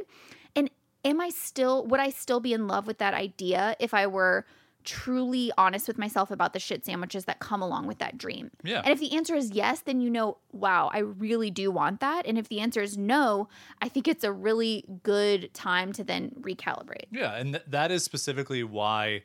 And 0.55 0.69
am 1.03 1.19
i 1.21 1.29
still 1.29 1.85
would 1.85 1.99
i 1.99 2.09
still 2.09 2.39
be 2.39 2.53
in 2.53 2.67
love 2.67 2.87
with 2.87 2.97
that 2.99 3.13
idea 3.13 3.75
if 3.79 3.93
i 3.93 4.07
were 4.07 4.45
truly 4.87 5.51
honest 5.57 5.85
with 5.87 5.97
myself 5.97 6.31
about 6.31 6.53
the 6.53 6.59
shit 6.59 6.85
sandwiches 6.85 7.25
that 7.25 7.39
come 7.39 7.61
along 7.61 7.85
with 7.87 7.97
that 7.99 8.17
dream 8.17 8.49
Yeah. 8.63 8.81
and 8.85 8.93
if 8.93 8.99
the 8.99 9.13
answer 9.17 9.35
is 9.35 9.51
yes, 9.51 9.81
then 9.81 9.99
you 9.99 10.09
know, 10.09 10.37
wow, 10.53 10.89
I 10.93 10.99
really 10.99 11.51
do 11.51 11.69
want 11.69 11.99
that. 11.99 12.25
And 12.25 12.37
if 12.37 12.47
the 12.47 12.59
answer 12.61 12.81
is 12.81 12.97
no, 12.97 13.49
I 13.81 13.89
think 13.89 14.07
it's 14.07 14.23
a 14.23 14.31
really 14.31 14.85
good 15.03 15.53
time 15.53 15.91
to 15.93 16.03
then 16.05 16.31
recalibrate. 16.39 17.07
Yeah, 17.11 17.35
and 17.35 17.55
th- 17.55 17.65
that 17.67 17.91
is 17.91 18.03
specifically 18.03 18.63
why, 18.63 19.23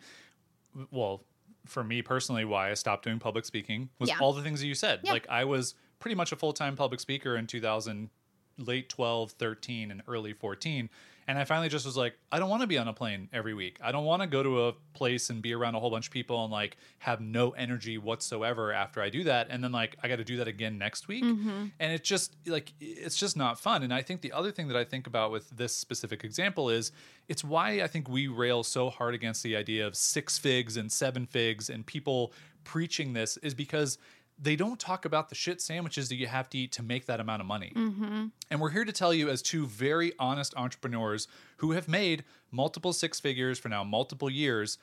well, 0.91 1.25
for 1.67 1.85
me 1.85 2.03
personally, 2.03 2.45
why 2.45 2.71
I 2.71 2.75
stopped 2.75 3.05
doing 3.05 3.21
public 3.21 3.45
speaking 3.45 3.89
was 4.01 4.09
Yeah. 4.09 4.19
all 4.21 4.33
the 4.33 4.43
things 4.43 4.61
that 4.61 4.67
you 4.67 4.75
said. 4.75 5.01
Yeah. 5.05 5.13
Like 5.13 5.29
I 5.29 5.45
was 5.45 5.75
pretty 6.01 6.17
much 6.17 6.33
a 6.33 6.37
full 6.37 6.53
time 6.53 6.75
public 6.75 6.99
speaker 6.99 7.37
in 7.37 7.47
2000, 7.47 8.11
late 8.59 8.89
12, 8.89 9.31
13, 9.33 9.91
and 9.93 10.03
early 10.09 10.33
14. 10.33 10.91
And 11.33 11.39
I 11.39 11.47
finally 11.47 11.71
just 11.71 11.87
was 11.87 11.97
like, 11.97 12.19
I 12.31 12.39
don't 12.39 12.51
want 12.51 12.61
to 12.61 12.67
be 12.67 12.77
on 12.77 12.89
a 12.89 12.93
plane 12.93 13.31
every 13.33 13.55
week. 13.55 13.79
I 13.83 13.91
don't 13.91 14.05
want 14.05 14.21
to 14.21 14.29
go 14.29 14.43
to 14.43 14.67
a 14.67 14.75
place 14.93 15.31
and 15.31 15.41
be 15.41 15.55
around 15.55 15.75
a 15.75 15.81
whole 15.81 15.89
bunch 15.89 16.09
of 16.09 16.13
people 16.13 16.45
and 16.45 16.53
like 16.53 16.77
have 16.99 17.23
no 17.23 17.53
energy 17.53 17.97
whatsoever 17.97 18.71
after 18.71 19.01
I 19.01 19.09
do 19.09 19.25
that. 19.25 19.47
And 19.49 19.65
then 19.65 19.73
like 19.73 19.97
I 20.03 20.09
got 20.09 20.17
to 20.17 20.25
do 20.25 20.37
that 20.37 20.47
again 20.47 20.77
next 20.77 21.09
week. 21.09 21.25
Mm-hmm. 21.25 21.69
And 21.81 21.93
it's 21.95 22.07
just 22.07 22.37
like, 22.45 22.75
it's 22.83 23.17
just 23.17 23.35
not 23.35 23.59
fun. 23.59 23.83
And 23.83 23.95
I 23.95 24.03
think 24.03 24.21
the 24.21 24.31
other 24.33 24.51
thing 24.51 24.69
that 24.69 24.77
I 24.77 24.85
think 24.85 25.07
about 25.07 25.33
with 25.33 25.49
this 25.57 25.75
specific 25.75 26.23
example 26.23 26.69
is 26.69 26.93
it's 27.31 27.43
why 27.43 27.81
I 27.81 27.87
think 27.87 28.11
we 28.11 28.29
rail 28.29 28.63
so 28.63 28.91
hard 28.91 29.15
against 29.15 29.43
the 29.43 29.57
idea 29.57 29.87
of 29.87 29.97
six 29.97 30.37
figs 30.37 30.77
and 30.77 30.93
seven 30.93 31.25
figs 31.25 31.71
and 31.71 31.87
people 31.87 32.35
preaching 32.63 33.15
this 33.15 33.39
is 33.39 33.55
because 33.55 33.97
they 34.43 34.57
don't 34.57 34.81
talk 34.81 35.05
about 35.05 35.29
the 35.29 35.35
shit 35.37 35.61
sandwiches 35.61 36.09
that 36.09 36.17
you 36.17 36.27
have 36.27 36.51
to 36.51 36.59
eat 36.59 36.73
to 36.73 36.83
make 36.83 37.07
that 37.07 37.21
amount 37.21 37.41
of 37.41 37.47
money. 37.47 37.73
Mm-hmm. 37.77 38.27
And 38.51 38.61
we're 38.61 38.71
here 38.71 38.85
to 38.85 38.93
tell 38.93 39.15
you, 39.15 39.31
as 39.31 39.41
two 39.41 39.67
very 39.67 40.13
honest 40.19 40.53
entrepreneurs 40.57 41.29
who 41.59 41.73
have 41.73 41.87
made 41.89 42.25
multiple 42.51 42.93
six 42.93 43.21
figures 43.21 43.59
for 43.59 43.69
now 43.69 43.85
multiple 43.85 44.29
years, 44.29 44.79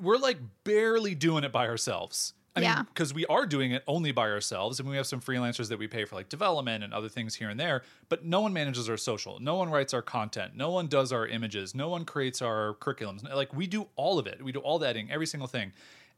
we're 0.00 0.16
like 0.16 0.38
barely 0.64 1.14
doing 1.14 1.44
it 1.44 1.52
by 1.52 1.68
ourselves. 1.68 2.34
I 2.56 2.60
Yeah. 2.62 2.76
mean, 2.76 2.84
because 2.86 3.12
we 3.12 3.26
are 3.26 3.44
doing 3.44 3.72
it 3.72 3.84
only 3.86 4.12
by 4.12 4.30
ourselves, 4.30 4.80
and 4.80 4.88
we 4.88 4.96
have 4.96 5.06
some 5.06 5.20
freelancers 5.20 5.68
that 5.68 5.78
we 5.78 5.86
pay 5.86 6.06
for 6.06 6.16
like 6.16 6.30
development 6.30 6.82
and 6.82 6.94
other 6.94 7.08
things 7.10 7.34
here 7.34 7.50
and 7.50 7.60
there. 7.60 7.82
But 8.08 8.24
no 8.24 8.40
one 8.40 8.54
manages 8.54 8.88
our 8.88 8.96
social, 8.96 9.38
no 9.38 9.56
one 9.56 9.68
writes 9.70 9.92
our 9.92 10.00
content, 10.02 10.56
no 10.56 10.70
one 10.70 10.86
does 10.86 11.12
our 11.12 11.26
images, 11.26 11.74
no 11.74 11.90
one 11.90 12.04
creates 12.06 12.40
our 12.40 12.74
curriculums. 12.80 13.22
Like 13.22 13.54
we 13.54 13.66
do 13.66 13.88
all 13.96 14.18
of 14.18 14.26
it. 14.26 14.42
We 14.42 14.52
do 14.52 14.60
all 14.60 14.78
the 14.78 14.88
editing, 14.88 15.10
every 15.10 15.26
single 15.26 15.46
thing. 15.46 15.72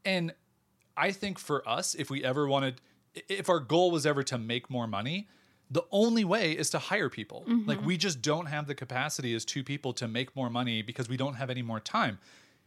And 0.05 0.33
I 0.99 1.11
think 1.11 1.39
for 1.39 1.67
us, 1.67 1.95
if 1.95 2.09
we 2.09 2.23
ever 2.23 2.47
wanted, 2.47 2.81
if 3.27 3.49
our 3.49 3.59
goal 3.59 3.89
was 3.89 4.05
ever 4.05 4.21
to 4.23 4.37
make 4.37 4.69
more 4.69 4.85
money, 4.85 5.29
the 5.71 5.83
only 5.91 6.25
way 6.25 6.51
is 6.51 6.69
to 6.71 6.79
hire 6.79 7.09
people. 7.09 7.45
Mm-hmm. 7.47 7.69
Like 7.69 7.83
we 7.85 7.95
just 7.95 8.21
don't 8.21 8.47
have 8.47 8.67
the 8.67 8.75
capacity 8.75 9.33
as 9.33 9.45
two 9.45 9.63
people 9.63 9.93
to 9.93 10.07
make 10.07 10.35
more 10.35 10.49
money 10.49 10.81
because 10.81 11.07
we 11.07 11.15
don't 11.15 11.35
have 11.35 11.49
any 11.49 11.61
more 11.61 11.79
time. 11.79 12.19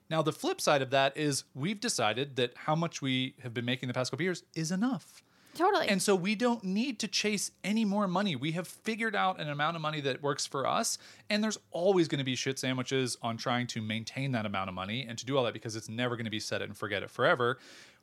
Now, 0.08 0.22
the 0.22 0.32
flip 0.32 0.60
side 0.60 0.82
of 0.82 0.90
that 0.90 1.16
is 1.16 1.44
we've 1.54 1.80
decided 1.80 2.36
that 2.36 2.52
how 2.54 2.74
much 2.74 3.02
we 3.02 3.34
have 3.42 3.54
been 3.54 3.64
making 3.64 3.88
the 3.88 3.94
past 3.94 4.10
couple 4.10 4.24
years 4.24 4.42
is 4.54 4.70
enough. 4.70 5.22
Totally. 5.54 5.88
And 5.88 6.00
so 6.00 6.14
we 6.14 6.34
don't 6.34 6.64
need 6.64 6.98
to 7.00 7.08
chase 7.08 7.50
any 7.62 7.84
more 7.84 8.08
money. 8.08 8.36
We 8.36 8.52
have 8.52 8.66
figured 8.66 9.14
out 9.14 9.38
an 9.38 9.50
amount 9.50 9.76
of 9.76 9.82
money 9.82 10.00
that 10.00 10.22
works 10.22 10.46
for 10.46 10.66
us. 10.66 10.96
And 11.28 11.44
there's 11.44 11.58
always 11.70 12.08
going 12.08 12.20
to 12.20 12.24
be 12.24 12.34
shit 12.34 12.58
sandwiches 12.58 13.18
on 13.20 13.36
trying 13.36 13.66
to 13.68 13.82
maintain 13.82 14.32
that 14.32 14.46
amount 14.46 14.68
of 14.68 14.74
money 14.74 15.04
and 15.06 15.18
to 15.18 15.26
do 15.26 15.36
all 15.36 15.44
that 15.44 15.52
because 15.52 15.76
it's 15.76 15.90
never 15.90 16.16
going 16.16 16.24
to 16.24 16.30
be 16.30 16.40
set 16.40 16.62
it 16.62 16.68
and 16.68 16.76
forget 16.76 17.02
it 17.02 17.10
forever. 17.10 17.58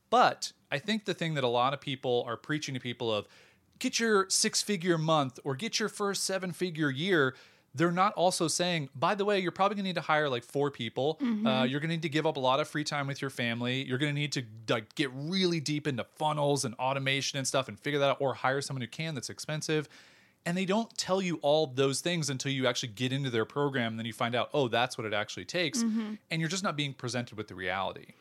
But 0.09 0.51
I 0.71 0.79
think 0.79 1.05
the 1.05 1.13
thing 1.13 1.33
that 1.35 1.43
a 1.43 1.47
lot 1.47 1.73
of 1.73 1.81
people 1.81 2.23
are 2.27 2.37
preaching 2.37 2.73
to 2.73 2.79
people 2.79 3.13
of 3.13 3.27
get 3.79 3.99
your 3.99 4.29
six 4.29 4.61
figure 4.61 4.97
month 4.97 5.39
or 5.43 5.55
get 5.55 5.79
your 5.79 5.89
first 5.89 6.23
seven 6.23 6.51
figure 6.51 6.89
year. 6.89 7.35
They're 7.75 7.91
not 7.91 8.13
also 8.13 8.47
saying, 8.47 8.89
by 8.95 9.13
the 9.13 9.23
way, 9.23 9.39
you're 9.39 9.51
probably 9.51 9.75
gonna 9.75 9.89
need 9.89 9.95
to 9.95 10.01
hire 10.01 10.27
like 10.27 10.43
four 10.43 10.71
people. 10.71 11.19
Uh, 11.45 11.63
you're 11.63 11.79
gonna 11.79 11.93
need 11.93 12.01
to 12.01 12.09
give 12.09 12.25
up 12.25 12.35
a 12.35 12.39
lot 12.39 12.59
of 12.59 12.67
free 12.67 12.83
time 12.83 13.05
with 13.05 13.21
your 13.21 13.29
family. 13.29 13.83
You're 13.83 13.99
gonna 13.99 14.11
need 14.13 14.31
to 14.33 14.43
like 14.67 14.95
get 14.95 15.11
really 15.13 15.59
deep 15.59 15.85
into 15.87 16.03
funnels 16.03 16.65
and 16.65 16.73
automation 16.75 17.37
and 17.37 17.47
stuff 17.47 17.67
and 17.67 17.79
figure 17.79 17.99
that 17.99 18.09
out, 18.09 18.17
or 18.19 18.33
hire 18.33 18.61
someone 18.61 18.81
who 18.81 18.87
can. 18.87 19.13
That's 19.13 19.29
expensive. 19.29 19.87
And 20.45 20.57
they 20.57 20.65
don't 20.65 20.89
tell 20.97 21.21
you 21.21 21.35
all 21.43 21.67
those 21.67 22.01
things 22.01 22.29
until 22.29 22.51
you 22.51 22.65
actually 22.65 22.89
get 22.89 23.13
into 23.13 23.29
their 23.29 23.45
program. 23.45 23.93
And 23.93 23.99
then 23.99 24.05
you 24.07 24.13
find 24.13 24.33
out, 24.35 24.49
oh, 24.53 24.67
that's 24.67 24.97
what 24.97 25.05
it 25.05 25.13
actually 25.13 25.45
takes. 25.45 25.81
And 26.31 26.39
you're 26.39 26.49
just 26.49 26.63
not 26.63 26.75
being 26.75 26.93
presented 26.93 27.37
with 27.37 27.49
the 27.49 27.55
reality. 27.55 28.13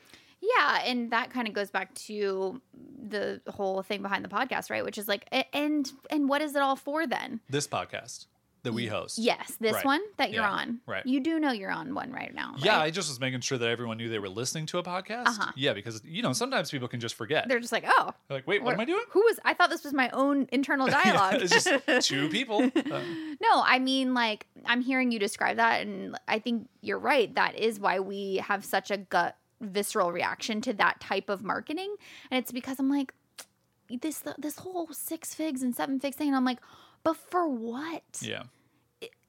Yeah, 0.57 0.83
and 0.85 1.11
that 1.11 1.31
kind 1.31 1.47
of 1.49 1.55
goes 1.55 1.71
back 1.71 1.95
to 1.95 2.61
the 3.09 3.41
whole 3.49 3.83
thing 3.83 4.03
behind 4.03 4.25
the 4.25 4.29
podcast, 4.29 4.71
right? 4.71 4.85
Which 4.85 4.99
is 4.99 5.09
like, 5.09 5.27
and 5.53 5.91
and 6.11 6.29
what 6.29 6.43
is 6.43 6.55
it 6.55 6.63
all 6.63 6.77
for 6.77 7.07
then? 7.07 7.41
This 7.49 7.67
podcast 7.67 8.27
that 8.65 8.73
we 8.73 8.87
host. 8.89 9.19
Yes, 9.19 9.57
this 9.61 9.73
Right. 9.75 9.85
one 9.85 10.01
that 10.17 10.33
you're 10.33 10.43
Yeah, 10.43 10.51
on. 10.51 10.81
right. 10.85 11.07
You 11.07 11.21
do 11.21 11.39
know 11.39 11.53
you're 11.53 11.71
on 11.71 11.95
one 11.95 12.11
right 12.13 12.35
now. 12.35 12.55
Yeah, 12.59 12.79
right? 12.79 12.85
I 12.87 12.91
just 12.91 13.09
was 13.09 13.21
making 13.21 13.41
sure 13.41 13.57
that 13.57 13.69
everyone 13.69 13.99
knew 13.99 14.09
they 14.09 14.19
were 14.19 14.29
listening 14.29 14.67
to 14.67 14.79
a 14.79 14.83
podcast. 14.83 15.29
Uh-huh. 15.29 15.53
Yeah, 15.55 15.75
because 15.75 16.03
you 16.05 16.23
know 16.23 16.33
sometimes 16.33 16.71
people 16.71 16.89
can 16.89 16.99
just 16.99 17.15
forget. 17.15 17.45
They're 17.47 17.55
They're 17.59 17.61
just 17.61 17.73
like, 17.73 17.85
oh, 17.87 18.13
like, 18.29 18.47
wait, 18.49 18.63
what 18.63 18.75
am 18.75 18.81
I 18.81 18.85
doing? 18.85 19.05
Who 19.11 19.21
was? 19.21 19.39
I 19.45 19.55
thought 19.55 19.71
this 19.71 19.85
was 19.85 19.93
my 19.95 20.11
own 20.11 20.49
internal 20.51 20.87
dialogue. 21.01 21.35
it's 21.41 21.53
just 21.53 21.69
two 22.09 22.29
people. 22.31 22.65
Uh, 22.65 23.01
No, 23.41 23.63
I 23.65 23.79
mean, 23.79 24.13
like, 24.15 24.47
I'm 24.67 24.81
hearing 24.81 25.13
you 25.13 25.19
describe 25.21 25.59
that, 25.59 25.83
and 25.83 26.19
I 26.27 26.41
think 26.41 26.69
you're 26.81 26.99
right. 26.99 27.33
That 27.37 27.55
is 27.55 27.79
why 27.79 28.01
we 28.01 28.37
have 28.39 28.65
such 28.65 28.91
a 28.91 28.97
gut, 28.97 29.37
visceral 29.61 30.12
reaction 30.12 30.61
to 30.62 30.73
that 30.75 31.01
type 31.01 31.29
of 31.29 31.42
marketing. 31.42 31.94
And 32.31 32.38
it's 32.38 32.53
because 32.53 32.79
I'm 32.79 32.90
like, 32.90 33.12
this 34.01 34.23
this 34.38 34.59
whole 34.59 34.88
six 34.92 35.35
figs 35.35 35.62
and 35.62 35.75
seven 35.75 36.01
figs 36.01 36.16
thing, 36.16 36.29
and 36.29 36.37
I'm 36.37 36.44
like, 36.44 36.59
but 37.03 37.16
for 37.16 37.49
what? 37.49 38.03
yeah. 38.21 38.44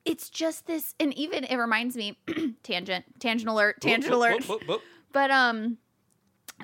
It's 0.05 0.29
just 0.29 0.65
this, 0.65 0.95
and 0.99 1.13
even 1.13 1.43
it 1.43 1.55
reminds 1.57 1.95
me, 1.95 2.17
tangent, 2.63 3.05
tangent 3.19 3.47
alert, 3.49 3.79
tangent 3.79 4.13
alert. 4.13 4.47
whoop, 4.47 4.61
whoop, 4.61 4.67
whoop. 4.67 4.81
But 5.11 5.31
um, 5.31 5.77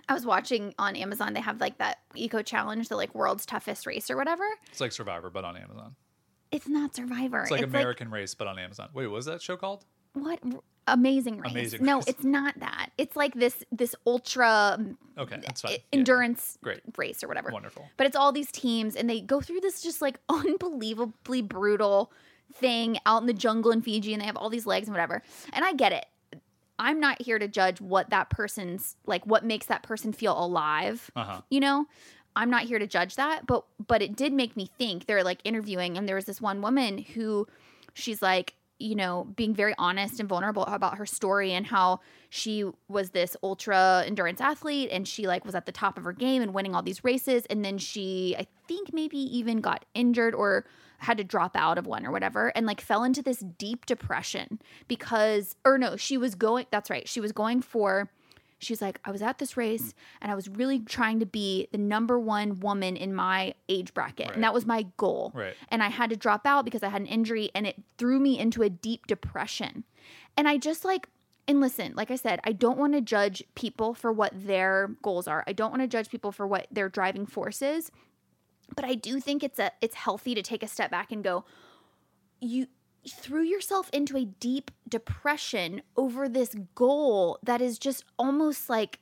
I 0.07 0.13
was 0.13 0.25
watching 0.25 0.73
on 0.77 0.95
Amazon. 0.95 1.33
They 1.33 1.41
have 1.41 1.59
like 1.59 1.79
that 1.79 1.97
eco 2.13 2.43
challenge, 2.43 2.89
the 2.89 2.95
like 2.95 3.13
world's 3.15 3.45
toughest 3.45 3.87
race 3.87 4.09
or 4.11 4.17
whatever. 4.17 4.43
It's 4.69 4.79
like 4.81 4.91
Survivor, 4.91 5.29
but 5.31 5.43
on 5.45 5.57
Amazon. 5.57 5.95
It's 6.51 6.67
not 6.67 6.95
Survivor. 6.95 7.41
It's 7.41 7.51
like 7.51 7.63
American 7.63 8.11
Race, 8.11 8.35
but 8.35 8.47
on 8.47 8.59
Amazon. 8.59 8.89
Wait, 8.93 9.07
what 9.07 9.15
was 9.15 9.25
that 9.25 9.41
show 9.41 9.57
called? 9.57 9.85
what 10.15 10.39
amazing 10.87 11.39
race 11.39 11.51
Amazing 11.51 11.83
no 11.85 11.95
Race. 11.97 12.07
it's 12.07 12.23
not 12.23 12.59
that 12.59 12.89
it's 12.97 13.15
like 13.15 13.33
this 13.33 13.63
this 13.71 13.95
ultra 14.05 14.77
Okay, 15.17 15.37
that's 15.41 15.61
fine. 15.61 15.71
e- 15.71 15.75
Yeah. 15.75 15.99
endurance 15.99 16.57
Great. 16.61 16.81
race 16.97 17.23
or 17.23 17.27
whatever 17.27 17.49
Wonderful. 17.51 17.87
but 17.97 18.05
it's 18.07 18.15
all 18.15 18.31
these 18.31 18.51
teams 18.51 18.95
and 18.95 19.09
they 19.09 19.21
go 19.21 19.41
through 19.41 19.61
this 19.61 19.81
just 19.81 20.01
like 20.01 20.19
unbelievably 20.29 21.41
brutal 21.41 22.11
thing 22.53 22.97
out 23.05 23.21
in 23.21 23.27
the 23.27 23.33
jungle 23.33 23.71
in 23.71 23.81
fiji 23.81 24.13
and 24.13 24.21
they 24.21 24.25
have 24.27 24.37
all 24.37 24.49
these 24.49 24.65
legs 24.67 24.87
and 24.87 24.93
whatever 24.93 25.21
and 25.53 25.65
i 25.65 25.73
get 25.73 25.91
it 25.91 26.05
i'm 26.77 26.99
not 26.99 27.19
here 27.21 27.39
to 27.39 27.47
judge 27.47 27.81
what 27.81 28.09
that 28.11 28.29
person's 28.29 28.95
like 29.07 29.25
what 29.25 29.43
makes 29.43 29.65
that 29.65 29.81
person 29.83 30.13
feel 30.13 30.37
alive 30.37 31.09
Uh 31.15 31.23
huh. 31.23 31.41
you 31.49 31.59
know 31.59 31.85
i'm 32.35 32.49
not 32.51 32.63
here 32.63 32.77
to 32.79 32.85
judge 32.87 33.15
that 33.15 33.47
but 33.47 33.65
but 33.87 34.01
it 34.03 34.15
did 34.15 34.31
make 34.33 34.55
me 34.55 34.69
think 34.77 35.05
they're 35.07 35.23
like 35.23 35.39
interviewing 35.43 35.97
and 35.97 36.07
there 36.07 36.15
was 36.15 36.25
this 36.25 36.39
one 36.39 36.61
woman 36.61 36.99
who 36.99 37.47
she's 37.95 38.21
like 38.21 38.53
you 38.79 38.95
know 38.95 39.25
being 39.35 39.53
very 39.53 39.73
honest 39.77 40.19
and 40.19 40.27
vulnerable 40.27 40.65
about 40.65 40.97
her 40.97 41.05
story 41.05 41.53
and 41.53 41.65
how 41.65 41.99
she 42.29 42.65
was 42.89 43.11
this 43.11 43.37
ultra 43.41 44.03
endurance 44.05 44.41
athlete 44.41 44.89
and 44.91 45.07
she 45.07 45.27
like 45.27 45.45
was 45.45 45.55
at 45.55 45.65
the 45.65 45.71
top 45.71 45.97
of 45.97 46.03
her 46.03 46.11
game 46.11 46.41
and 46.41 46.53
winning 46.53 46.75
all 46.75 46.81
these 46.81 47.03
races. 47.03 47.45
And 47.49 47.63
then 47.63 47.77
she 47.77 48.35
i 48.37 48.45
think 48.67 48.93
maybe 48.93 49.17
even 49.17 49.61
got 49.61 49.85
injured 49.93 50.35
or 50.35 50.65
had 50.97 51.17
to 51.17 51.23
drop 51.23 51.55
out 51.55 51.77
of 51.77 51.85
one 51.85 52.05
or 52.05 52.11
whatever 52.11 52.51
and 52.55 52.65
like 52.65 52.81
fell 52.81 53.03
into 53.03 53.21
this 53.21 53.39
deep 53.57 53.85
depression 53.85 54.59
because 54.87 55.55
or 55.65 55.77
no 55.77 55.95
she 55.95 56.17
was 56.17 56.35
going 56.35 56.65
that's 56.71 56.89
right 56.89 57.07
she 57.07 57.19
was 57.19 57.31
going 57.31 57.61
for 57.61 58.09
she's 58.59 58.81
like 58.81 58.99
i 59.05 59.11
was 59.11 59.21
at 59.21 59.37
this 59.37 59.57
race 59.57 59.93
and 60.21 60.31
i 60.31 60.35
was 60.35 60.47
really 60.47 60.79
trying 60.79 61.19
to 61.19 61.25
be 61.25 61.67
the 61.71 61.77
number 61.77 62.17
one 62.19 62.59
woman 62.59 62.95
in 62.95 63.13
my 63.13 63.53
age 63.69 63.93
bracket 63.93 64.27
Right. 64.27 64.35
and 64.35 64.43
that 64.43 64.53
was 64.53 64.65
my 64.65 64.85
goal 64.97 65.31
Right. 65.35 65.53
and 65.69 65.83
i 65.83 65.89
had 65.89 66.09
to 66.11 66.15
drop 66.15 66.45
out 66.45 66.63
because 66.65 66.81
i 66.83 66.89
had 66.89 67.01
an 67.01 67.07
injury 67.07 67.51
and 67.53 67.67
it 67.67 67.75
threw 67.97 68.19
me 68.19 68.39
into 68.39 68.61
a 68.63 68.69
deep 68.69 69.07
depression 69.07 69.83
and 70.37 70.47
i 70.47 70.57
just 70.57 70.85
like 70.85 71.09
and 71.47 71.59
listen 71.59 71.93
like 71.95 72.09
i 72.11 72.15
said 72.15 72.39
i 72.43 72.51
don't 72.51 72.77
want 72.77 72.93
to 72.93 73.01
judge 73.01 73.43
people 73.55 73.93
for 73.93 74.11
what 74.11 74.31
their 74.33 74.91
goals 75.01 75.27
are 75.27 75.43
i 75.47 75.53
don't 75.53 75.69
want 75.71 75.81
to 75.81 75.87
judge 75.87 76.09
people 76.09 76.31
for 76.31 76.47
what 76.47 76.65
their 76.71 76.89
driving 76.89 77.25
force 77.25 77.61
is 77.61 77.91
but 78.75 78.85
i 78.85 78.95
do 78.95 79.19
think 79.19 79.43
it's 79.43 79.59
a 79.59 79.71
it's 79.81 79.95
healthy 79.95 80.33
to 80.33 80.41
take 80.41 80.63
a 80.63 80.67
step 80.67 80.89
back 80.89 81.11
and 81.11 81.23
go 81.23 81.43
you 82.41 82.67
threw 83.07 83.43
yourself 83.43 83.89
into 83.93 84.17
a 84.17 84.25
deep 84.25 84.71
depression 84.89 85.81
over 85.95 86.27
this 86.29 86.55
goal 86.75 87.39
that 87.43 87.61
is 87.61 87.77
just 87.77 88.03
almost 88.17 88.69
like 88.69 88.99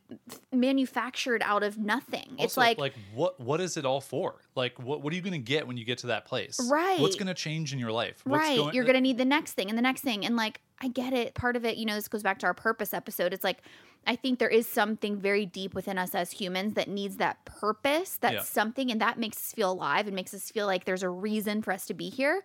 manufactured 0.51 1.41
out 1.43 1.63
of 1.63 1.77
nothing. 1.77 2.35
it's 2.39 2.57
like, 2.57 2.77
like 2.77 2.93
what 3.13 3.39
what 3.39 3.59
is 3.61 3.77
it 3.77 3.85
all 3.85 4.01
for? 4.01 4.35
Like 4.55 4.77
what 4.79 5.01
what 5.01 5.11
are 5.13 5.15
you 5.15 5.21
going 5.21 5.33
to 5.33 5.37
get 5.39 5.67
when 5.67 5.77
you 5.77 5.85
get 5.85 5.99
to 5.99 6.07
that 6.07 6.25
place? 6.25 6.59
Right. 6.71 6.99
What's 6.99 7.15
going 7.15 7.27
to 7.27 7.33
change 7.33 7.73
in 7.73 7.79
your 7.79 7.91
life? 7.91 8.21
What's 8.23 8.39
right, 8.39 8.57
going- 8.57 8.73
you're 8.75 8.85
going 8.85 8.95
to 8.95 9.01
need 9.01 9.17
the 9.17 9.25
next 9.25 9.53
thing 9.53 9.69
and 9.69 9.77
the 9.77 9.81
next 9.81 10.01
thing. 10.01 10.25
And 10.25 10.35
like, 10.35 10.61
I 10.81 10.87
get 10.89 11.13
it. 11.13 11.33
Part 11.33 11.55
of 11.55 11.63
it, 11.65 11.77
you 11.77 11.85
know, 11.85 11.95
this 11.95 12.07
goes 12.07 12.23
back 12.23 12.39
to 12.39 12.45
our 12.45 12.53
purpose 12.53 12.93
episode. 12.93 13.33
It's 13.33 13.43
like, 13.43 13.59
I 14.05 14.17
think 14.17 14.39
there 14.39 14.49
is 14.49 14.67
something 14.67 15.15
very 15.17 15.45
deep 15.45 15.73
within 15.73 15.97
us 15.97 16.13
as 16.13 16.31
humans 16.31 16.73
that 16.73 16.89
needs 16.89 17.17
that 17.17 17.45
purpose, 17.45 18.17
that's 18.17 18.33
Yeah. 18.33 18.41
something, 18.41 18.91
and 18.91 18.99
that 18.99 19.17
makes 19.17 19.37
us 19.37 19.53
feel 19.53 19.71
alive 19.71 20.07
and 20.07 20.15
makes 20.15 20.33
us 20.33 20.51
feel 20.51 20.65
like 20.65 20.83
there's 20.83 21.03
a 21.03 21.09
reason 21.09 21.61
for 21.61 21.71
us 21.71 21.85
to 21.85 21.93
be 21.93 22.09
here. 22.09 22.43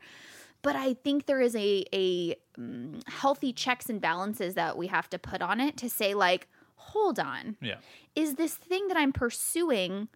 But 0.62 0.76
I 0.76 0.94
think 0.94 1.26
there 1.26 1.40
is 1.40 1.54
a 1.56 1.84
a 1.92 2.34
mm, 2.58 3.06
healthy 3.08 3.52
checks 3.52 3.88
and 3.88 4.00
balances 4.00 4.54
that 4.54 4.76
we 4.76 4.88
have 4.88 5.08
to 5.10 5.18
put 5.18 5.40
on 5.42 5.60
it 5.60 5.76
to 5.78 5.88
say 5.90 6.14
like, 6.14 6.48
hold 6.76 7.18
on, 7.18 7.56
Yeah. 7.60 7.76
is 8.14 8.34
this 8.34 8.54
thing 8.54 8.88
that 8.88 8.96
I'm 8.96 9.12
pursuing? 9.12 10.08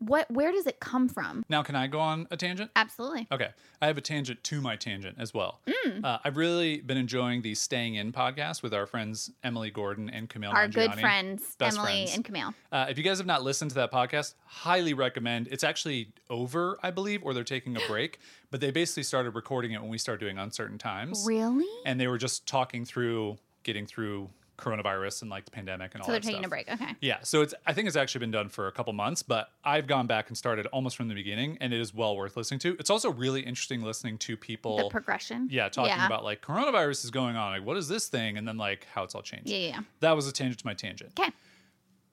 What? 0.00 0.28
Where 0.28 0.50
does 0.50 0.66
it 0.66 0.80
come 0.80 1.08
from? 1.08 1.44
Now 1.48 1.62
can 1.62 1.76
I 1.76 1.86
go 1.86 2.00
on 2.00 2.26
a 2.32 2.36
tangent? 2.36 2.72
Absolutely. 2.74 3.28
Okay. 3.30 3.50
I 3.80 3.86
have 3.86 3.96
a 3.96 4.00
tangent 4.00 4.42
to 4.44 4.60
my 4.60 4.74
tangent 4.74 5.16
as 5.20 5.32
well. 5.32 5.60
Mm. 5.66 6.04
Uh, 6.04 6.18
I've 6.24 6.36
really 6.36 6.80
been 6.80 6.96
enjoying 6.96 7.42
the 7.42 7.54
Staying 7.54 7.94
In 7.94 8.12
podcast 8.12 8.60
with 8.62 8.74
our 8.74 8.86
friends 8.86 9.30
Emily 9.44 9.70
Gordon 9.70 10.10
and 10.10 10.28
Kumail 10.28 10.52
Our 10.52 10.66
good 10.66 10.94
friends, 10.94 11.54
Best 11.58 11.78
Emily 11.78 12.06
friends. 12.06 12.16
and 12.16 12.24
Kumail. 12.24 12.54
Uh, 12.72 12.86
if 12.88 12.98
you 12.98 13.04
guys 13.04 13.18
have 13.18 13.26
not 13.26 13.44
listened 13.44 13.70
to 13.70 13.74
that 13.76 13.92
podcast, 13.92 14.34
highly 14.46 14.94
recommend. 14.94 15.46
It's 15.52 15.64
actually 15.64 16.12
over, 16.28 16.76
I 16.82 16.90
believe, 16.90 17.22
or 17.22 17.32
they're 17.32 17.44
taking 17.44 17.76
a 17.76 17.80
break. 17.86 18.18
But 18.54 18.60
they 18.60 18.70
basically 18.70 19.02
started 19.02 19.30
recording 19.34 19.72
it 19.72 19.80
when 19.80 19.90
we 19.90 19.98
started 19.98 20.20
doing 20.20 20.38
uncertain 20.38 20.78
times, 20.78 21.24
Really? 21.26 21.66
and 21.84 21.98
they 21.98 22.06
were 22.06 22.18
just 22.18 22.46
talking 22.46 22.84
through 22.84 23.36
getting 23.64 23.84
through 23.84 24.30
coronavirus 24.56 25.22
and 25.22 25.30
like 25.32 25.44
the 25.44 25.50
pandemic 25.50 25.92
and 25.92 26.00
all 26.00 26.06
So 26.06 26.12
they're 26.12 26.20
that 26.20 26.24
taking 26.24 26.42
stuff. 26.42 26.46
a 26.46 26.50
break. 26.50 26.68
Okay. 26.70 26.94
Yeah, 27.00 27.18
so 27.24 27.42
it's 27.42 27.52
I 27.66 27.72
think 27.72 27.88
it's 27.88 27.96
actually 27.96 28.20
been 28.20 28.30
done 28.30 28.48
for 28.48 28.68
a 28.68 28.70
couple 28.70 28.92
months, 28.92 29.24
but 29.24 29.48
I've 29.64 29.88
gone 29.88 30.06
back 30.06 30.28
and 30.28 30.38
started 30.38 30.66
almost 30.66 30.96
from 30.96 31.08
the 31.08 31.16
beginning, 31.16 31.58
and 31.60 31.74
it 31.74 31.80
is 31.80 31.92
well 31.92 32.16
worth 32.16 32.36
listening 32.36 32.60
to. 32.60 32.76
It's 32.78 32.90
also 32.90 33.10
really 33.10 33.40
interesting 33.40 33.82
listening 33.82 34.18
to 34.18 34.36
people. 34.36 34.76
The 34.76 34.88
progression. 34.88 35.48
yeah, 35.50 35.68
talking 35.68 35.90
Yeah. 35.90 36.06
about 36.06 36.22
like 36.22 36.40
coronavirus 36.40 37.04
is 37.06 37.10
going 37.10 37.34
on, 37.34 37.58
like 37.58 37.66
what 37.66 37.76
is 37.76 37.88
this 37.88 38.06
thing, 38.06 38.38
and 38.38 38.46
then 38.46 38.56
like 38.56 38.86
how 38.94 39.02
it's 39.02 39.16
all 39.16 39.22
changed. 39.22 39.48
Yeah, 39.50 39.58
yeah. 39.58 39.80
That 39.98 40.12
was 40.12 40.28
a 40.28 40.32
tangent 40.32 40.60
to 40.60 40.66
my 40.66 40.74
tangent. 40.74 41.10
Okay. 41.18 41.32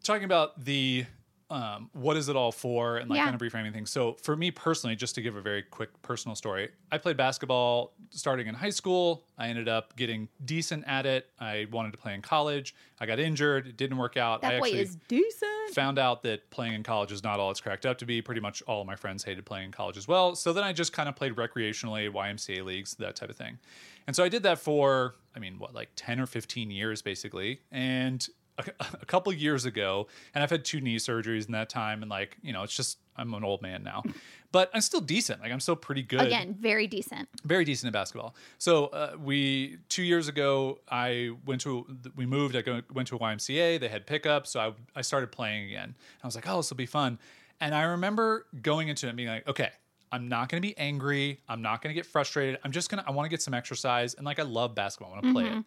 Talking 0.04 0.24
about 0.26 0.66
the 0.66 1.06
um, 1.52 1.90
what 1.92 2.16
is 2.16 2.30
it 2.30 2.36
all 2.38 2.52
for, 2.52 2.98
and 2.98 3.10
like 3.10 3.18
Yeah. 3.18 3.26
kind 3.26 3.36
of 3.36 3.42
reframing 3.42 3.74
things. 3.74 3.92
So 3.92 4.14
for 4.22 4.36
me 4.38 4.52
personally, 4.52 4.96
just 4.96 5.16
to 5.16 5.22
give 5.22 5.36
a 5.36 5.42
very 5.42 5.62
quick 5.62 5.90
personal 6.02 6.34
story, 6.36 6.70
I 6.92 6.98
played 6.98 7.18
basketball 7.18 7.94
starting 8.10 8.48
in 8.48 8.56
high 8.56 8.70
school. 8.70 9.26
I 9.38 9.48
ended 9.48 9.68
up 9.68 9.96
getting 9.98 10.30
decent 10.46 10.86
at 10.88 11.06
it. 11.06 11.30
I 11.40 11.68
wanted 11.72 11.92
to 11.92 11.98
play 11.98 12.14
in 12.14 12.22
college. 12.22 12.74
I 13.02 13.06
got 13.06 13.20
injured. 13.20 13.68
It 13.68 13.76
didn't 13.78 13.98
work 13.98 14.16
out. 14.16 14.42
That 14.42 14.54
I 14.54 14.56
actually 14.56 14.80
is 14.80 14.96
decent. 15.08 15.74
found 15.74 16.00
out 16.00 16.24
that 16.24 16.50
playing 16.52 16.74
in 16.74 16.84
college 16.84 17.12
is 17.12 17.24
not 17.24 17.40
all 17.40 17.52
it's 17.52 17.60
cracked 17.62 17.86
up 17.86 17.98
to 17.98 18.06
be. 18.06 18.22
Pretty 18.22 18.42
much 18.42 18.62
all 18.64 18.82
of 18.82 18.88
my 18.88 18.96
friends 18.96 19.24
hated 19.24 19.46
playing 19.46 19.66
in 19.66 19.72
college 19.72 19.98
as 19.98 20.08
well. 20.08 20.36
So 20.36 20.54
then 20.54 20.64
I 20.64 20.72
just 20.72 20.94
kind 20.94 21.10
of 21.10 21.16
played 21.18 21.36
recreationally, 21.36 22.10
YMCA 22.10 22.64
leagues, 22.64 22.94
that 22.96 23.16
type 23.18 23.30
of 23.30 23.36
thing. 23.36 23.60
And 24.08 24.16
so 24.16 24.24
I 24.24 24.30
did 24.30 24.44
that 24.44 24.58
for, 24.60 25.16
I 25.36 25.40
mean, 25.40 25.60
what, 25.60 25.74
like 25.76 25.90
10 25.96 26.20
or 26.20 26.26
15 26.26 26.72
years 26.72 27.02
basically. 27.02 27.62
And 27.72 28.26
a, 28.68 28.86
a 29.02 29.06
couple 29.06 29.32
years 29.34 29.66
ago, 29.66 30.08
and 30.34 30.44
I've 30.44 30.50
had 30.50 30.66
two 30.66 30.82
knee 30.82 30.98
surgeries 30.98 31.46
in 31.46 31.52
that 31.54 31.70
time. 31.70 32.02
And 32.02 32.10
like, 32.10 32.38
you 32.42 32.54
know, 32.54 32.64
it's 32.64 32.76
just, 32.76 32.98
I'm 33.16 33.34
an 33.34 33.44
old 33.44 33.62
man 33.62 33.84
now, 33.84 34.04
but 34.52 34.70
I'm 34.74 34.82
still 34.82 35.02
decent. 35.02 35.42
Like, 35.42 35.52
I'm 35.52 35.60
still 35.60 35.76
pretty 35.76 36.04
good 36.04 36.22
Again, 36.22 36.56
very 36.60 36.88
decent. 36.88 37.30
very 37.44 37.66
decent 37.66 37.88
at 37.88 37.94
basketball. 37.94 38.36
So 38.58 38.86
uh, 38.88 39.16
we 39.20 39.78
two 39.90 40.04
years 40.04 40.28
ago, 40.28 40.80
I 40.90 41.32
went 41.46 41.62
to 41.62 41.86
we 42.16 42.26
moved. 42.26 42.56
I 42.56 42.62
go, 42.62 42.82
went 42.94 43.08
to 43.10 43.16
a 43.16 43.20
YMCA. 43.20 43.80
They 43.80 43.88
had 43.88 44.06
pickup, 44.06 44.48
so 44.48 44.60
I 44.60 45.00
I 45.00 45.02
started 45.02 45.32
playing 45.32 45.66
again. 45.66 45.96
I 46.24 46.28
was 46.28 46.36
like, 46.36 46.48
oh, 46.48 46.58
this 46.58 46.70
will 46.70 46.78
be 46.78 46.86
fun. 46.86 47.20
And 47.60 47.76
I 47.76 47.84
remember 47.84 48.48
going 48.62 48.88
into 48.88 49.06
it 49.06 49.10
and 49.10 49.18
being 49.18 49.30
like, 49.30 49.48
okay, 49.48 49.70
I'm 50.12 50.28
not 50.28 50.50
going 50.50 50.62
to 50.62 50.68
be 50.68 50.78
angry. 50.78 51.40
I'm 51.48 51.62
not 51.62 51.82
going 51.82 51.94
to 51.94 51.98
get 51.98 52.06
frustrated. 52.06 52.60
I'm 52.64 52.72
just 52.72 52.90
gonna 52.90 53.04
I 53.08 53.12
want 53.12 53.26
to 53.26 53.30
get 53.30 53.42
some 53.42 53.54
exercise 53.54 54.14
and 54.16 54.26
like 54.26 54.40
I 54.40 54.44
love 54.44 54.76
basketball. 54.76 55.12
I 55.12 55.14
want 55.22 55.26
to 55.26 55.32
play 55.34 55.46
it. 55.46 55.64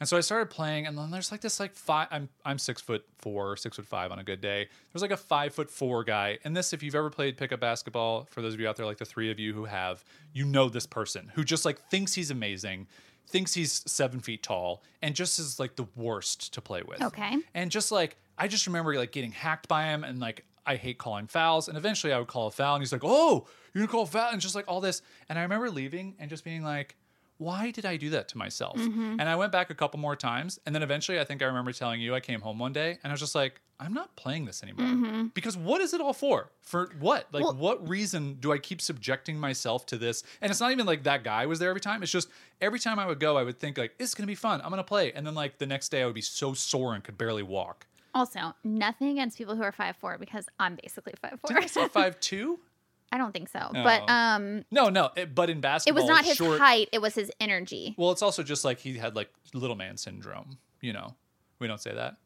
And 0.00 0.08
so 0.08 0.16
I 0.16 0.20
started 0.20 0.48
playing, 0.48 0.86
and 0.86 0.96
then 0.96 1.10
there's 1.10 1.30
like 1.30 1.42
this 1.42 1.60
like 1.60 1.74
five. 1.74 2.08
I'm 2.10 2.30
I'm 2.44 2.58
six 2.58 2.80
foot 2.80 3.04
four, 3.18 3.56
six 3.58 3.76
foot 3.76 3.86
five 3.86 4.10
on 4.10 4.18
a 4.18 4.24
good 4.24 4.40
day. 4.40 4.68
There's 4.92 5.02
like 5.02 5.10
a 5.10 5.16
five 5.16 5.54
foot 5.54 5.70
four 5.70 6.04
guy, 6.04 6.38
and 6.42 6.56
this 6.56 6.72
if 6.72 6.82
you've 6.82 6.94
ever 6.94 7.10
played 7.10 7.36
pickup 7.36 7.60
basketball, 7.60 8.26
for 8.30 8.40
those 8.40 8.54
of 8.54 8.60
you 8.60 8.68
out 8.68 8.76
there, 8.76 8.86
like 8.86 8.96
the 8.96 9.04
three 9.04 9.30
of 9.30 9.38
you 9.38 9.52
who 9.52 9.66
have, 9.66 10.02
you 10.32 10.46
know 10.46 10.70
this 10.70 10.86
person 10.86 11.30
who 11.34 11.44
just 11.44 11.66
like 11.66 11.78
thinks 11.90 12.14
he's 12.14 12.30
amazing, 12.30 12.88
thinks 13.28 13.52
he's 13.52 13.82
seven 13.86 14.20
feet 14.20 14.42
tall, 14.42 14.82
and 15.02 15.14
just 15.14 15.38
is 15.38 15.60
like 15.60 15.76
the 15.76 15.86
worst 15.94 16.54
to 16.54 16.62
play 16.62 16.82
with. 16.82 17.02
Okay. 17.02 17.36
And 17.54 17.70
just 17.70 17.92
like 17.92 18.16
I 18.38 18.48
just 18.48 18.66
remember 18.66 18.94
like 18.96 19.12
getting 19.12 19.32
hacked 19.32 19.68
by 19.68 19.84
him, 19.84 20.02
and 20.02 20.18
like 20.18 20.46
I 20.64 20.76
hate 20.76 20.96
calling 20.96 21.26
fouls, 21.26 21.68
and 21.68 21.76
eventually 21.76 22.12
I 22.12 22.18
would 22.18 22.28
call 22.28 22.46
a 22.46 22.50
foul, 22.50 22.74
and 22.74 22.82
he's 22.82 22.92
like, 22.92 23.04
"Oh, 23.04 23.46
you're 23.74 23.82
gonna 23.82 23.92
call 23.92 24.04
a 24.04 24.06
foul," 24.06 24.30
and 24.32 24.40
just 24.40 24.54
like 24.54 24.64
all 24.66 24.80
this, 24.80 25.02
and 25.28 25.38
I 25.38 25.42
remember 25.42 25.70
leaving 25.70 26.14
and 26.18 26.30
just 26.30 26.42
being 26.42 26.62
like 26.62 26.96
why 27.40 27.70
did 27.70 27.86
I 27.86 27.96
do 27.96 28.10
that 28.10 28.28
to 28.28 28.38
myself? 28.38 28.76
Mm-hmm. 28.76 29.16
And 29.18 29.22
I 29.22 29.34
went 29.34 29.50
back 29.50 29.70
a 29.70 29.74
couple 29.74 29.98
more 29.98 30.14
times. 30.14 30.60
And 30.66 30.74
then 30.74 30.82
eventually, 30.82 31.18
I 31.18 31.24
think 31.24 31.40
I 31.42 31.46
remember 31.46 31.72
telling 31.72 32.00
you, 32.00 32.14
I 32.14 32.20
came 32.20 32.42
home 32.42 32.58
one 32.58 32.74
day 32.74 32.98
and 33.02 33.10
I 33.10 33.12
was 33.12 33.20
just 33.20 33.34
like, 33.34 33.60
I'm 33.80 33.94
not 33.94 34.14
playing 34.14 34.44
this 34.44 34.62
anymore. 34.62 35.30
Because 35.32 35.56
what 35.56 35.80
is 35.80 35.94
it 35.94 36.02
all 36.02 36.12
for? 36.12 36.50
For 36.60 36.92
what? 37.00 37.28
Like, 37.32 37.42
Mm-hmm. 37.42 37.58
Well- 37.58 37.76
what 37.78 37.88
reason 37.88 38.34
do 38.40 38.52
I 38.52 38.58
keep 38.58 38.82
subjecting 38.82 39.40
myself 39.40 39.86
to 39.86 39.96
this? 39.96 40.22
And 40.42 40.50
it's 40.50 40.60
not 40.60 40.70
even 40.70 40.84
like 40.84 41.04
that 41.04 41.24
guy 41.24 41.46
was 41.46 41.58
there 41.58 41.70
every 41.70 41.80
time. 41.80 42.02
It's 42.02 42.12
just 42.12 42.28
every 42.60 42.78
time 42.78 42.98
I 42.98 43.06
would 43.06 43.20
go, 43.20 43.38
I 43.38 43.42
would 43.42 43.58
think, 43.58 43.78
like, 43.78 43.94
it's 43.98 44.14
going 44.14 44.24
to 44.24 44.30
be 44.30 44.34
fun. 44.34 44.60
I'm 44.60 44.68
going 44.68 44.76
to 44.76 44.84
play. 44.84 45.12
And 45.14 45.26
then, 45.26 45.34
like, 45.34 45.56
the 45.56 45.66
next 45.66 45.88
day, 45.88 46.02
I 46.02 46.06
would 46.06 46.14
be 46.14 46.20
so 46.20 46.52
sore 46.52 46.94
and 46.94 47.02
could 47.02 47.16
barely 47.16 47.42
walk. 47.42 47.86
Also, 48.14 48.54
nothing 48.64 49.08
against 49.08 49.38
people 49.38 49.56
who 49.56 49.62
are 49.62 49.72
five 49.72 49.96
four 49.96 50.18
because 50.18 50.46
I'm 50.58 50.76
basically 50.82 51.14
five 51.22 51.38
four. 51.40 51.48
Did 51.54 51.62
I 51.64 51.66
say 51.66 51.88
five 51.88 52.20
two? 52.20 52.58
I 53.12 53.18
don't 53.18 53.32
think 53.32 53.48
so. 53.48 53.70
But 53.72 54.02
Oh. 54.08 54.12
um, 54.12 54.64
No, 54.70 54.88
no. 54.88 55.10
It, 55.16 55.34
but 55.34 55.50
in 55.50 55.60
basketball 55.60 55.98
it 55.98 56.02
was 56.02 56.08
not 56.08 56.24
his 56.24 56.36
short, 56.36 56.60
height; 56.60 56.88
it 56.92 57.00
was 57.02 57.14
his 57.14 57.30
energy. 57.40 57.94
Well, 57.98 58.12
it's 58.12 58.22
also 58.22 58.42
just 58.42 58.64
like 58.64 58.78
he 58.78 58.96
had 58.98 59.16
like 59.16 59.30
little 59.52 59.76
man 59.76 59.96
syndrome. 59.96 60.58
You 60.80 60.92
know, 60.92 61.14
we 61.58 61.66
don't 61.66 61.80
say 61.80 61.92
that. 61.94 62.16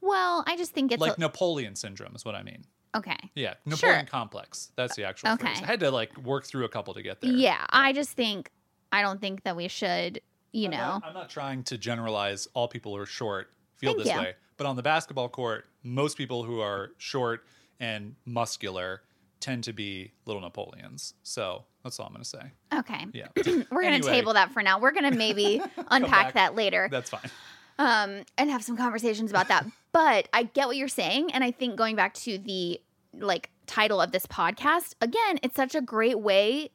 Well, 0.00 0.44
I 0.46 0.56
just 0.56 0.72
think 0.72 0.92
it's 0.92 1.00
like 1.00 1.16
a- 1.16 1.20
Napoleon 1.20 1.74
syndrome 1.76 2.14
is 2.14 2.24
what 2.24 2.34
I 2.34 2.42
mean. 2.42 2.64
okay. 2.94 3.16
Yeah, 3.34 3.54
Napoleon 3.66 4.00
Sure. 4.06 4.06
complex. 4.10 4.72
That's 4.76 4.96
the 4.96 5.04
actual 5.04 5.30
Okay. 5.30 5.46
phrase. 5.48 5.62
I 5.62 5.66
had 5.66 5.80
to 5.80 5.90
like 5.90 6.16
work 6.18 6.44
through 6.46 6.64
a 6.64 6.68
couple 6.68 6.94
to 6.94 7.02
get 7.02 7.20
there. 7.20 7.30
Yeah, 7.32 7.64
I 7.70 7.92
just 7.92 8.10
think 8.12 8.50
I 8.92 9.02
don't 9.02 9.20
think 9.20 9.42
that 9.44 9.54
we 9.56 9.68
should. 9.68 10.20
You 10.52 10.66
I'm 10.66 10.70
know, 10.70 10.76
not, 10.78 11.04
I'm 11.04 11.14
not 11.14 11.28
trying 11.28 11.62
to 11.64 11.76
generalize 11.76 12.48
all 12.54 12.68
people 12.68 12.94
who 12.96 13.02
are 13.02 13.06
short 13.06 13.50
feel 13.74 13.92
Thank 13.92 14.04
this 14.04 14.14
you. 14.14 14.18
way, 14.20 14.34
but 14.56 14.66
on 14.66 14.76
the 14.76 14.82
basketball 14.82 15.28
court, 15.28 15.66
most 15.82 16.16
people 16.16 16.44
who 16.44 16.60
are 16.60 16.92
short 16.96 17.44
and 17.78 18.14
muscular 18.24 19.02
tend 19.40 19.64
to 19.64 19.72
be 19.72 20.12
little 20.24 20.42
Napoleons. 20.42 21.14
So 21.22 21.64
that's 21.82 21.98
all 22.00 22.06
I'm 22.06 22.12
going 22.12 22.22
to 22.22 22.28
say. 22.28 22.52
okay. 22.74 23.06
Yeah, 23.12 23.28
We're 23.70 23.82
gonna 23.82 23.96
Anyway. 23.96 24.10
table 24.12 24.32
that 24.34 24.52
for 24.52 24.62
now. 24.62 24.78
We're 24.80 24.92
gonna 24.92 25.10
maybe 25.16 25.60
unpack 25.88 26.10
back. 26.26 26.34
that 26.34 26.54
later. 26.54 26.88
that's 26.90 27.10
fine. 27.10 27.30
um, 27.78 28.22
and 28.38 28.50
have 28.50 28.62
some 28.64 28.76
conversations 28.76 29.30
about 29.30 29.48
that. 29.48 29.66
but 29.92 30.28
I 30.32 30.44
get 30.44 30.66
what 30.66 30.76
you're 30.76 30.88
saying, 30.88 31.32
and 31.32 31.44
I 31.44 31.50
think 31.50 31.76
going 31.76 31.96
back 31.96 32.14
to 32.14 32.38
the 32.38 32.80
like 33.18 33.50
title 33.66 34.00
of 34.00 34.12
this 34.12 34.26
podcast 34.26 34.94
again, 35.00 35.38
it's 35.42 35.56
such 35.56 35.74
a 35.74 35.80
great 35.80 36.18
way 36.20 36.70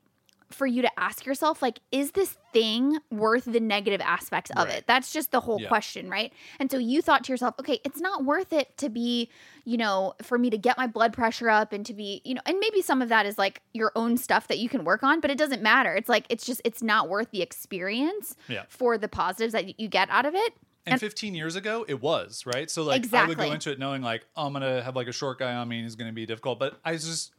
for 0.53 0.65
you 0.67 0.81
to 0.81 0.99
ask 0.99 1.25
yourself 1.25 1.61
like 1.61 1.79
is 1.91 2.11
this 2.11 2.37
thing 2.53 2.97
worth 3.09 3.45
the 3.45 3.59
negative 3.59 4.01
aspects 4.01 4.51
of 4.57 4.67
Right. 4.67 4.77
it 4.79 4.85
that's 4.87 5.11
just 5.13 5.31
the 5.31 5.39
whole 5.39 5.59
Yeah. 5.61 5.67
question 5.67 6.09
right 6.09 6.31
and 6.59 6.69
so 6.69 6.77
you 6.77 7.01
thought 7.01 7.23
to 7.25 7.31
yourself 7.33 7.55
okay 7.59 7.79
it's 7.85 7.99
not 7.99 8.23
worth 8.25 8.51
it 8.53 8.75
to 8.77 8.89
be 8.89 9.29
you 9.65 9.77
know 9.77 10.13
for 10.21 10.37
me 10.37 10.49
to 10.49 10.57
get 10.57 10.77
my 10.77 10.87
blood 10.87 11.13
pressure 11.13 11.49
up 11.49 11.71
and 11.73 11.85
to 11.85 11.93
be 11.93 12.21
you 12.25 12.33
know 12.33 12.41
and 12.45 12.57
maybe 12.59 12.81
some 12.81 13.01
of 13.01 13.09
that 13.09 13.25
is 13.25 13.37
like 13.37 13.61
your 13.73 13.91
own 13.95 14.17
stuff 14.17 14.47
that 14.47 14.59
you 14.59 14.67
can 14.69 14.83
work 14.83 15.03
on 15.03 15.19
but 15.21 15.31
it 15.31 15.37
doesn't 15.37 15.61
matter 15.61 15.95
it's 15.95 16.09
like 16.09 16.25
it's 16.29 16.45
just 16.45 16.61
it's 16.65 16.81
not 16.83 17.07
worth 17.09 17.31
the 17.31 17.41
experience 17.41 18.35
Yeah. 18.47 18.63
for 18.69 18.97
the 18.97 19.07
positives 19.07 19.53
that 19.53 19.79
you 19.79 19.87
get 19.87 20.09
out 20.09 20.25
of 20.25 20.35
it 20.35 20.53
And 20.87 20.99
15 20.99 21.35
years 21.35 21.55
ago, 21.55 21.85
it 21.87 22.01
was 22.01 22.43
right. 22.47 22.69
So 22.69 22.81
like, 22.81 23.13
I 23.13 23.27
would 23.27 23.37
go 23.37 23.51
into 23.51 23.71
it 23.71 23.77
knowing 23.77 24.01
like 24.01 24.25
oh, 24.35 24.47
I'm 24.47 24.53
gonna 24.53 24.81
have 24.81 24.95
like 24.95 25.07
a 25.07 25.11
short 25.11 25.37
guy 25.37 25.53
on 25.53 25.67
me 25.67 25.77
and 25.77 25.85
it's 25.85 25.93
gonna 25.95 26.11
be 26.11 26.25
difficult. 26.25 26.57
But 26.57 26.79
I 26.83 26.93
just, 26.93 27.31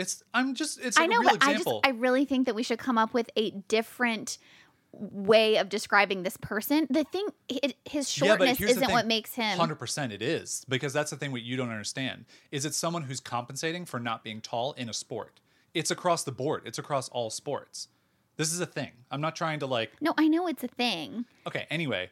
it's 0.00 0.22
I'm 0.32 0.54
just 0.54 0.80
it's 0.80 0.98
like 0.98 1.04
I 1.04 1.06
know, 1.06 1.18
a 1.18 1.20
real 1.20 1.30
but 1.30 1.44
I 1.44 1.54
just 1.54 1.68
I 1.84 1.90
really 1.90 2.24
think 2.24 2.46
that 2.46 2.54
we 2.54 2.62
should 2.62 2.78
come 2.78 2.98
up 2.98 3.14
with 3.14 3.30
a 3.36 3.50
different 3.68 4.38
way 4.92 5.56
of 5.56 5.68
describing 5.68 6.22
this 6.22 6.36
person. 6.36 6.86
The 6.90 7.04
thing, 7.04 7.28
it, 7.48 7.76
his 7.84 8.10
shortness 8.10 8.58
the 8.58 8.64
isn't 8.64 8.90
what 8.90 9.06
makes 9.06 9.34
him. 9.34 9.58
Hundred 9.58 9.76
percent, 9.76 10.12
it 10.12 10.22
is 10.22 10.64
because 10.68 10.92
that's 10.92 11.10
the 11.10 11.16
thing. 11.16 11.32
What 11.32 11.42
you 11.42 11.56
don't 11.56 11.70
understand 11.70 12.24
is 12.50 12.64
it's 12.64 12.76
someone 12.76 13.02
who's 13.02 13.20
compensating 13.20 13.84
for 13.84 14.00
not 14.00 14.24
being 14.24 14.40
tall 14.40 14.72
in 14.72 14.88
a 14.88 14.92
sport. 14.94 15.40
It's 15.74 15.90
across 15.90 16.24
the 16.24 16.32
board. 16.32 16.62
It's 16.64 16.78
across 16.78 17.08
all 17.10 17.30
sports. 17.30 17.88
This 18.36 18.52
is 18.52 18.60
a 18.60 18.66
thing. 18.66 18.90
I'm 19.10 19.20
not 19.20 19.36
trying 19.36 19.60
to 19.60 19.66
like. 19.66 19.92
No, 20.00 20.14
I 20.16 20.26
know 20.26 20.48
it's 20.48 20.64
a 20.64 20.68
thing. 20.68 21.26
Okay. 21.46 21.66
Anyway, 21.70 22.10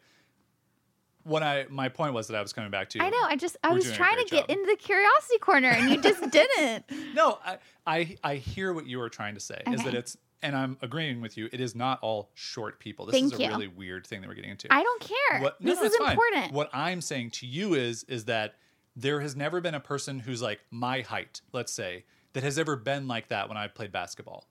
what 1.28 1.42
I 1.42 1.66
my 1.68 1.88
point 1.88 2.14
was 2.14 2.26
that 2.28 2.36
I 2.36 2.42
was 2.42 2.52
coming 2.52 2.70
back 2.70 2.88
to. 2.90 2.98
You. 2.98 3.04
I 3.04 3.10
know. 3.10 3.22
I 3.22 3.36
just 3.36 3.56
I 3.62 3.72
was 3.72 3.90
trying 3.92 4.16
to 4.16 4.28
great 4.28 4.46
get 4.46 4.50
into 4.50 4.66
the 4.70 4.76
curiosity 4.76 5.38
corner, 5.38 5.68
and 5.68 5.90
you 5.90 6.00
just 6.00 6.30
didn't. 6.30 6.84
No, 7.14 7.38
I, 7.44 7.58
I 7.86 8.16
I 8.24 8.34
hear 8.36 8.72
what 8.72 8.86
you 8.86 8.98
were 8.98 9.08
trying 9.08 9.34
to 9.34 9.40
say. 9.40 9.62
Is 9.70 9.84
that 9.84 9.94
it's 9.94 10.16
and 10.42 10.56
I'm 10.56 10.76
agreeing 10.82 11.20
with 11.20 11.36
you, 11.36 11.48
it 11.52 11.60
is 11.60 11.74
not 11.74 11.98
all 12.00 12.30
short 12.34 12.78
people. 12.78 13.06
This 13.06 13.12
Thank 13.14 13.32
is 13.34 13.38
a 13.38 13.42
you. 13.42 13.48
really 13.48 13.66
weird 13.68 14.06
thing 14.06 14.20
that 14.20 14.28
we're 14.28 14.34
getting 14.34 14.50
into. 14.52 14.72
I 14.72 14.82
don't 14.82 15.00
care. 15.00 15.40
What- 15.40 15.60
no, 15.60 15.70
this 15.70 15.80
no, 15.80 15.86
is 15.86 15.92
it's 15.92 15.98
fine. 15.98 16.12
important. 16.12 16.52
What 16.52 16.70
I'm 16.72 17.00
saying 17.00 17.30
to 17.32 17.46
you 17.46 17.74
is 17.74 18.04
is 18.04 18.24
that 18.26 18.54
there 18.96 19.20
has 19.20 19.36
never 19.36 19.60
been 19.60 19.74
a 19.74 19.80
person 19.80 20.18
who's 20.20 20.40
like 20.42 20.60
my 20.70 21.00
height, 21.02 21.40
let's 21.52 21.72
say, 21.72 22.04
that 22.34 22.42
has 22.42 22.58
ever 22.58 22.76
been 22.76 23.06
like 23.08 23.28
that 23.28 23.48
when 23.48 23.56
I 23.56 23.66
played 23.68 23.92
basketball. 23.92 24.44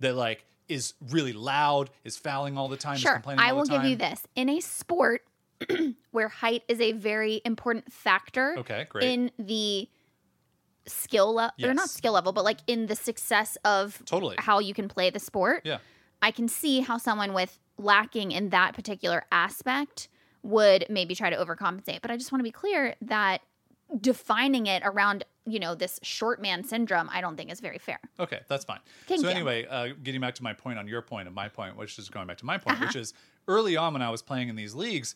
That 0.00 0.14
like 0.14 0.44
is 0.68 0.94
really 1.10 1.32
loud, 1.32 1.90
is 2.04 2.16
fouling 2.16 2.58
all 2.58 2.68
the 2.68 2.76
time, 2.76 2.94
is 2.96 3.00
Sure, 3.00 3.14
complaining 3.14 3.44
I 3.44 3.52
will 3.52 3.62
the 3.62 3.68
time. 3.70 3.82
give 3.82 3.90
you 3.90 3.96
this. 3.96 4.26
In 4.34 4.48
a 4.48 4.60
sport 4.60 5.22
where 6.10 6.28
height 6.28 6.62
is 6.68 6.80
a 6.80 6.92
very 6.92 7.40
important 7.44 7.92
factor 7.92 8.54
Okay, 8.58 8.86
great. 8.88 9.04
in 9.10 9.30
the 9.38 9.88
skill 10.86 11.34
level, 11.34 11.54
or 11.64 11.74
not 11.74 11.88
skill 11.90 12.12
level, 12.12 12.32
but 12.32 12.44
like 12.44 12.58
in 12.66 12.86
the 12.86 12.94
success 12.96 13.56
of 13.64 14.00
Totally. 14.04 14.36
how 14.38 14.58
you 14.60 14.72
can 14.74 14.88
play 14.88 15.10
the 15.10 15.18
sport, 15.18 15.62
Yeah. 15.64 15.78
I 16.22 16.30
can 16.30 16.48
see 16.48 16.80
how 16.80 16.96
someone 16.98 17.32
with 17.34 17.58
lacking 17.78 18.32
in 18.32 18.50
that 18.50 18.74
particular 18.74 19.24
aspect 19.32 20.08
would 20.42 20.86
maybe 20.88 21.14
try 21.14 21.28
to 21.28 21.36
overcompensate. 21.36 22.00
But 22.02 22.10
I 22.10 22.16
just 22.16 22.30
want 22.32 22.40
to 22.40 22.44
be 22.44 22.50
clear 22.52 22.94
that 23.02 23.42
defining 24.00 24.66
it 24.66 24.82
around, 24.84 25.24
you 25.44 25.58
know, 25.58 25.74
this 25.74 26.00
short 26.02 26.40
man 26.40 26.64
syndrome, 26.64 27.08
I 27.12 27.20
don't 27.20 27.36
think 27.36 27.52
is 27.52 27.60
very 27.60 27.78
fair. 27.78 27.98
Okay, 28.18 28.40
that's 28.48 28.64
fine. 28.64 28.80
Thank 29.06 29.20
so 29.20 29.28
you. 29.28 29.34
anyway, 29.34 29.66
uh, 29.66 29.88
getting 30.02 30.20
back 30.20 30.34
to 30.36 30.42
my 30.42 30.52
point 30.52 30.78
on 30.78 30.88
your 30.88 31.02
point 31.02 31.26
and 31.28 31.34
my 31.34 31.48
point, 31.48 31.76
which 31.76 31.98
is 31.98 32.08
going 32.08 32.26
back 32.26 32.38
to 32.38 32.46
my 32.46 32.58
point, 32.58 32.76
Uh-huh. 32.76 32.86
which 32.86 32.96
is 32.96 33.12
early 33.48 33.76
on 33.76 33.92
when 33.92 34.02
I 34.02 34.10
was 34.10 34.22
playing 34.22 34.48
in 34.48 34.56
these 34.56 34.74
leagues, 34.74 35.14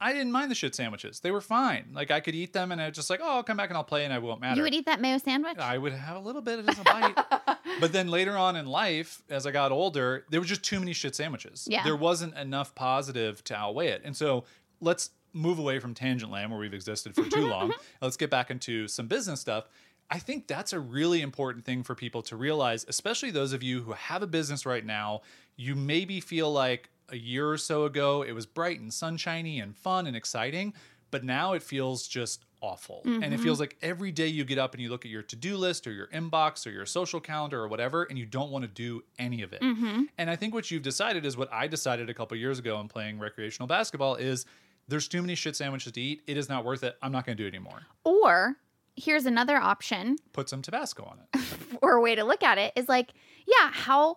I 0.00 0.12
didn't 0.12 0.32
mind 0.32 0.50
the 0.50 0.54
shit 0.54 0.74
sandwiches. 0.74 1.20
They 1.20 1.30
were 1.30 1.40
fine. 1.40 1.90
Like 1.92 2.10
I 2.10 2.20
could 2.20 2.34
eat 2.34 2.52
them, 2.52 2.72
and 2.72 2.80
I 2.80 2.88
was 2.88 2.96
just 2.96 3.10
like, 3.10 3.20
oh, 3.22 3.36
I'll 3.36 3.42
come 3.42 3.56
back 3.56 3.70
and 3.70 3.76
I'll 3.76 3.84
play, 3.84 4.04
and 4.04 4.12
I 4.12 4.18
won't 4.18 4.40
matter. 4.40 4.56
You 4.56 4.62
would 4.62 4.74
eat 4.74 4.86
that 4.86 5.00
mayo 5.00 5.18
sandwich? 5.18 5.58
I 5.58 5.78
would 5.78 5.92
have 5.92 6.16
a 6.16 6.20
little 6.20 6.42
bit 6.42 6.68
as 6.68 6.78
a 6.78 6.82
bite. 6.82 7.58
but 7.80 7.92
then 7.92 8.08
later 8.08 8.36
on 8.36 8.56
in 8.56 8.66
life, 8.66 9.22
as 9.30 9.46
I 9.46 9.50
got 9.50 9.72
older, 9.72 10.24
there 10.30 10.40
were 10.40 10.46
just 10.46 10.62
too 10.62 10.78
many 10.80 10.92
shit 10.92 11.14
sandwiches. 11.14 11.66
Yeah. 11.70 11.84
There 11.84 11.96
wasn't 11.96 12.36
enough 12.36 12.74
positive 12.74 13.42
to 13.44 13.56
outweigh 13.56 13.88
it. 13.88 14.02
And 14.04 14.16
so 14.16 14.44
let's 14.80 15.10
move 15.32 15.58
away 15.58 15.78
from 15.78 15.94
tangent 15.94 16.30
land 16.30 16.50
where 16.50 16.60
we've 16.60 16.74
existed 16.74 17.14
for 17.14 17.28
too 17.28 17.46
long. 17.46 17.72
let's 18.02 18.16
get 18.16 18.30
back 18.30 18.50
into 18.50 18.88
some 18.88 19.06
business 19.06 19.40
stuff. 19.40 19.68
I 20.10 20.18
think 20.18 20.46
that's 20.46 20.72
a 20.72 20.80
really 20.80 21.22
important 21.22 21.64
thing 21.64 21.82
for 21.82 21.94
people 21.94 22.22
to 22.22 22.36
realize, 22.36 22.84
especially 22.88 23.30
those 23.30 23.52
of 23.52 23.62
you 23.62 23.82
who 23.82 23.92
have 23.92 24.22
a 24.22 24.26
business 24.26 24.66
right 24.66 24.84
now. 24.84 25.22
You 25.56 25.74
maybe 25.74 26.20
feel 26.20 26.52
like 26.52 26.90
a 27.10 27.16
year 27.16 27.50
or 27.50 27.58
so 27.58 27.84
ago 27.84 28.22
it 28.22 28.32
was 28.32 28.46
bright 28.46 28.80
and 28.80 28.92
sunshiny 28.92 29.60
and 29.60 29.76
fun 29.76 30.06
and 30.06 30.16
exciting, 30.16 30.74
but 31.10 31.24
now 31.24 31.52
it 31.52 31.62
feels 31.62 32.06
just 32.06 32.44
awful. 32.60 33.02
And 33.04 33.22
it 33.22 33.30
mm-hmm. 33.30 33.42
feels 33.42 33.60
like 33.60 33.76
every 33.82 34.10
day 34.10 34.26
you 34.26 34.42
get 34.44 34.58
up 34.58 34.72
and 34.72 34.82
you 34.82 34.88
look 34.88 35.04
at 35.04 35.10
your 35.10 35.22
to 35.22 35.36
do 35.36 35.56
list 35.56 35.86
or 35.86 35.92
your 35.92 36.06
inbox 36.08 36.66
or 36.66 36.70
your 36.70 36.86
social 36.86 37.20
calendar 37.20 37.60
or 37.60 37.68
whatever, 37.68 38.04
and 38.04 38.18
you 38.18 38.24
don't 38.24 38.50
want 38.50 38.64
to 38.64 38.70
do 38.70 39.02
any 39.18 39.42
of 39.42 39.52
it. 39.52 39.60
Mm-hmm. 39.60 40.04
And 40.16 40.30
I 40.30 40.36
think 40.36 40.54
what 40.54 40.70
you've 40.70 40.82
decided 40.82 41.26
is 41.26 41.36
what 41.36 41.52
I 41.52 41.66
decided 41.66 42.08
a 42.08 42.14
couple 42.14 42.36
years 42.38 42.58
ago 42.58 42.80
in 42.80 42.88
playing 42.88 43.18
recreational 43.18 43.66
basketball 43.66 44.14
is 44.14 44.46
there's 44.88 45.08
too 45.08 45.20
many 45.20 45.34
shit 45.34 45.56
sandwiches 45.56 45.92
to 45.92 46.00
eat. 46.00 46.22
It 46.26 46.36
is 46.36 46.48
not 46.48 46.64
worth 46.64 46.82
it. 46.84 46.96
I'm 47.02 47.12
not 47.12 47.26
going 47.26 47.36
to 47.36 47.42
do 47.42 47.46
it 47.46 47.54
anymore. 47.54 47.82
or 48.04 48.56
here's 48.96 49.26
another 49.26 49.56
option 49.56 50.16
Put 50.32 50.48
some 50.48 50.62
Tabasco 50.62 51.04
on 51.04 51.18
it. 51.20 51.44
or 51.82 51.92
a 51.92 52.00
way 52.00 52.14
to 52.14 52.24
look 52.24 52.42
at 52.42 52.58
it 52.58 52.72
is 52.76 52.88
like, 52.88 53.12
yeah, 53.46 53.70
how 53.72 54.16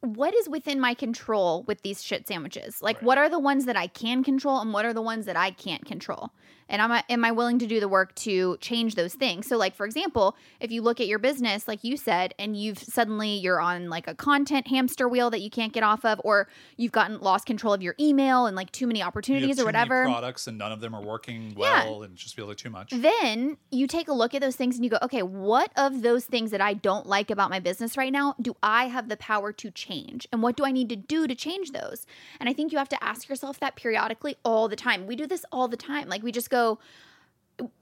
what 0.00 0.34
is 0.34 0.48
within 0.48 0.80
my 0.80 0.94
control 0.94 1.62
with 1.64 1.82
these 1.82 2.02
shit 2.02 2.26
sandwiches? 2.26 2.80
Like 2.80 2.96
Right. 2.96 3.04
what 3.04 3.18
are 3.18 3.28
the 3.28 3.38
ones 3.38 3.66
that 3.66 3.76
I 3.76 3.86
can 3.86 4.24
control 4.24 4.60
and 4.60 4.72
what 4.72 4.84
are 4.84 4.94
the 4.94 5.02
ones 5.02 5.26
that 5.26 5.36
I 5.36 5.50
can't 5.50 5.84
control? 5.84 6.30
And 6.70 6.80
am 6.80 6.90
I 6.92 7.04
am 7.10 7.24
I 7.24 7.32
willing 7.32 7.58
to 7.58 7.66
do 7.66 7.80
the 7.80 7.88
work 7.88 8.14
to 8.16 8.56
change 8.60 8.94
those 8.94 9.12
things? 9.14 9.46
So 9.46 9.58
like 9.58 9.74
for 9.74 9.84
example, 9.84 10.36
if 10.60 10.70
you 10.70 10.80
look 10.80 11.00
at 11.00 11.06
your 11.08 11.18
business 11.18 11.68
like 11.68 11.84
you 11.84 11.96
said 11.98 12.32
and 12.38 12.56
you've 12.56 12.78
suddenly 12.78 13.30
you're 13.36 13.60
on 13.60 13.90
like 13.90 14.06
a 14.08 14.14
content 14.14 14.68
hamster 14.68 15.08
wheel 15.08 15.28
that 15.30 15.40
you 15.40 15.50
can't 15.50 15.72
get 15.72 15.82
off 15.82 16.04
of 16.04 16.20
or 16.24 16.48
you've 16.78 16.92
gotten 16.92 17.18
lost 17.20 17.44
control 17.44 17.74
of 17.74 17.82
your 17.82 17.94
email 18.00 18.46
and 18.46 18.56
like 18.56 18.70
too 18.72 18.86
many 18.86 19.02
opportunities 19.02 19.56
too 19.56 19.62
or 19.62 19.66
whatever. 19.66 20.04
products 20.04 20.46
and 20.46 20.56
none 20.56 20.72
of 20.72 20.80
them 20.80 20.94
are 20.94 21.02
working 21.02 21.54
Yeah. 21.58 21.84
well 21.84 22.02
and 22.04 22.16
just 22.16 22.34
feel 22.36 22.46
like 22.46 22.56
too 22.56 22.70
much. 22.70 22.90
then 22.92 23.56
you 23.70 23.86
take 23.86 24.08
a 24.08 24.12
look 24.12 24.32
at 24.34 24.40
those 24.40 24.56
things 24.56 24.76
and 24.76 24.84
you 24.84 24.90
go, 24.90 24.98
okay, 25.02 25.22
what 25.22 25.72
of 25.76 26.02
those 26.02 26.24
things 26.24 26.50
that 26.52 26.60
I 26.60 26.74
don't 26.74 27.06
like 27.06 27.30
about 27.30 27.50
my 27.50 27.58
business 27.60 27.96
right 27.96 28.12
now 28.12 28.34
do 28.40 28.54
I 28.62 28.86
have 28.86 29.08
the 29.08 29.16
power 29.16 29.52
to 29.52 29.70
change? 29.70 30.28
And 30.32 30.42
what 30.42 30.56
do 30.56 30.64
I 30.64 30.70
need 30.70 30.88
to 30.90 30.96
do 30.96 31.26
to 31.26 31.34
change 31.34 31.72
those? 31.72 32.06
And 32.38 32.48
I 32.48 32.52
think 32.52 32.70
you 32.72 32.78
have 32.78 32.88
to 32.90 33.02
ask 33.04 33.28
yourself 33.28 33.58
that 33.60 33.74
periodically 33.76 34.36
all 34.44 34.68
the 34.68 34.76
time. 34.76 35.06
We 35.06 35.16
do 35.16 35.26
this 35.26 35.44
all 35.50 35.66
the 35.68 35.76
time. 35.76 36.08
Like 36.08 36.22
we 36.22 36.30
just 36.30 36.48
go, 36.50 36.59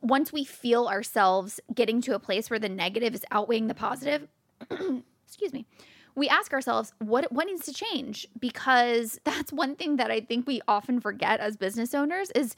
once 0.01 0.33
we 0.33 0.45
feel 0.45 0.87
ourselves 0.87 1.61
getting 1.75 2.01
to 2.03 2.14
a 2.14 2.19
place 2.19 2.51
where 2.51 2.59
the 2.59 2.69
negative 2.69 3.14
is 3.14 3.25
outweighing 3.31 3.69
the 3.69 3.75
positive, 3.75 4.29
excuse 5.27 5.53
me 5.53 5.67
we 6.19 6.29
ask 6.29 6.53
ourselves 6.53 6.93
what 6.99 7.31
what 7.33 7.47
needs 7.47 7.64
to 7.64 7.73
change 7.73 8.27
because 8.38 9.19
that's 9.25 9.53
one 9.53 9.77
thing 9.77 9.97
that 9.97 10.11
I 10.11 10.21
think 10.21 10.47
we 10.47 10.61
often 10.69 11.01
forget 11.01 11.41
as 11.41 11.57
business 11.57 11.95
owners 11.95 12.31
is 12.33 12.55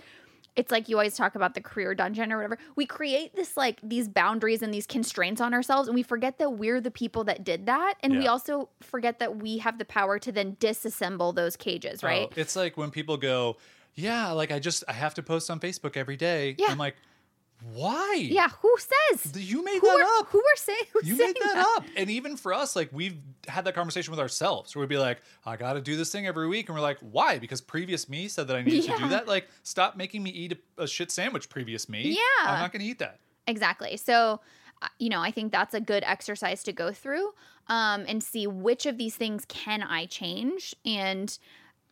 it's 0.57 0.73
like 0.73 0.89
you 0.89 0.97
always 0.97 1.17
talk 1.17 1.37
about 1.37 1.55
the 1.55 1.61
career 1.61 1.95
dungeon 1.95 2.33
or 2.33 2.37
whatever. 2.37 2.59
We 2.75 2.85
create 2.85 3.37
this 3.37 3.57
like 3.57 3.79
these 3.85 4.09
boundaries 4.09 4.63
and 4.63 4.75
these 4.75 4.87
constraints 4.87 5.41
on 5.41 5.55
ourselves 5.55 5.87
and 5.87 5.95
we 5.95 6.03
forget 6.03 6.39
that 6.39 6.51
we're 6.51 6.81
the 6.81 6.91
people 6.91 7.23
that 7.25 7.45
did 7.45 7.67
that 7.67 7.95
and 8.03 8.19
we 8.19 8.27
also 8.27 8.69
forget 8.81 9.21
that 9.21 9.37
we 9.37 9.59
have 9.59 9.79
the 9.79 9.85
power 9.85 10.19
to 10.19 10.33
then 10.33 10.57
disassemble 10.57 11.35
those 11.35 11.57
cages, 11.57 12.03
oh, 12.03 12.09
right? 12.09 12.29
Oh, 12.29 12.35
it's 12.35 12.57
like 12.57 12.77
when 12.77 12.91
people 12.91 13.17
go, 13.17 13.59
yeah, 13.94 14.31
like 14.33 14.50
I 14.50 14.59
just 14.59 14.85
I 14.88 14.92
have 14.92 15.14
to 15.14 15.22
post 15.22 15.50
on 15.50 15.61
Facebook 15.61 15.96
every 15.96 16.16
day. 16.16 16.57
Yeah. 16.59 16.68
I'm 16.70 16.79
like, 16.79 16.96
why? 17.74 18.14
Yeah, 18.16 18.48
who 18.62 18.74
says? 18.79 19.37
You 19.37 19.62
made 19.62 19.81
Who 19.81 19.87
that 19.87 20.00
are, 20.00 20.20
up. 20.20 20.29
who 20.29 20.38
are 20.38 20.57
saying 20.57 20.79
You 21.03 21.16
saying 21.16 21.35
made 21.38 21.42
that, 21.42 21.74
up. 21.76 21.85
And 21.94 22.11
even 22.11 22.37
for 22.37 22.55
us, 22.55 22.74
like 22.74 22.88
we've 22.90 23.18
had 23.48 23.64
that 23.66 23.74
conversation 23.74 24.11
with 24.11 24.20
ourselves 24.20 24.74
where 24.74 24.81
we'd 24.81 24.88
be 24.88 24.96
like, 24.96 25.18
I 25.44 25.57
got 25.57 25.74
to 25.74 25.81
do 25.83 25.96
this 25.96 26.11
thing 26.11 26.26
every 26.26 26.48
week. 26.48 26.68
And 26.68 26.76
we're 26.76 26.83
like, 26.83 26.98
why? 27.00 27.38
Because 27.38 27.61
previous 27.61 28.09
me 28.09 28.29
said 28.29 28.48
that 28.48 28.57
I 28.57 28.62
needed 28.62 28.90
to 28.90 28.96
do 28.98 29.09
that. 29.11 29.29
Like, 29.29 29.48
stop 29.62 29.96
making 29.96 30.22
me 30.22 30.31
eat 30.31 30.59
a, 30.79 30.85
a 30.85 30.88
shit 30.88 31.11
sandwich, 31.11 31.50
previous 31.50 31.88
me. 31.88 32.16
Yeah. 32.16 32.50
I'm 32.50 32.61
not 32.61 32.72
going 32.72 32.81
to 32.81 32.87
eat 32.88 32.98
that. 33.00 33.18
Exactly. 33.46 33.96
So, 33.98 34.40
uh, 34.81 34.88
you 34.98 35.11
know, 35.11 35.20
I 35.20 35.31
think 35.31 35.53
that's 35.53 35.74
a 35.74 35.81
good 35.81 36.03
exercise 36.07 36.62
to 36.62 36.72
go 36.72 36.92
through 36.92 37.31
um, 37.66 38.07
and 38.09 38.22
see 38.22 38.46
which 38.46 38.87
of 38.87 38.96
these 38.96 39.16
things 39.16 39.44
can 39.48 39.83
I 39.83 40.07
change. 40.07 40.74
And 40.87 41.37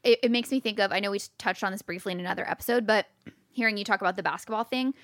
it, 0.05 0.19
it 0.23 0.31
makes 0.31 0.51
me 0.51 0.61
think 0.61 0.79
of, 0.79 0.93
I 0.93 1.01
know 1.01 1.11
we 1.11 1.21
touched 1.39 1.65
on 1.65 1.73
this 1.73 1.83
briefly 1.83 2.13
in 2.13 2.21
another 2.21 2.49
episode, 2.49 2.87
but 2.87 3.07
hearing 3.51 3.77
you 3.77 3.85
talk 3.85 4.01
about 4.01 4.17
the 4.17 4.23
basketball 4.23 4.65
thing 4.65 4.95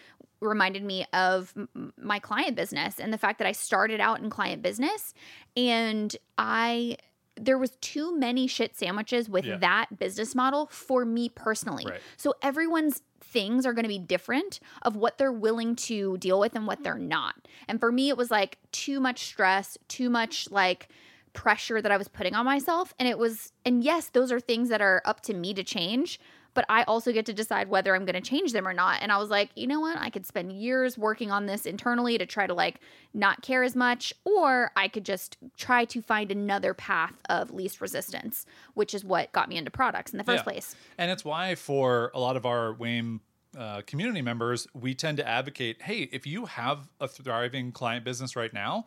reminded 0.40 0.84
me 0.84 1.06
of 1.12 1.52
m- 1.56 1.92
my 1.96 2.18
client 2.18 2.54
business 2.54 3.00
and 3.00 3.12
the 3.12 3.18
fact 3.18 3.38
that 3.38 3.48
I 3.48 3.52
started 3.52 4.00
out 4.00 4.20
in 4.20 4.30
client 4.30 4.62
business 4.62 5.14
and 5.56 6.14
I 6.38 6.96
there 7.36 7.58
was 7.58 7.70
too 7.80 8.16
many 8.16 8.46
shit 8.46 8.76
sandwiches 8.76 9.28
with 9.28 9.44
Yeah. 9.44 9.56
that 9.56 9.98
business 9.98 10.36
model 10.36 10.66
for 10.70 11.04
me 11.04 11.28
personally. 11.28 11.84
Right. 11.84 12.00
So 12.16 12.34
everyone's 12.42 13.02
things 13.20 13.66
are 13.66 13.72
going 13.72 13.82
to 13.82 13.88
be 13.88 13.98
different 13.98 14.60
of 14.82 14.94
what 14.94 15.18
they're 15.18 15.32
willing 15.32 15.74
to 15.74 16.16
deal 16.18 16.38
with 16.38 16.54
and 16.54 16.64
what 16.64 16.84
they're 16.84 16.96
not. 16.96 17.34
And 17.66 17.80
for 17.80 17.90
me 17.90 18.08
it 18.08 18.16
was 18.16 18.30
like 18.30 18.58
too 18.70 19.00
much 19.00 19.24
stress, 19.24 19.76
too 19.88 20.08
much 20.10 20.48
like 20.52 20.88
pressure 21.34 21.82
that 21.82 21.92
I 21.92 21.96
was 21.96 22.08
putting 22.08 22.34
on 22.34 22.44
myself 22.44 22.94
and 22.98 23.06
it 23.06 23.18
was 23.18 23.52
and 23.66 23.84
yes, 23.84 24.08
those 24.08 24.32
are 24.32 24.40
things 24.40 24.68
that 24.70 24.80
are 24.80 25.02
up 25.04 25.20
to 25.22 25.34
me 25.34 25.52
to 25.54 25.62
change, 25.62 26.18
but 26.54 26.64
I 26.68 26.84
also 26.84 27.12
get 27.12 27.26
to 27.26 27.34
decide 27.34 27.68
whether 27.68 27.94
I'm 27.94 28.04
going 28.04 28.14
to 28.14 28.20
change 28.20 28.52
them 28.52 28.66
or 28.66 28.72
not. 28.72 29.02
And 29.02 29.10
I 29.10 29.18
was 29.18 29.28
like, 29.28 29.50
you 29.56 29.66
know 29.66 29.80
what? 29.80 29.98
I 29.98 30.08
could 30.08 30.24
spend 30.24 30.52
years 30.52 30.96
working 30.96 31.30
on 31.30 31.46
this 31.46 31.66
internally 31.66 32.16
to 32.16 32.26
try 32.26 32.46
to 32.46 32.54
like 32.54 32.80
not 33.12 33.42
care 33.42 33.62
as 33.64 33.74
much, 33.74 34.12
or 34.24 34.70
I 34.76 34.88
could 34.88 35.04
just 35.04 35.36
try 35.56 35.84
to 35.86 36.00
find 36.00 36.30
another 36.30 36.72
path 36.72 37.14
of 37.28 37.50
least 37.52 37.80
resistance, 37.80 38.46
which 38.74 38.94
is 38.94 39.04
what 39.04 39.32
got 39.32 39.48
me 39.48 39.56
into 39.56 39.70
products 39.70 40.12
in 40.12 40.18
the 40.18 40.24
first 40.24 40.40
Yeah. 40.40 40.52
place. 40.52 40.76
And 40.96 41.10
it's 41.10 41.24
why 41.24 41.56
for 41.56 42.12
a 42.14 42.20
lot 42.20 42.36
of 42.36 42.46
our 42.46 42.72
WAIM 42.72 43.20
uh, 43.58 43.82
community 43.86 44.22
members, 44.22 44.66
we 44.74 44.94
tend 44.94 45.16
to 45.18 45.28
advocate, 45.28 45.82
hey, 45.82 46.08
if 46.12 46.26
you 46.26 46.46
have 46.46 46.88
a 47.00 47.08
thriving 47.08 47.72
client 47.72 48.04
business 48.04 48.36
right 48.36 48.52
now 48.52 48.86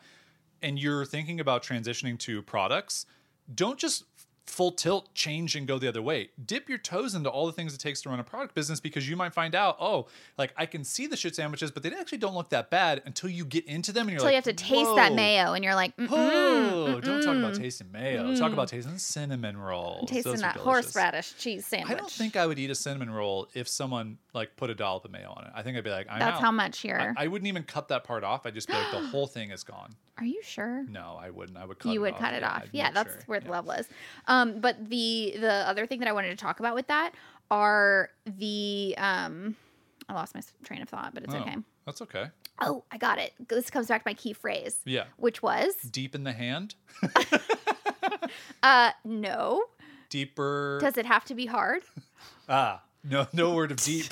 and 0.61 0.79
you're 0.79 1.05
thinking 1.05 1.39
about 1.39 1.63
transitioning 1.63 2.17
to 2.19 2.41
products, 2.41 3.05
don't 3.53 3.77
just 3.79 4.03
full 4.47 4.71
tilt 4.71 5.13
change 5.13 5.57
and 5.57 5.67
go 5.67 5.77
the 5.77 5.89
other 5.89 6.01
way. 6.01 6.29
Dip 6.45 6.69
your 6.69 6.77
toes 6.77 7.13
into 7.15 7.29
all 7.29 7.45
the 7.47 7.51
things 7.51 7.73
it 7.73 7.79
takes 7.81 8.01
to 8.01 8.09
run 8.09 8.19
a 8.19 8.23
product 8.23 8.55
business 8.55 8.79
because 8.79 9.07
you 9.07 9.17
might 9.17 9.33
find 9.33 9.53
out, 9.53 9.75
oh, 9.79 10.07
like 10.37 10.53
I 10.55 10.65
can 10.65 10.85
see 10.85 11.05
the 11.05 11.17
shit 11.17 11.35
sandwiches, 11.35 11.69
but 11.69 11.83
they 11.83 11.91
actually 11.91 12.19
don't 12.19 12.33
look 12.33 12.49
that 12.51 12.69
bad 12.69 13.01
until 13.05 13.29
you 13.29 13.43
get 13.43 13.65
into 13.65 13.91
them 13.91 14.07
and 14.07 14.11
you're 14.11 14.19
So 14.19 14.25
like, 14.25 14.31
you 14.31 14.35
have 14.37 14.43
to 14.45 14.53
taste 14.53 14.95
that 14.95 15.13
mayo, 15.13 15.51
and 15.51 15.65
you're 15.65 15.75
like, 15.75 15.95
mm 15.97 16.07
Oh, 16.09 17.01
don't 17.01 17.21
talk 17.21 17.35
about 17.35 17.55
tasting 17.55 17.91
mayo. 17.91 18.33
Talk 18.35 18.53
about 18.53 18.69
tasting 18.69 18.97
cinnamon 18.97 19.57
rolls. 19.57 20.09
tasting 20.09 20.37
that 20.37 20.55
horseradish 20.55 21.35
cheese 21.37 21.65
sandwich. 21.65 21.91
I 21.91 21.95
don't 21.95 22.09
think 22.09 22.37
I 22.37 22.45
would 22.45 22.57
eat 22.57 22.69
a 22.69 22.75
cinnamon 22.75 23.09
roll 23.09 23.49
if 23.53 23.67
someone 23.67 24.17
like 24.33 24.55
put 24.55 24.69
a 24.69 24.75
dollop 24.75 25.03
of 25.05 25.11
mayo 25.11 25.33
on 25.35 25.43
it. 25.45 25.51
I 25.53 25.61
think 25.61 25.77
I'd 25.77 25.83
be 25.83 25.89
like, 25.89 26.07
I'm 26.09 26.19
that's 26.19 26.37
out. 26.37 26.41
how 26.41 26.51
much 26.51 26.79
here. 26.79 27.13
I, 27.17 27.25
I 27.25 27.27
wouldn't 27.27 27.47
even 27.47 27.63
cut 27.63 27.89
that 27.89 28.05
part 28.05 28.23
off. 28.23 28.45
I'd 28.45 28.53
just 28.53 28.67
be 28.69 28.73
like, 28.73 28.91
the 28.91 29.07
whole 29.11 29.27
thing 29.27 29.51
is 29.51 29.63
gone. 29.65 29.89
Are 30.17 30.25
you 30.25 30.41
sure? 30.43 30.83
No, 30.89 31.17
I 31.21 31.29
wouldn't. 31.29 31.57
I 31.57 31.65
would 31.65 31.77
cut. 31.79 31.91
you 31.93 32.01
would 32.01 32.13
off. 32.13 32.19
cut 32.19 32.33
it 32.33 32.41
Yeah, 32.41 32.49
off. 32.49 32.61
I'd 32.63 32.69
Yeah, 32.73 32.91
that's 32.91 33.13
sure. 33.13 33.23
where 33.27 33.39
the 33.39 33.45
Yeah. 33.47 33.51
love 33.51 33.65
was. 33.67 33.87
Um, 34.27 34.59
but 34.59 34.89
the 34.89 35.35
the 35.39 35.51
other 35.67 35.85
thing 35.85 35.99
that 35.99 36.07
I 36.07 36.11
wanted 36.11 36.29
to 36.29 36.35
talk 36.35 36.59
about 36.59 36.73
with 36.75 36.87
that 36.87 37.13
are 37.51 38.09
the 38.25 38.95
um, 38.97 39.55
I 40.09 40.13
lost 40.13 40.33
my 40.35 40.41
train 40.63 40.81
of 40.81 40.89
thought, 40.89 41.13
but 41.13 41.23
it's 41.23 41.33
Oh, 41.35 41.39
okay. 41.39 41.55
That's 41.85 42.01
okay. 42.01 42.25
Oh, 42.59 42.83
I 42.91 42.97
got 42.97 43.19
it. 43.19 43.33
This 43.47 43.69
comes 43.69 43.87
back 43.87 44.03
to 44.03 44.09
my 44.09 44.13
key 44.15 44.33
phrase, 44.33 44.79
Yeah. 44.85 45.05
which 45.17 45.43
was 45.43 45.75
Deep 45.91 46.15
in 46.15 46.23
the 46.23 46.33
hand. 46.33 46.73
uh, 48.63 48.91
no. 49.05 49.63
Deeper. 50.09 50.79
Does 50.81 50.97
it 50.97 51.05
have 51.05 51.25
to 51.25 51.35
be 51.35 51.45
hard? 51.45 51.83
ah, 52.49 52.81
no, 53.03 53.27
no 53.33 53.53
word 53.53 53.71
of 53.71 53.77
deep. 53.81 54.05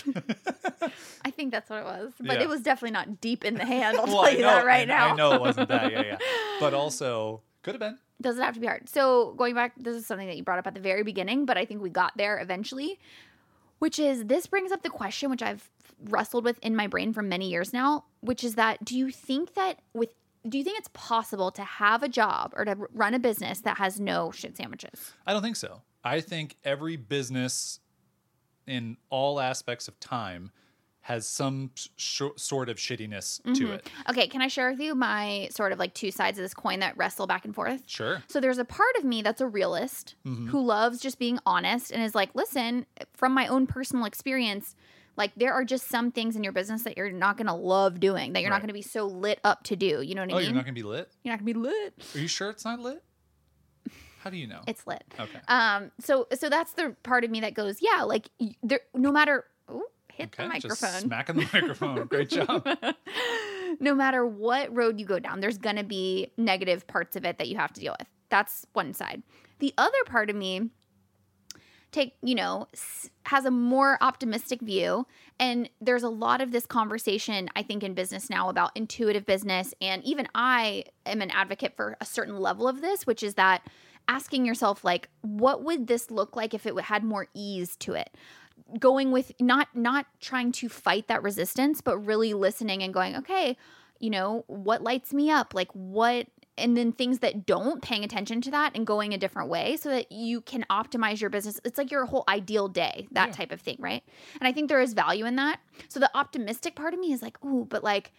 I 1.23 1.31
think 1.31 1.51
that's 1.51 1.69
what 1.69 1.79
it 1.79 1.85
was, 1.85 2.13
but 2.19 2.37
Yeah. 2.37 2.43
it 2.43 2.49
was 2.49 2.61
definitely 2.61 2.91
not 2.91 3.19
deep 3.21 3.43
in 3.43 3.55
the 3.55 3.65
hand. 3.75 3.97
I'll 3.97 4.05
well, 4.05 4.23
tell 4.23 4.33
you 4.33 4.41
know, 4.41 4.47
that 4.47 4.65
right 4.65 4.81
and 4.81 4.89
now. 4.89 5.13
I 5.13 5.15
know 5.15 5.33
it 5.33 5.41
wasn't 5.41 5.69
that. 5.69 5.91
Yeah, 5.91 6.01
yeah. 6.03 6.17
But 6.59 6.73
also 6.73 7.41
could 7.63 7.73
have 7.75 7.79
been. 7.79 7.97
Doesn't 8.21 8.41
have 8.41 8.53
to 8.53 8.59
be 8.59 8.67
hard? 8.67 8.87
So 8.87 9.33
going 9.33 9.55
back, 9.55 9.73
this 9.77 9.95
is 9.95 10.05
something 10.05 10.27
that 10.27 10.37
you 10.37 10.43
brought 10.43 10.59
up 10.59 10.67
at 10.67 10.73
the 10.73 10.79
very 10.79 11.03
beginning, 11.03 11.45
but 11.45 11.57
I 11.57 11.65
think 11.65 11.81
we 11.81 11.89
got 11.89 12.13
there 12.17 12.39
eventually. 12.39 12.99
Which 13.79 13.99
is 13.99 14.25
this 14.25 14.47
brings 14.47 14.71
up 14.71 14.83
the 14.83 14.89
question 14.89 15.29
which 15.29 15.41
I've 15.43 15.69
wrestled 16.05 16.45
with 16.45 16.57
in 16.59 16.75
my 16.75 16.87
brain 16.87 17.11
for 17.11 17.21
many 17.21 17.49
years 17.49 17.73
now, 17.73 18.05
which 18.21 18.43
is 18.43 18.55
that 18.55 18.85
do 18.85 18.97
you 18.97 19.11
think 19.11 19.53
that 19.55 19.79
with 19.93 20.09
do 20.47 20.57
you 20.57 20.63
think 20.63 20.77
it's 20.77 20.89
possible 20.93 21.49
to 21.51 21.63
have 21.63 22.03
a 22.03 22.07
job 22.07 22.53
or 22.55 22.63
to 22.65 22.75
run 22.93 23.13
a 23.15 23.19
business 23.19 23.61
that 23.61 23.77
has 23.77 23.99
no 23.99 24.31
shit 24.31 24.55
sandwiches? 24.55 25.11
I 25.25 25.33
don't 25.33 25.41
think 25.41 25.55
so. 25.55 25.81
I 26.03 26.21
think 26.21 26.55
every 26.63 26.95
business 26.97 27.79
in 28.67 28.97
all 29.09 29.39
aspects 29.39 29.87
of 29.87 29.99
time 29.99 30.51
has 31.01 31.27
some 31.27 31.69
sh- 31.97 32.23
sort 32.35 32.67
of 32.67 32.77
shittiness 32.77 33.39
Mm-hmm. 33.41 33.53
to 33.53 33.71
it. 33.73 33.87
Okay, 34.09 34.27
can 34.27 34.41
I 34.41 34.47
share 34.47 34.71
with 34.71 34.79
you 34.79 34.95
my 34.95 35.49
sort 35.51 35.71
of 35.71 35.77
like 35.77 35.93
two 35.93 36.09
sides 36.09 36.39
of 36.39 36.43
this 36.43 36.55
coin 36.55 36.79
that 36.79 36.97
wrestle 36.97 37.27
back 37.27 37.45
and 37.45 37.53
forth? 37.53 37.83
Sure. 37.85 38.23
So 38.27 38.39
there's 38.39 38.57
a 38.57 38.65
part 38.65 38.95
of 38.97 39.03
me 39.03 39.21
that's 39.21 39.39
a 39.41 39.47
realist 39.47 40.15
Mm-hmm. 40.25 40.47
who 40.47 40.65
loves 40.65 40.99
just 40.99 41.19
being 41.19 41.37
honest 41.45 41.91
and 41.91 42.01
is 42.01 42.15
like, 42.15 42.33
listen, 42.33 42.87
from 43.13 43.33
my 43.33 43.45
own 43.45 43.67
personal 43.67 44.05
experience, 44.05 44.75
like 45.15 45.31
there 45.37 45.53
are 45.53 45.63
just 45.63 45.87
some 45.89 46.11
things 46.11 46.35
in 46.35 46.43
your 46.43 46.51
business 46.53 46.81
that 46.83 46.97
you're 46.97 47.11
not 47.11 47.37
going 47.37 47.47
to 47.47 47.53
love 47.53 47.99
doing, 47.99 48.33
that 48.33 48.41
you're 48.41 48.49
not 48.49 48.61
going 48.61 48.67
to 48.69 48.73
be 48.73 48.81
so 48.81 49.05
lit 49.05 49.39
up 49.43 49.63
to 49.65 49.75
do. 49.75 50.01
You 50.01 50.15
know 50.15 50.21
what 50.21 50.31
I 50.31 50.33
mean? 50.33 50.35
Oh, 50.35 50.39
mean? 50.39 50.45
you're 50.47 50.55
not 50.55 50.65
going 50.65 50.75
to 50.75 50.81
be 50.81 50.87
lit? 50.87 51.11
You're 51.23 51.33
not 51.33 51.39
going 51.45 51.53
to 51.53 51.59
be 51.59 51.67
lit. 51.67 51.93
Are 52.15 52.19
you 52.19 52.27
sure 52.27 52.49
it's 52.49 52.65
not 52.65 52.79
lit? 52.79 53.03
How 54.25 54.31
do 54.31 54.37
you 54.37 54.47
know? 54.47 54.61
It's 54.67 54.85
lit. 54.87 55.03
okay. 55.19 55.39
Um. 55.47 55.91
So 55.99 56.27
so 56.33 56.49
that's 56.49 56.73
the 56.73 56.95
part 57.03 57.23
of 57.23 57.29
me 57.29 57.41
that 57.41 57.53
goes, 57.53 57.77
yeah, 57.79 58.01
like 58.03 58.27
there, 58.63 58.79
no 58.95 59.11
matter. 59.11 59.45
Ooh, 59.71 59.85
hit 60.11 60.33
Okay. 60.37 60.47
the 60.47 60.59
Just 60.67 60.81
microphone. 60.81 61.01
smacking 61.01 61.35
the 61.35 61.49
microphone. 61.53 62.07
Great 62.07 62.29
job. 62.29 62.67
no 63.79 63.93
matter 63.93 64.25
what 64.25 64.75
road 64.75 64.99
you 64.99 65.05
go 65.05 65.19
down, 65.19 65.41
there's 65.41 65.59
going 65.59 65.75
to 65.75 65.83
be 65.83 66.31
negative 66.37 66.87
parts 66.87 67.15
of 67.15 67.23
it 67.23 67.37
that 67.37 67.47
you 67.49 67.57
have 67.57 67.71
to 67.73 67.79
deal 67.81 67.95
with. 67.99 68.07
That's 68.29 68.65
one 68.73 68.93
side. 68.95 69.21
The 69.59 69.73
other 69.77 69.97
part 70.07 70.29
of 70.31 70.35
me 70.35 70.69
take, 71.91 72.15
you 72.21 72.35
know, 72.35 72.67
has 73.23 73.45
a 73.45 73.51
more 73.51 73.97
optimistic 74.01 74.59
view 74.61 75.05
and 75.39 75.69
there's 75.79 76.03
a 76.03 76.09
lot 76.09 76.41
of 76.41 76.51
this 76.51 76.65
conversation 76.65 77.49
I 77.55 77.63
think 77.63 77.83
in 77.83 77.93
business 77.93 78.29
now 78.29 78.49
about 78.49 78.71
intuitive 78.75 79.25
business 79.25 79.73
and 79.81 80.03
even 80.03 80.27
I 80.35 80.85
am 81.05 81.21
an 81.21 81.31
advocate 81.31 81.73
for 81.77 81.95
a 82.01 82.05
certain 82.05 82.37
level 82.37 82.67
of 82.67 82.81
this, 82.81 83.05
which 83.07 83.23
is 83.23 83.35
that 83.35 83.61
asking 84.07 84.45
yourself 84.45 84.83
like 84.83 85.09
what 85.21 85.63
would 85.63 85.87
this 85.87 86.11
look 86.11 86.35
like 86.35 86.53
if 86.53 86.65
it 86.65 86.79
had 86.81 87.03
more 87.03 87.27
ease 87.33 87.75
to 87.77 87.93
it? 87.93 88.09
going 88.79 89.11
with 89.11 89.31
not 89.39 89.67
not 89.75 90.07
trying 90.21 90.51
to 90.51 90.67
fight 90.69 91.07
that 91.07 91.21
resistance 91.21 91.81
but 91.81 91.97
really 91.99 92.33
listening 92.33 92.81
and 92.81 92.93
going 92.93 93.15
okay 93.15 93.55
you 93.99 94.09
know 94.09 94.43
what 94.47 94.81
lights 94.81 95.13
me 95.13 95.29
up 95.29 95.53
like 95.53 95.69
what 95.73 96.25
and 96.57 96.75
then 96.75 96.91
things 96.91 97.19
that 97.19 97.45
don't 97.45 97.81
paying 97.83 98.03
attention 98.03 98.39
to 98.41 98.49
that 98.49 98.71
and 98.73 98.87
going 98.87 99.13
a 99.13 99.17
different 99.17 99.49
way 99.49 99.75
so 99.77 99.89
that 99.89 100.09
you 100.11 100.39
can 100.41 100.65
optimize 100.71 101.19
your 101.21 101.29
business 101.29 101.59
it's 101.65 101.77
like 101.77 101.91
your 101.91 102.05
whole 102.05 102.23
ideal 102.29 102.67
day 102.67 103.07
that 103.11 103.27
Yeah. 103.27 103.33
type 103.35 103.51
of 103.51 103.59
thing 103.61 103.75
right 103.79 104.03
and 104.39 104.47
i 104.47 104.51
think 104.53 104.69
there 104.69 104.81
is 104.81 104.93
value 104.93 105.25
in 105.25 105.35
that 105.35 105.59
so 105.89 105.99
the 105.99 106.09
optimistic 106.17 106.75
part 106.75 106.93
of 106.93 106.99
me 106.99 107.11
is 107.13 107.21
like 107.21 107.43
ooh 107.45 107.65
but 107.69 107.83
like 107.83 108.13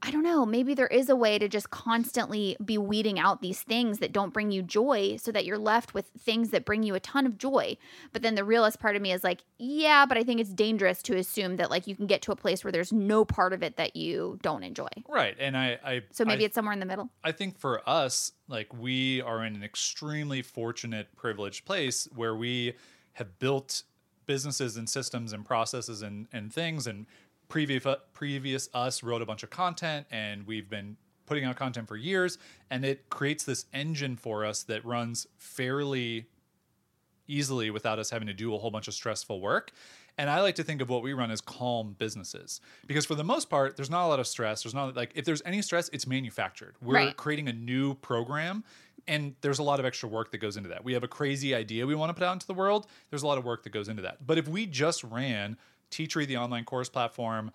I 0.00 0.12
don't 0.12 0.22
know, 0.22 0.46
maybe 0.46 0.74
there 0.74 0.86
is 0.86 1.08
a 1.08 1.16
way 1.16 1.38
to 1.38 1.48
just 1.48 1.70
constantly 1.70 2.56
be 2.64 2.78
weeding 2.78 3.18
out 3.18 3.42
these 3.42 3.60
things 3.62 3.98
that 3.98 4.12
don't 4.12 4.32
bring 4.32 4.52
you 4.52 4.62
joy 4.62 5.16
so 5.16 5.32
that 5.32 5.44
you're 5.44 5.58
left 5.58 5.92
with 5.92 6.06
things 6.18 6.50
that 6.50 6.64
bring 6.64 6.84
you 6.84 6.94
a 6.94 7.00
ton 7.00 7.26
of 7.26 7.36
joy. 7.36 7.76
But 8.12 8.22
then 8.22 8.36
the 8.36 8.44
realist 8.44 8.78
part 8.78 8.94
of 8.94 9.02
me 9.02 9.12
is 9.12 9.24
like, 9.24 9.42
yeah, 9.58 10.06
but 10.06 10.16
I 10.16 10.22
think 10.22 10.40
it's 10.40 10.50
dangerous 10.50 11.02
to 11.02 11.16
assume 11.16 11.56
that 11.56 11.70
like 11.70 11.88
you 11.88 11.96
can 11.96 12.06
get 12.06 12.22
to 12.22 12.32
a 12.32 12.36
place 12.36 12.62
where 12.62 12.70
there's 12.70 12.92
no 12.92 13.24
part 13.24 13.52
of 13.52 13.62
it 13.62 13.76
that 13.76 13.96
you 13.96 14.38
don't 14.40 14.62
enjoy. 14.62 14.88
right. 15.08 15.36
And 15.38 15.56
I, 15.56 15.78
I 15.84 16.02
So 16.12 16.24
maybe 16.24 16.44
I, 16.44 16.46
it's 16.46 16.54
somewhere 16.54 16.72
in 16.72 16.80
the 16.80 16.86
middle. 16.86 17.10
I 17.24 17.32
think 17.32 17.58
for 17.58 17.86
us, 17.88 18.32
like 18.46 18.72
we 18.72 19.20
are 19.22 19.44
in 19.44 19.56
an 19.56 19.64
extremely 19.64 20.42
fortunate, 20.42 21.08
privileged 21.16 21.64
place 21.64 22.08
where 22.14 22.36
we 22.36 22.74
have 23.14 23.38
built 23.40 23.82
businesses 24.26 24.76
and 24.76 24.88
systems 24.88 25.32
and 25.32 25.44
processes 25.44 26.02
and, 26.02 26.28
and 26.32 26.52
things. 26.52 26.86
And 26.86 27.06
previous 27.48 27.84
uh, 27.86 27.96
previous 28.12 28.68
us 28.74 29.02
wrote 29.02 29.22
a 29.22 29.26
bunch 29.26 29.42
of 29.42 29.50
content, 29.50 30.06
and 30.10 30.46
we've 30.46 30.68
been 30.68 30.96
putting 31.26 31.44
out 31.44 31.56
content 31.56 31.86
for 31.88 31.96
years. 31.96 32.38
And 32.70 32.84
it 32.84 33.08
creates 33.10 33.44
this 33.44 33.66
engine 33.74 34.16
for 34.16 34.44
us 34.44 34.62
that 34.64 34.84
runs 34.84 35.26
fairly 35.36 36.26
easily 37.26 37.70
without 37.70 37.98
us 37.98 38.08
having 38.10 38.26
to 38.28 38.34
do 38.34 38.54
a 38.54 38.58
whole 38.58 38.70
bunch 38.70 38.88
of 38.88 38.94
stressful 38.94 39.40
work. 39.40 39.72
And 40.16 40.28
I 40.30 40.40
like 40.40 40.56
to 40.56 40.64
think 40.64 40.80
of 40.80 40.88
what 40.88 41.02
we 41.02 41.12
run 41.12 41.30
as 41.30 41.40
calm 41.40 41.94
businesses 41.98 42.60
because 42.86 43.04
for 43.04 43.14
the 43.14 43.22
most 43.22 43.48
part, 43.50 43.76
there's 43.76 43.90
not 43.90 44.06
a 44.06 44.08
lot 44.08 44.18
of 44.18 44.26
stress. 44.26 44.62
There's 44.64 44.74
not 44.74 44.96
like 44.96 45.12
if 45.14 45.24
there's 45.24 45.42
any 45.44 45.62
stress, 45.62 45.88
it's 45.92 46.06
manufactured. 46.06 46.74
We're 46.82 46.94
Right. 46.94 47.16
creating 47.16 47.48
a 47.48 47.52
new 47.52 47.94
program 47.94 48.64
and 49.06 49.34
there's 49.42 49.58
a 49.60 49.62
lot 49.62 49.78
of 49.78 49.86
extra 49.86 50.08
work 50.08 50.32
that 50.32 50.38
goes 50.38 50.56
into 50.56 50.70
that. 50.70 50.82
We 50.82 50.92
have 50.94 51.04
a 51.04 51.08
crazy 51.08 51.54
idea 51.54 51.86
we 51.86 51.94
want 51.94 52.10
to 52.10 52.14
put 52.14 52.24
out 52.24 52.32
into 52.32 52.46
the 52.48 52.54
world. 52.54 52.86
There's 53.10 53.22
a 53.22 53.26
lot 53.26 53.38
of 53.38 53.44
work 53.44 53.62
that 53.62 53.70
goes 53.70 53.88
into 53.88 54.02
that. 54.02 54.26
But 54.26 54.38
if 54.38 54.48
we 54.48 54.66
just 54.66 55.04
ran 55.04 55.56
Teachery, 55.90 56.26
the 56.26 56.36
online 56.36 56.64
course 56.64 56.88
platform, 56.88 57.50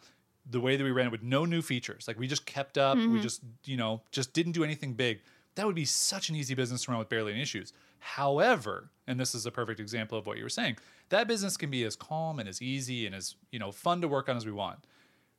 the 0.50 0.60
way 0.60 0.76
that 0.76 0.84
we 0.84 0.92
ran 0.92 1.08
it 1.08 1.12
with 1.12 1.24
no 1.24 1.46
new 1.46 1.62
features, 1.62 2.08
like 2.08 2.20
we 2.20 2.28
just 2.28 2.46
kept 2.46 2.78
up, 2.78 2.98
we 2.98 3.04
mm-hmm. 3.04 3.22
just, 3.22 3.42
you 3.66 3.78
know, 3.78 4.02
just 4.12 4.34
didn't 4.34 4.52
do 4.52 4.64
anything 4.64 4.94
big, 4.94 5.22
that 5.56 5.66
would 5.66 5.76
be 5.76 5.86
such 5.86 6.30
an 6.30 6.36
easy 6.36 6.54
business 6.54 6.84
to 6.84 6.92
run 6.92 7.00
with 7.00 7.10
barely 7.10 7.32
any 7.32 7.42
issues. 7.42 7.74
However, 8.00 8.90
and 9.08 9.20
this 9.20 9.34
is 9.34 9.46
a 9.46 9.52
perfect 9.52 9.80
example 9.80 10.18
of 10.18 10.26
what 10.26 10.38
you 10.38 10.44
were 10.44 10.50
saying, 10.50 10.78
that 11.10 11.28
business 11.28 11.56
can 11.56 11.70
be 11.70 11.84
as 11.84 11.96
calm 11.96 12.40
and 12.40 12.50
as 12.50 12.62
easy 12.62 13.06
and 13.06 13.16
as, 13.16 13.36
you 13.52 13.60
know, 13.60 13.72
fun 13.72 14.02
to 14.02 14.08
work 14.08 14.28
on 14.28 14.36
as 14.36 14.46
we 14.46 14.52
want. 14.52 14.80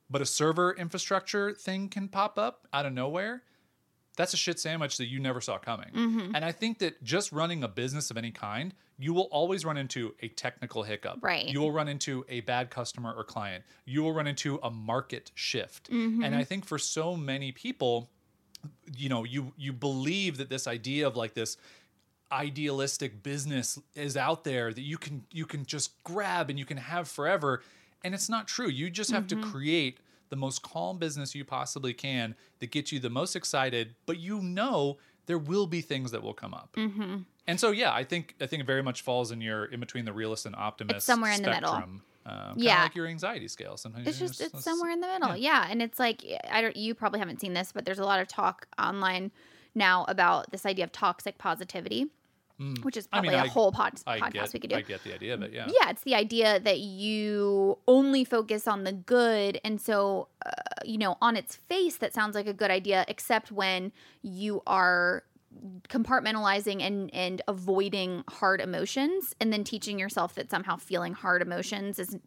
But 0.09 0.21
a 0.21 0.25
server 0.25 0.73
infrastructure 0.73 1.53
thing 1.53 1.89
can 1.89 2.07
pop 2.07 2.39
up 2.39 2.67
out 2.73 2.85
of 2.85 2.93
nowhere. 2.93 3.43
That's 4.15 4.33
a 4.33 4.37
shit 4.37 4.59
sandwich 4.59 4.97
that 4.97 5.07
you 5.07 5.19
never 5.19 5.41
saw 5.41 5.57
coming. 5.57 5.89
Mm-hmm. 5.93 6.35
And 6.35 6.45
I 6.45 6.51
think 6.51 6.79
that 6.79 7.03
just 7.03 7.31
running 7.31 7.63
a 7.63 7.67
business 7.67 8.11
of 8.11 8.17
any 8.17 8.31
kind, 8.31 8.73
you 8.97 9.13
will 9.13 9.29
always 9.31 9.65
run 9.65 9.77
into 9.77 10.15
a 10.21 10.29
technical 10.29 10.83
hiccup. 10.83 11.19
Right. 11.21 11.47
You 11.47 11.59
will 11.59 11.71
run 11.71 11.87
into 11.87 12.25
a 12.29 12.41
bad 12.41 12.69
customer 12.69 13.13
or 13.15 13.23
client. 13.23 13.63
You 13.85 14.03
will 14.03 14.13
run 14.13 14.27
into 14.27 14.59
a 14.63 14.71
market 14.71 15.31
shift. 15.35 15.91
Mm-hmm. 15.91 16.23
And 16.23 16.35
I 16.35 16.43
think 16.43 16.65
for 16.65 16.77
so 16.77 17.15
many 17.15 17.51
people, 17.51 18.09
you 18.95 19.09
know, 19.09 19.23
you 19.23 19.53
you 19.57 19.73
believe 19.73 20.37
that 20.37 20.49
this 20.49 20.67
idea 20.67 21.07
of 21.07 21.15
like 21.15 21.33
this 21.33 21.57
idealistic 22.31 23.21
business 23.21 23.79
is 23.93 24.17
out 24.17 24.43
there 24.43 24.73
that 24.73 24.81
you 24.81 24.97
can 24.97 25.23
you 25.31 25.45
can 25.45 25.65
just 25.65 26.03
grab 26.03 26.49
and 26.49 26.57
you 26.57 26.65
can 26.65 26.77
have 26.77 27.07
forever 27.07 27.61
and 28.03 28.15
it's 28.15 28.29
not 28.29 28.47
true 28.47 28.67
you 28.67 28.89
just 28.89 29.11
have 29.11 29.27
to 29.27 29.35
create 29.35 29.99
the 30.35 30.39
most 30.47 30.61
calm 30.61 30.97
business 30.97 31.33
you 31.35 31.43
possibly 31.45 31.93
can 31.93 32.35
that 32.59 32.71
gets 32.71 32.91
you 32.91 32.99
the 32.99 33.09
most 33.09 33.35
excited 33.35 33.95
but 34.05 34.17
you 34.19 34.41
know 34.41 34.97
there 35.27 35.37
will 35.39 35.67
be 35.67 35.81
things 35.81 36.11
that 36.11 36.21
will 36.21 36.33
come 36.33 36.53
up 36.53 36.69
Mm-hmm. 36.75 37.17
and 37.47 37.59
so 37.59 37.71
yeah 37.71 37.93
i 37.93 38.03
think 38.03 38.35
i 38.41 38.45
think 38.45 38.59
it 38.61 38.67
very 38.67 38.83
much 38.83 39.01
falls 39.01 39.31
in 39.31 39.39
your 39.41 39.65
in 39.65 39.79
between 39.79 40.05
the 40.05 40.13
realist 40.13 40.45
and 40.45 40.55
optimist 40.55 40.97
It's 40.97 41.05
somewhere 41.05 41.31
in 41.31 41.41
the 41.41 41.49
middle. 41.51 41.69
spectrum. 41.71 42.01
Um, 42.27 42.53
Yeah. 42.57 42.81
like 42.83 42.95
your 42.95 43.05
anxiety 43.07 43.47
scale 43.47 43.77
sometimes 43.77 44.07
It's 44.07 44.19
just 44.19 44.41
it's 44.41 44.63
somewhere 44.63 44.91
in 44.91 44.99
the 44.99 45.07
middle. 45.07 45.35
Yeah. 45.37 45.67
and 45.69 45.79
it's 45.81 45.99
like 45.99 46.23
I 46.51 46.61
don't 46.61 46.75
you 46.75 46.93
probably 46.95 47.19
haven't 47.19 47.39
seen 47.39 47.53
this, 47.53 47.71
but 47.71 47.85
there's 47.85 47.99
a 47.99 48.03
lot 48.11 48.19
of 48.19 48.27
talk 48.27 48.67
online 48.79 49.31
now 49.75 50.05
about 50.07 50.49
this 50.51 50.65
idea 50.65 50.85
of 50.85 50.91
toxic 50.91 51.37
positivity, 51.37 52.07
which 52.83 52.97
is 52.97 53.07
Mm. 53.07 53.09
I 53.11 53.21
mean, 53.21 53.31
probably 53.31 53.47
a 53.47 53.51
whole 53.51 53.71
pod, 53.71 53.93
podcast 54.07 54.31
get, 54.31 54.53
we 54.53 54.59
could 54.59 54.69
do. 54.69 54.75
I 54.77 54.81
get 54.81 55.03
the 55.03 55.13
idea 55.13 55.33
of 55.33 55.41
it 55.41 55.53
yeah 55.53 55.67
yeah, 55.67 55.89
it's 55.89 56.03
the 56.03 56.15
idea 56.15 56.59
that 56.59 56.79
you 56.79 57.77
only 57.87 58.23
focus 58.23 58.67
on 58.67 58.83
the 58.83 58.93
good. 58.93 59.59
And 59.63 59.79
so, 59.81 60.29
uh, 60.45 60.51
you 60.83 60.97
know, 60.97 61.17
on 61.21 61.35
its 61.35 61.55
face, 61.55 61.97
that 61.97 62.13
sounds 62.13 62.35
like 62.35 62.47
a 62.47 62.53
good 62.53 62.71
idea, 62.71 63.05
except 63.07 63.51
when 63.51 63.91
you 64.21 64.61
are 64.67 65.23
compartmentalizing 65.89 66.81
and 66.81 67.13
and 67.13 67.41
avoiding 67.47 68.23
hard 68.29 68.59
emotions 68.59 69.35
and 69.39 69.53
then 69.53 69.63
teaching 69.63 69.97
yourself 69.99 70.35
that 70.35 70.49
somehow 70.49 70.75
feeling 70.75 71.13
hard 71.13 71.41
emotions 71.41 71.97
is 71.97 72.17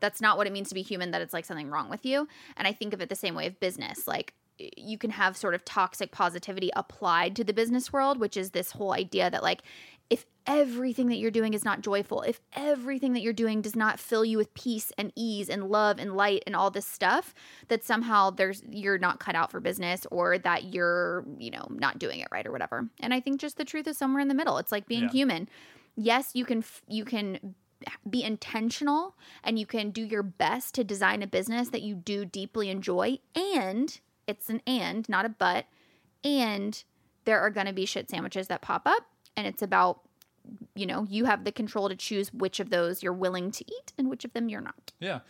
that's 0.00 0.20
not 0.20 0.36
what 0.36 0.48
it 0.48 0.52
means 0.52 0.68
to 0.68 0.74
be 0.74 0.82
human 0.82 1.12
that 1.12 1.22
it's 1.22 1.32
like 1.32 1.44
something 1.44 1.70
wrong 1.70 1.88
with 1.88 2.04
you 2.04 2.26
and 2.56 2.66
i 2.66 2.72
think 2.72 2.92
of 2.92 3.00
it 3.00 3.08
the 3.08 3.14
same 3.14 3.36
way 3.36 3.46
of 3.46 3.58
business 3.60 4.08
like 4.08 4.34
you 4.58 4.98
can 4.98 5.10
have 5.10 5.36
sort 5.36 5.54
of 5.54 5.64
toxic 5.64 6.12
positivity 6.12 6.70
applied 6.76 7.34
to 7.36 7.44
the 7.44 7.52
business 7.52 7.92
world 7.92 8.18
which 8.18 8.36
is 8.36 8.50
this 8.50 8.72
whole 8.72 8.92
idea 8.92 9.30
that 9.30 9.42
like 9.42 9.62
if 10.10 10.26
everything 10.46 11.06
that 11.06 11.16
you're 11.16 11.30
doing 11.30 11.54
is 11.54 11.64
not 11.64 11.80
joyful 11.80 12.20
if 12.22 12.40
everything 12.54 13.12
that 13.14 13.22
you're 13.22 13.32
doing 13.32 13.62
does 13.62 13.74
not 13.76 13.98
fill 13.98 14.24
you 14.24 14.36
with 14.36 14.52
peace 14.54 14.92
and 14.98 15.10
ease 15.16 15.48
and 15.48 15.68
love 15.70 15.98
and 15.98 16.14
light 16.16 16.42
and 16.46 16.54
all 16.54 16.70
this 16.70 16.86
stuff 16.86 17.32
that 17.68 17.82
somehow 17.84 18.28
there's 18.28 18.62
you're 18.68 18.98
not 18.98 19.20
cut 19.20 19.34
out 19.34 19.50
for 19.50 19.60
business 19.60 20.06
or 20.10 20.36
that 20.38 20.64
you're 20.74 21.24
you 21.38 21.50
know 21.50 21.66
not 21.70 21.98
doing 21.98 22.18
it 22.20 22.28
right 22.30 22.46
or 22.46 22.52
whatever. 22.52 22.88
And 23.00 23.14
i 23.14 23.20
think 23.20 23.40
just 23.40 23.56
the 23.56 23.64
truth 23.64 23.86
is 23.86 23.96
somewhere 23.96 24.20
in 24.20 24.28
the 24.28 24.34
middle. 24.34 24.58
It's 24.58 24.72
like 24.72 24.86
being 24.86 25.04
Yeah. 25.04 25.10
human. 25.10 25.48
Yes 25.96 26.32
you 26.34 26.44
can 26.44 26.64
you 26.88 27.04
can 27.04 27.54
be 28.08 28.22
intentional 28.22 29.16
and 29.42 29.58
you 29.58 29.66
can 29.66 29.90
do 29.90 30.02
your 30.02 30.22
best 30.22 30.74
to 30.74 30.84
design 30.84 31.22
a 31.22 31.26
business 31.26 31.68
that 31.70 31.82
you 31.82 31.94
do 31.94 32.24
deeply 32.24 32.68
enjoy 32.68 33.18
and 33.34 34.00
it's 34.26 34.48
an 34.48 34.60
and 34.66 35.08
not 35.08 35.24
a 35.24 35.28
but 35.28 35.66
and 36.24 36.84
there 37.24 37.40
are 37.40 37.50
going 37.50 37.66
to 37.66 37.72
be 37.72 37.86
shit 37.86 38.10
sandwiches 38.10 38.48
that 38.48 38.62
pop 38.62 38.82
up 38.86 39.06
and 39.36 39.46
it's 39.46 39.62
about 39.62 40.00
you 40.74 40.86
know 40.86 41.06
you 41.08 41.24
have 41.24 41.44
the 41.44 41.52
control 41.52 41.88
to 41.88 41.94
choose 41.94 42.32
which 42.32 42.60
of 42.60 42.70
those 42.70 43.02
you're 43.02 43.12
willing 43.12 43.50
to 43.50 43.64
eat 43.68 43.92
and 43.96 44.10
which 44.10 44.24
of 44.24 44.32
them 44.32 44.48
you're 44.48 44.60
not 44.60 44.92
Yeah. 45.00 45.20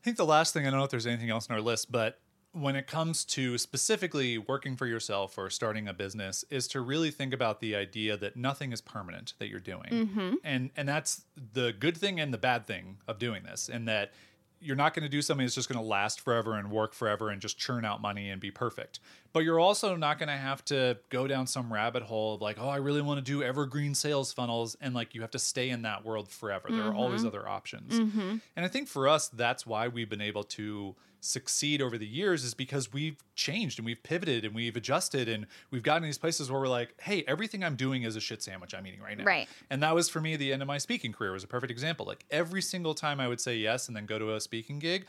I 0.00 0.04
think 0.04 0.16
the 0.16 0.24
last 0.24 0.52
thing, 0.52 0.66
I 0.66 0.70
don't 0.70 0.78
know 0.78 0.84
if 0.84 0.90
there's 0.90 1.06
anything 1.06 1.30
else 1.30 1.48
on 1.50 1.56
our 1.56 1.62
list, 1.62 1.90
but 1.90 2.20
when 2.52 2.76
it 2.76 2.86
comes 2.86 3.24
to 3.24 3.58
specifically 3.58 4.38
working 4.38 4.76
for 4.76 4.86
yourself 4.86 5.36
or 5.36 5.50
starting 5.50 5.88
a 5.88 5.92
business, 5.92 6.44
is 6.50 6.66
to 6.68 6.80
really 6.80 7.10
think 7.10 7.34
about 7.34 7.60
the 7.60 7.74
idea 7.74 8.16
that 8.16 8.36
nothing 8.36 8.72
is 8.72 8.80
permanent 8.80 9.34
that 9.38 9.48
you're 9.48 9.60
doing. 9.60 9.90
Mm-hmm. 9.90 10.34
And 10.44 10.70
and 10.76 10.88
that's 10.88 11.24
the 11.52 11.72
good 11.72 11.96
thing 11.96 12.20
and 12.20 12.32
the 12.32 12.38
bad 12.38 12.66
thing 12.66 12.98
of 13.06 13.18
doing 13.18 13.42
this, 13.42 13.68
and 13.68 13.86
that 13.88 14.12
you're 14.60 14.76
not 14.76 14.94
going 14.94 15.02
to 15.02 15.08
do 15.08 15.22
something 15.22 15.44
that's 15.44 15.54
just 15.54 15.68
going 15.68 15.80
to 15.80 15.86
last 15.86 16.20
forever 16.20 16.54
and 16.54 16.70
work 16.70 16.92
forever 16.92 17.30
and 17.30 17.40
just 17.40 17.58
churn 17.58 17.84
out 17.84 18.00
money 18.00 18.30
and 18.30 18.40
be 18.40 18.50
perfect. 18.50 19.00
But 19.32 19.40
you're 19.40 19.60
also 19.60 19.94
not 19.94 20.18
going 20.18 20.28
to 20.28 20.36
have 20.36 20.64
to 20.66 20.98
go 21.10 21.26
down 21.26 21.46
some 21.46 21.72
rabbit 21.72 22.02
hole 22.02 22.34
of 22.34 22.40
like, 22.40 22.56
oh, 22.58 22.68
I 22.68 22.76
really 22.76 23.02
want 23.02 23.18
to 23.18 23.24
do 23.24 23.42
evergreen 23.42 23.94
sales 23.94 24.32
funnels. 24.32 24.76
And 24.80 24.94
like, 24.94 25.14
you 25.14 25.20
have 25.20 25.30
to 25.32 25.38
stay 25.38 25.70
in 25.70 25.82
that 25.82 26.04
world 26.04 26.28
forever. 26.28 26.68
There 26.70 26.82
are 26.82 26.94
always 26.94 27.20
mm-hmm. 27.20 27.28
other 27.28 27.48
options. 27.48 27.98
Mm-hmm. 27.98 28.36
And 28.56 28.64
I 28.64 28.68
think 28.68 28.88
for 28.88 29.06
us, 29.06 29.28
that's 29.28 29.66
why 29.66 29.88
we've 29.88 30.10
been 30.10 30.20
able 30.20 30.44
to 30.44 30.96
succeed 31.20 31.82
over 31.82 31.98
the 31.98 32.06
years 32.06 32.44
is 32.44 32.54
because 32.54 32.92
we've 32.92 33.16
changed 33.34 33.78
and 33.78 33.86
we've 33.86 34.02
pivoted 34.02 34.44
and 34.44 34.54
we've 34.54 34.76
adjusted 34.76 35.28
and 35.28 35.46
we've 35.70 35.82
gotten 35.82 36.02
these 36.02 36.18
places 36.18 36.50
where 36.50 36.60
we're 36.60 36.68
like, 36.68 36.94
hey, 37.00 37.24
everything 37.26 37.64
I'm 37.64 37.76
doing 37.76 38.02
is 38.02 38.16
a 38.16 38.20
shit 38.20 38.42
sandwich 38.42 38.74
I'm 38.74 38.86
eating 38.86 39.00
right 39.00 39.16
now. 39.16 39.24
Right. 39.24 39.48
And 39.70 39.82
that 39.82 39.94
was 39.94 40.08
for 40.08 40.20
me 40.20 40.36
the 40.36 40.52
end 40.52 40.62
of 40.62 40.68
my 40.68 40.78
speaking 40.78 41.12
career 41.12 41.32
was 41.32 41.44
a 41.44 41.48
perfect 41.48 41.70
example. 41.70 42.06
Like 42.06 42.24
every 42.30 42.62
single 42.62 42.94
time 42.94 43.20
I 43.20 43.28
would 43.28 43.40
say 43.40 43.56
yes 43.56 43.88
and 43.88 43.96
then 43.96 44.06
go 44.06 44.18
to 44.18 44.34
a 44.34 44.40
speaking 44.40 44.78
gig, 44.78 45.06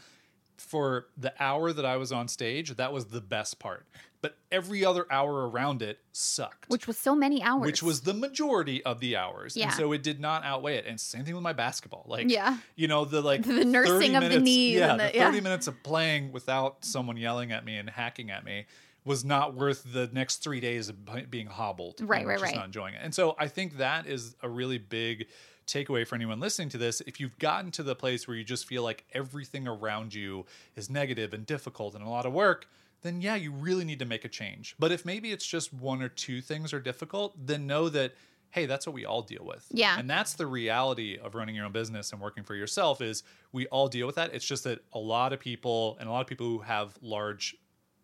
for 0.60 1.07
the 1.18 1.34
hour 1.41 1.72
that 1.74 1.86
I 1.86 1.97
was 1.97 2.12
on 2.12 2.28
stage, 2.28 2.76
that 2.76 2.91
was 2.93 3.05
the 3.07 3.22
best 3.22 3.60
part. 3.60 3.86
But 4.22 4.38
every 4.51 4.84
other 4.84 5.05
hour 5.10 5.49
around 5.49 5.82
it 5.82 5.99
sucked. 6.12 6.66
which 6.70 6.88
was 6.88 6.97
so 6.97 7.16
many 7.16 7.41
hours 7.41 7.66
Which 7.66 7.82
was 7.82 8.01
the 8.01 8.14
majority 8.14 8.84
of 8.84 8.99
the 8.99 9.16
hours. 9.16 9.55
Yeah. 9.55 9.68
And 9.68 9.74
so 9.74 9.93
it 9.93 10.03
did 10.03 10.20
not 10.20 10.43
outweigh 10.43 10.76
it. 10.76 10.86
And 10.86 10.99
same 10.99 11.24
thing 11.24 11.36
with 11.36 11.43
my 11.43 11.53
basketball. 11.53 12.03
Like, 12.05 12.30
Yeah. 12.30 12.57
you 12.76 12.89
know, 12.89 13.05
the 13.05 13.22
like 13.22 13.43
The 13.43 13.64
nursing 13.64 13.93
30 13.93 14.05
of 14.07 14.14
the 14.16 14.20
minutes- 14.30 14.43
knees 14.43 14.76
Yeah, 14.78 14.91
and 14.91 14.99
the 14.99 15.05
the- 15.05 15.16
yeah. 15.16 15.26
30 15.26 15.39
minutes 15.41 15.68
of 15.68 15.82
playing 15.84 16.34
without 16.34 16.84
someone 16.84 17.16
yelling 17.16 17.53
at 17.53 17.64
me 17.64 17.78
and 17.78 17.89
hacking 17.89 18.30
at 18.30 18.43
me 18.43 18.66
was 19.05 19.24
not 19.24 19.53
worth 19.55 19.84
the 19.93 20.10
next 20.12 20.38
three 20.43 20.60
days 20.60 20.89
of 20.89 21.32
being 21.32 21.47
hobbled. 21.47 22.01
Right, 22.01 22.28
right, 22.28 22.34
just 22.38 22.43
right. 22.43 22.55
Not 22.55 22.66
enjoying 22.66 22.95
it. 22.95 22.99
And 23.01 23.16
so 23.16 23.36
I 23.39 23.47
think 23.47 23.78
that 23.78 24.05
is 24.05 24.36
a 24.43 24.49
really 24.49 24.78
big 24.78 25.28
takeaway 25.74 26.06
for 26.06 26.16
anyone 26.16 26.40
listening 26.40 26.70
to 26.70 26.78
this. 26.78 27.02
If 27.02 27.20
you've 27.20 27.38
gotten 27.40 27.72
to 27.72 27.84
the 27.84 27.96
place 27.96 28.28
where 28.28 28.36
you 28.36 28.44
just 28.44 28.66
feel 28.66 28.84
like 28.84 29.06
everything 29.14 29.68
around 29.68 30.14
you 30.14 30.46
is 30.76 30.90
negative 30.90 31.34
and 31.34 31.46
difficult 31.46 31.96
and 31.96 32.04
a 32.04 32.10
lot 32.10 32.26
of 32.26 32.34
work, 32.34 32.68
then 33.02 33.22
yeah, 33.22 33.36
you 33.36 33.52
really 33.52 33.86
need 33.86 34.00
to 34.00 34.06
make 34.06 34.26
a 34.26 34.30
change. 34.30 34.76
But 34.78 34.92
if 34.92 35.06
maybe 35.06 35.32
it's 35.32 35.46
just 35.46 35.74
one 35.74 36.02
or 36.02 36.10
two 36.10 36.42
things 36.42 36.74
are 36.74 36.80
difficult, 36.80 37.34
then 37.46 37.68
know 37.68 37.90
that 37.90 38.14
hey, 38.52 38.66
that's 38.66 38.88
what 38.88 38.94
we 38.94 39.06
all 39.06 39.22
deal 39.22 39.46
with. 39.46 39.68
Yeah. 39.72 40.00
And 40.00 40.10
that's 40.10 40.34
the 40.34 40.48
reality 40.48 41.20
of 41.22 41.36
running 41.36 41.56
your 41.56 41.66
own 41.66 41.72
business 41.72 42.12
and 42.12 42.20
working 42.20 42.44
for 42.44 42.56
yourself 42.56 43.00
is 43.00 43.22
we 43.52 43.68
all 43.68 43.88
deal 43.88 44.08
with 44.08 44.16
that. 44.16 44.34
It's 44.34 44.46
just 44.46 44.64
that 44.64 44.80
a 44.94 45.00
lot 45.00 45.34
of 45.34 45.40
people 45.40 45.98
and 46.00 46.10
a 46.10 46.12
lot 46.12 46.22
of 46.22 46.28
people 46.28 46.48
who 46.48 46.60
have 46.60 46.98
large 47.02 47.56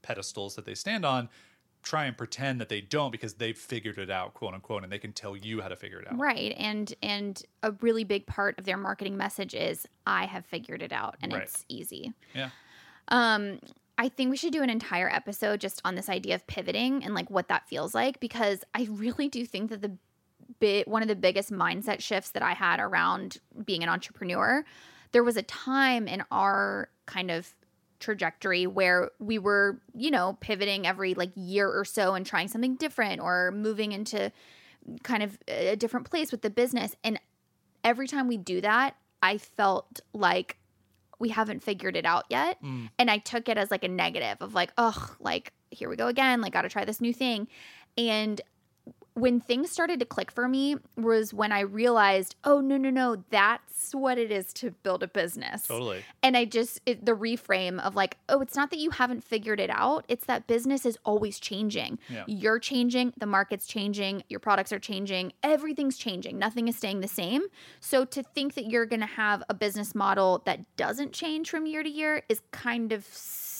pedestals 0.04 0.56
that 0.56 0.66
they 0.66 0.76
stand 0.76 1.04
on 1.04 1.30
try 1.86 2.06
and 2.06 2.18
pretend 2.18 2.60
that 2.60 2.68
they 2.68 2.82
don't 2.82 3.12
because 3.12 3.36
they've 3.36 3.58
figured 3.58 3.98
it 3.98 4.10
out, 4.10 4.34
quote 4.34 4.54
unquote, 4.54 4.84
and 4.84 4.92
they 4.92 4.98
can 5.00 5.14
tell 5.14 5.38
you 5.38 5.62
how 5.62 5.68
to 5.70 5.76
figure 5.78 6.00
it 6.00 6.08
out. 6.12 6.18
right 6.20 6.54
and 6.58 6.94
and 7.02 7.44
a 7.64 7.72
really 7.82 8.04
big 8.04 8.26
part 8.28 8.58
of 8.60 8.66
their 8.66 8.76
marketing 8.78 9.16
message 9.16 9.54
is 9.54 9.86
i 10.08 10.26
have 10.26 10.46
figured 10.46 10.82
it 10.82 10.92
out 10.92 11.16
and 11.22 11.32
Right. 11.32 11.44
it's 11.44 11.64
easy 11.70 12.12
Yeah. 12.34 12.50
Um, 13.10 13.60
I 13.98 14.10
think 14.10 14.30
we 14.32 14.36
should 14.38 14.52
do 14.52 14.62
an 14.64 14.70
entire 14.70 15.10
episode 15.10 15.62
just 15.62 15.80
on 15.86 15.96
this 15.96 16.10
idea 16.10 16.36
of 16.36 16.46
pivoting 16.48 17.04
and 17.04 17.14
like 17.14 17.30
what 17.30 17.48
that 17.48 17.68
feels 17.70 17.94
like 17.96 18.20
because 18.20 18.64
I 18.74 18.88
really 18.92 19.30
do 19.30 19.46
think 19.46 19.70
that 19.70 19.82
the 19.82 19.92
bit 20.60 20.88
one 20.88 21.02
of 21.02 21.08
the 21.08 21.16
biggest 21.16 21.52
mindset 21.52 22.02
shifts 22.02 22.32
that 22.32 22.42
I 22.44 22.54
had 22.54 22.80
around 22.80 23.38
being 23.64 23.84
an 23.84 23.90
entrepreneur, 23.90 24.66
there 25.14 25.24
was 25.24 25.38
a 25.38 25.44
time 25.44 26.08
in 26.08 26.24
our 26.32 26.90
kind 27.06 27.32
of 27.32 27.54
trajectory 28.06 28.68
where 28.68 29.12
we 29.20 29.40
were, 29.40 29.82
you 29.94 30.12
know, 30.12 30.38
pivoting 30.40 30.86
every 30.86 31.14
like 31.14 31.32
year 31.36 31.68
or 31.68 31.84
so 31.84 32.14
and 32.14 32.26
trying 32.26 32.48
something 32.48 32.76
different 32.76 33.20
or 33.20 33.52
moving 33.52 33.92
into 33.92 34.32
kind 35.04 35.24
of 35.24 35.38
a 35.48 35.76
different 35.76 36.10
place 36.10 36.32
with 36.32 36.42
the 36.42 36.50
business 36.50 36.96
and 37.04 37.20
every 37.84 38.08
time 38.08 38.28
we 38.28 38.36
do 38.36 38.60
that, 38.62 38.96
I 39.22 39.38
felt 39.38 40.02
like 40.14 40.58
we 41.20 41.30
haven't 41.30 41.64
figured 41.64 41.96
it 41.96 42.06
out 42.06 42.26
yet. 42.30 42.62
Mm. 42.62 42.90
And 43.00 43.10
I 43.10 43.20
took 43.20 43.48
it 43.48 43.58
as 43.58 43.72
like 43.72 43.84
a 43.84 43.88
negative 43.88 44.38
of 44.42 44.54
like, 44.54 44.74
oh, 44.78 45.16
like 45.20 45.54
here 45.72 45.88
we 45.88 45.96
go 45.96 46.08
again, 46.08 46.42
like 46.42 46.52
gotta 46.52 46.68
try 46.68 46.84
this 46.84 47.00
new 47.00 47.14
thing. 47.14 47.48
And 47.98 48.42
when 49.16 49.40
things 49.40 49.72
started 49.72 50.00
to 50.00 50.06
click 50.06 50.30
for 50.30 50.48
me 50.48 50.76
was 50.98 51.34
when 51.34 51.54
I 51.54 51.62
realized, 51.62 52.36
oh 52.44 52.60
no, 52.60 52.76
no, 52.76 52.90
no, 52.90 53.24
that's 53.30 53.96
what 53.96 54.18
it 54.18 54.30
is 54.30 54.52
to 54.54 54.72
build 54.72 55.04
a 55.04 55.08
business. 55.08 55.64
Totally. 55.64 56.04
And 56.22 56.36
I 56.36 56.44
just 56.44 56.82
it, 56.86 57.06
the 57.06 57.14
reframe 57.14 57.80
of 57.80 57.96
like, 57.96 58.18
oh, 58.28 58.42
it's 58.42 58.58
not 58.58 58.72
that 58.72 58.80
you 58.80 58.90
haven't 58.90 59.24
figured 59.24 59.62
it 59.62 59.70
out. 59.70 60.04
It's 60.10 60.26
that 60.26 60.48
business 60.48 60.86
is 60.86 60.98
always 61.06 61.40
changing. 61.40 61.98
Yeah. 62.10 62.26
You're 62.28 62.60
changing, 62.60 63.14
the 63.18 63.26
market's 63.26 63.68
changing, 63.68 64.24
your 64.28 64.42
products 64.42 64.74
are 64.74 64.80
changing, 64.80 65.32
everything's 65.44 65.98
changing. 65.98 66.38
Nothing 66.38 66.68
is 66.68 66.76
staying 66.76 67.00
the 67.00 67.08
same. 67.08 67.44
So 67.80 68.04
to 68.04 68.22
think 68.22 68.56
that 68.56 68.66
you're 68.66 68.86
going 68.86 69.00
to 69.00 69.06
have 69.06 69.44
a 69.48 69.54
business 69.54 69.96
model 69.96 70.42
that 70.46 70.76
doesn't 70.76 71.14
change 71.14 71.50
from 71.50 71.66
year 71.66 71.84
to 71.84 71.90
year 71.90 72.24
is 72.28 72.42
kind 72.52 72.92
of 72.92 73.06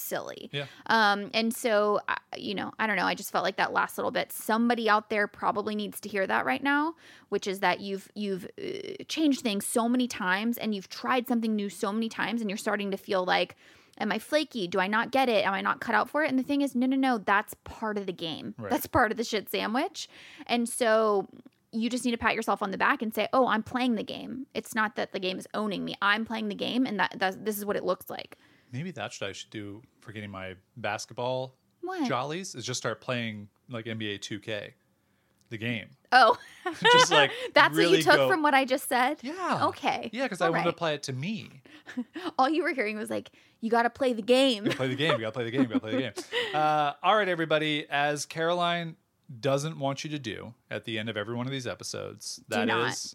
silly. 0.06 0.50
Yeah. 0.54 0.66
Um, 0.86 1.30
and 1.34 1.54
so, 1.54 2.00
you 2.38 2.54
know, 2.54 2.72
I 2.80 2.88
don't 2.88 2.96
know. 2.96 3.06
I 3.06 3.16
just 3.16 3.32
felt 3.32 3.44
like 3.44 3.58
that 3.58 3.74
last 3.74 3.98
little 3.98 4.12
bit. 4.12 4.32
Somebody 4.32 4.90
out 4.90 5.10
there 5.10 5.28
probably 5.28 5.76
needs 5.76 6.00
to 6.02 6.10
hear 6.10 6.26
that 6.28 6.46
right 6.46 6.64
now, 6.64 6.96
which 7.30 7.48
is 7.48 7.60
that 7.60 7.80
you've 7.80 8.10
you've 8.16 8.48
uh, 8.62 9.04
changed 9.08 9.42
things 9.42 9.66
so 9.66 9.90
many 9.90 10.08
times, 10.08 10.58
and 10.58 10.74
you've 10.76 10.90
tried 10.90 11.28
something 11.28 11.56
new 11.56 11.70
so 11.70 11.92
many 11.92 12.10
times, 12.10 12.42
and 12.42 12.50
you're 12.50 12.58
starting 12.58 12.92
to 12.92 12.98
feel 12.98 13.26
like, 13.26 13.56
am 13.98 14.12
I 14.12 14.20
flaky? 14.20 14.68
Do 14.68 14.80
I 14.80 14.88
not 14.88 15.12
get 15.12 15.30
it? 15.30 15.46
Am 15.46 15.54
I 15.54 15.62
not 15.62 15.80
cut 15.80 15.96
out 15.96 16.10
for 16.10 16.24
it? 16.24 16.30
And 16.30 16.38
the 16.38 16.44
thing 16.44 16.62
is, 16.62 16.76
no, 16.76 16.86
no, 16.86 16.96
no. 16.96 17.18
That's 17.18 17.54
part 17.64 17.98
of 17.98 18.06
the 18.06 18.14
game. 18.14 18.54
Right. 18.58 18.70
That's 18.70 18.88
part 18.88 19.12
of 19.12 19.18
the 19.18 19.24
shit 19.24 19.50
sandwich. 19.50 20.08
And 20.48 20.70
so. 20.70 21.28
You 21.72 21.90
just 21.90 22.06
need 22.06 22.12
to 22.12 22.18
pat 22.18 22.36
yourself 22.36 22.64
on 22.64 22.72
the 22.72 22.78
back 22.78 23.02
and 23.02 23.14
say, 23.14 23.28
"Oh, 23.34 23.48
I'm 23.48 23.62
playing 23.62 23.96
the 23.96 24.04
game. 24.04 24.48
It's 24.54 24.74
not 24.74 24.96
that 24.96 25.12
the 25.12 25.20
game 25.20 25.38
is 25.38 25.46
owning 25.54 25.84
me. 25.84 25.96
I'm 26.02 26.24
playing 26.24 26.48
the 26.48 26.56
game, 26.56 26.86
and 26.86 26.98
that 27.02 27.18
this 27.20 27.58
is 27.58 27.66
what 27.66 27.76
it 27.76 27.84
looks 27.84 28.10
like." 28.10 28.38
Maybe 28.76 28.92
that's 28.92 29.20
what 29.22 29.30
I 29.30 29.34
should 29.34 29.50
do 29.52 29.82
for 30.02 30.12
getting 30.12 30.30
my 30.30 30.56
basketball 30.78 31.56
What? 31.82 32.08
jollies 32.08 32.56
is 32.56 32.66
just 32.66 32.78
start 32.78 33.00
playing 33.00 33.48
like 33.70 33.86
NBA 33.86 34.20
2K, 34.20 34.72
the 35.50 35.58
game. 35.58 35.88
Oh, 36.12 36.38
Just, 36.82 37.12
like, 37.12 37.32
that's 37.54 37.76
what 37.78 37.90
you 37.90 38.02
took 38.02 38.16
go- 38.16 38.28
from 38.30 38.42
what 38.42 38.54
I 38.54 38.66
just 38.66 38.90
said. 38.90 39.18
Yeah. 39.22 39.68
Okay. 39.68 40.10
Yeah, 40.12 40.24
because 40.24 40.42
I 40.42 40.48
All 40.48 40.52
wanted 40.52 40.64
to 40.64 40.70
right. 40.70 40.78
play 40.78 40.94
it 40.96 41.04
to 41.04 41.14
me. 41.14 41.62
All 42.40 42.50
you 42.50 42.64
were 42.64 42.74
hearing 42.74 42.98
was 42.98 43.10
like, 43.10 43.30
"You 43.62 43.70
got 43.70 43.84
to 43.84 43.90
play 43.90 44.14
the 44.14 44.22
game." 44.22 44.66
Play 44.66 44.88
the 44.88 44.96
game. 44.96 45.12
You 45.14 45.20
gotta 45.20 45.32
play 45.32 45.44
the 45.46 45.52
game. 45.52 45.62
You 45.62 45.68
gotta 45.68 45.80
play 45.80 45.92
the 45.92 46.02
game. 46.02 46.14
Uh, 46.54 46.94
all 47.04 47.16
right, 47.16 47.28
everybody. 47.30 47.86
As 47.90 48.26
Caroline 48.26 48.96
doesn't 49.40 49.78
want 49.80 50.04
you 50.04 50.10
to 50.12 50.20
do 50.20 50.54
at 50.72 50.86
the 50.86 50.98
end 51.00 51.10
of 51.10 51.18
every 51.18 51.36
one 51.36 51.46
of 51.46 51.52
these 51.52 51.68
episodes, 51.68 52.38
Do 52.50 52.56
that 52.56 52.64
is, 52.64 52.68
not. 52.68 53.14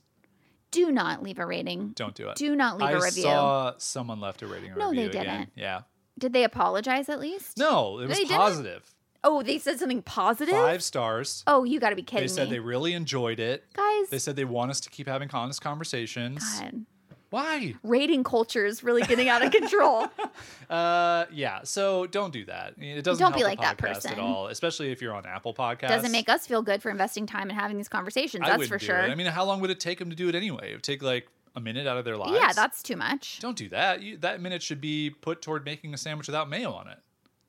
Do 0.70 0.90
not 0.92 1.22
leave 1.22 1.38
a 1.38 1.46
rating. 1.46 1.92
don't 1.96 2.14
do 2.14 2.28
it. 2.28 2.36
Do 2.36 2.54
not 2.54 2.78
leave 2.78 2.88
I 2.88 2.92
a 2.92 3.00
review. 3.00 3.26
I 3.26 3.32
saw 3.32 3.72
someone 3.78 4.20
left 4.20 4.42
a 4.42 4.46
rating 4.46 4.72
or 4.72 4.76
No, 4.76 4.90
they 4.90 5.04
review 5.06 5.20
again. 5.20 5.24
didn't. 5.38 5.52
Yeah. 5.56 5.80
Did 6.18 6.32
they 6.32 6.44
apologize 6.44 7.08
at 7.08 7.18
least? 7.18 7.58
No, 7.58 7.98
it 7.98 8.08
was 8.08 8.16
They 8.18 8.24
didn't? 8.24 8.36
positive. 8.38 8.94
Oh, 9.24 9.42
they 9.42 9.58
said 9.58 9.78
something 9.78 10.02
positive. 10.02 10.54
Five 10.54 10.82
stars. 10.82 11.42
Oh, 11.46 11.64
you 11.64 11.78
got 11.80 11.90
to 11.90 11.96
be 11.96 12.02
kidding 12.02 12.24
They 12.24 12.28
said 12.28 12.48
me, 12.48 12.54
they 12.56 12.60
really 12.60 12.94
enjoyed 12.94 13.38
it. 13.40 13.64
guys. 13.74 14.08
They 14.10 14.18
said 14.18 14.36
they 14.36 14.44
want 14.46 14.70
us 14.70 14.80
to 14.80 14.90
keep 14.90 15.06
having 15.06 15.28
honest 15.32 15.60
conversations. 15.60 16.42
God. 16.60 16.86
Why? 17.30 17.74
Rating 17.82 18.24
culture 18.24 18.66
is 18.66 18.82
really 18.82 19.02
getting 19.02 19.28
out 19.28 19.42
of 19.44 19.52
control. 19.52 20.08
Uh, 20.68 21.26
yeah. 21.32 21.60
So 21.64 22.06
don't 22.06 22.32
do 22.32 22.44
that. 22.44 22.74
It 22.78 23.02
doesn't 23.02 23.20
Don't 23.20 23.34
be 23.34 23.42
like 23.42 23.60
that 23.60 23.76
person. 23.76 24.12
at 24.12 24.20
all, 24.20 24.46
especially 24.46 24.92
if 24.92 25.02
you're 25.02 25.12
on 25.12 25.26
Apple 25.26 25.52
Podcasts. 25.52 25.88
Doesn't 25.88 26.12
make 26.12 26.28
us 26.28 26.46
feel 26.46 26.62
good 26.62 26.80
for 26.80 26.90
investing 26.90 27.26
time 27.26 27.50
and 27.50 27.58
having 27.58 27.76
these 27.76 27.88
conversations. 27.88 28.44
I 28.46 28.50
That's 28.56 28.68
for 28.68 28.78
do 28.78 28.86
sure. 28.86 28.98
It. 28.98 29.10
I 29.10 29.16
mean, 29.16 29.26
how 29.26 29.44
long 29.44 29.60
would 29.62 29.70
it 29.70 29.80
take 29.80 29.98
them 29.98 30.10
to 30.10 30.14
do 30.14 30.28
it 30.28 30.36
anyway? 30.36 30.70
It 30.70 30.74
would 30.74 30.84
take 30.84 31.02
like 31.02 31.26
a 31.56 31.60
minute 31.60 31.88
out 31.88 31.96
of 31.96 32.04
their 32.04 32.16
lives. 32.16 32.38
yeah, 32.40 32.52
that's 32.52 32.84
too 32.84 32.94
much. 32.94 33.40
Don't 33.40 33.56
do 33.56 33.68
that. 33.70 34.00
You, 34.00 34.16
that 34.18 34.40
minute 34.40 34.62
should 34.62 34.80
be 34.80 35.10
put 35.10 35.42
toward 35.42 35.64
making 35.64 35.92
a 35.92 35.98
sandwich 35.98 36.28
without 36.28 36.48
mayo 36.48 36.70
on 36.72 36.86
it. 36.86 36.98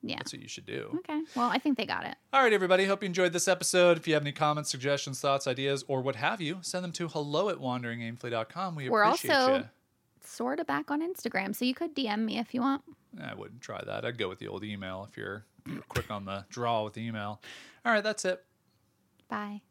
Yeah. 0.04 0.18
That's 0.18 0.34
what 0.34 0.42
you 0.42 0.48
should 0.48 0.66
do. 0.66 1.00
Okay. 1.00 1.22
Well, 1.36 1.50
I 1.50 1.58
think 1.60 1.78
they 1.78 1.86
got 1.86 2.06
it. 2.06 2.16
All 2.34 2.42
right, 2.42 2.54
everybody. 2.54 2.86
Hope 2.86 3.04
you 3.04 3.08
enjoyed 3.08 3.34
this 3.34 3.48
episode. 3.48 3.98
If 3.98 4.08
you 4.08 4.14
have 4.16 4.24
any 4.24 4.32
comments, 4.32 4.72
suggestions, 4.72 5.20
thoughts, 5.22 5.46
ideas, 5.48 5.84
or 5.88 6.02
what 6.02 6.16
have 6.16 6.42
you, 6.42 6.58
send 6.62 6.84
them 6.84 6.92
to 6.94 7.08
hello 7.08 7.50
at 7.50 7.58
wanderingaimfully.com. 7.58 8.76
We. 8.76 8.90
We're 8.90 9.04
appreciate 9.04 9.32
also- 9.34 9.58
you. 9.58 9.64
Sort 10.24 10.60
of 10.60 10.68
back 10.68 10.92
on 10.92 11.02
Instagram, 11.02 11.56
so 11.56 11.66
you 11.66 11.74
could 11.74 11.96
DM 11.96 12.20
me 12.20 12.38
if 12.38 12.54
you 12.54 12.62
want. 12.62 12.84
I 13.22 13.34
wouldn't 13.34 13.60
try 13.62 13.82
that. 13.84 14.06
I'd 14.06 14.18
go 14.20 14.30
with 14.30 14.38
the 14.40 14.48
old 14.48 14.64
email 14.64 15.06
if 15.10 15.18
you're 15.18 15.46
quick 15.90 16.10
on 16.12 16.26
the 16.26 16.46
draw 16.50 16.84
with 16.84 16.94
the 16.94 17.02
email. 17.06 17.42
All 17.84 17.92
right, 17.92 18.04
that's 18.04 18.24
it. 18.24 18.44
Bye. 19.30 19.62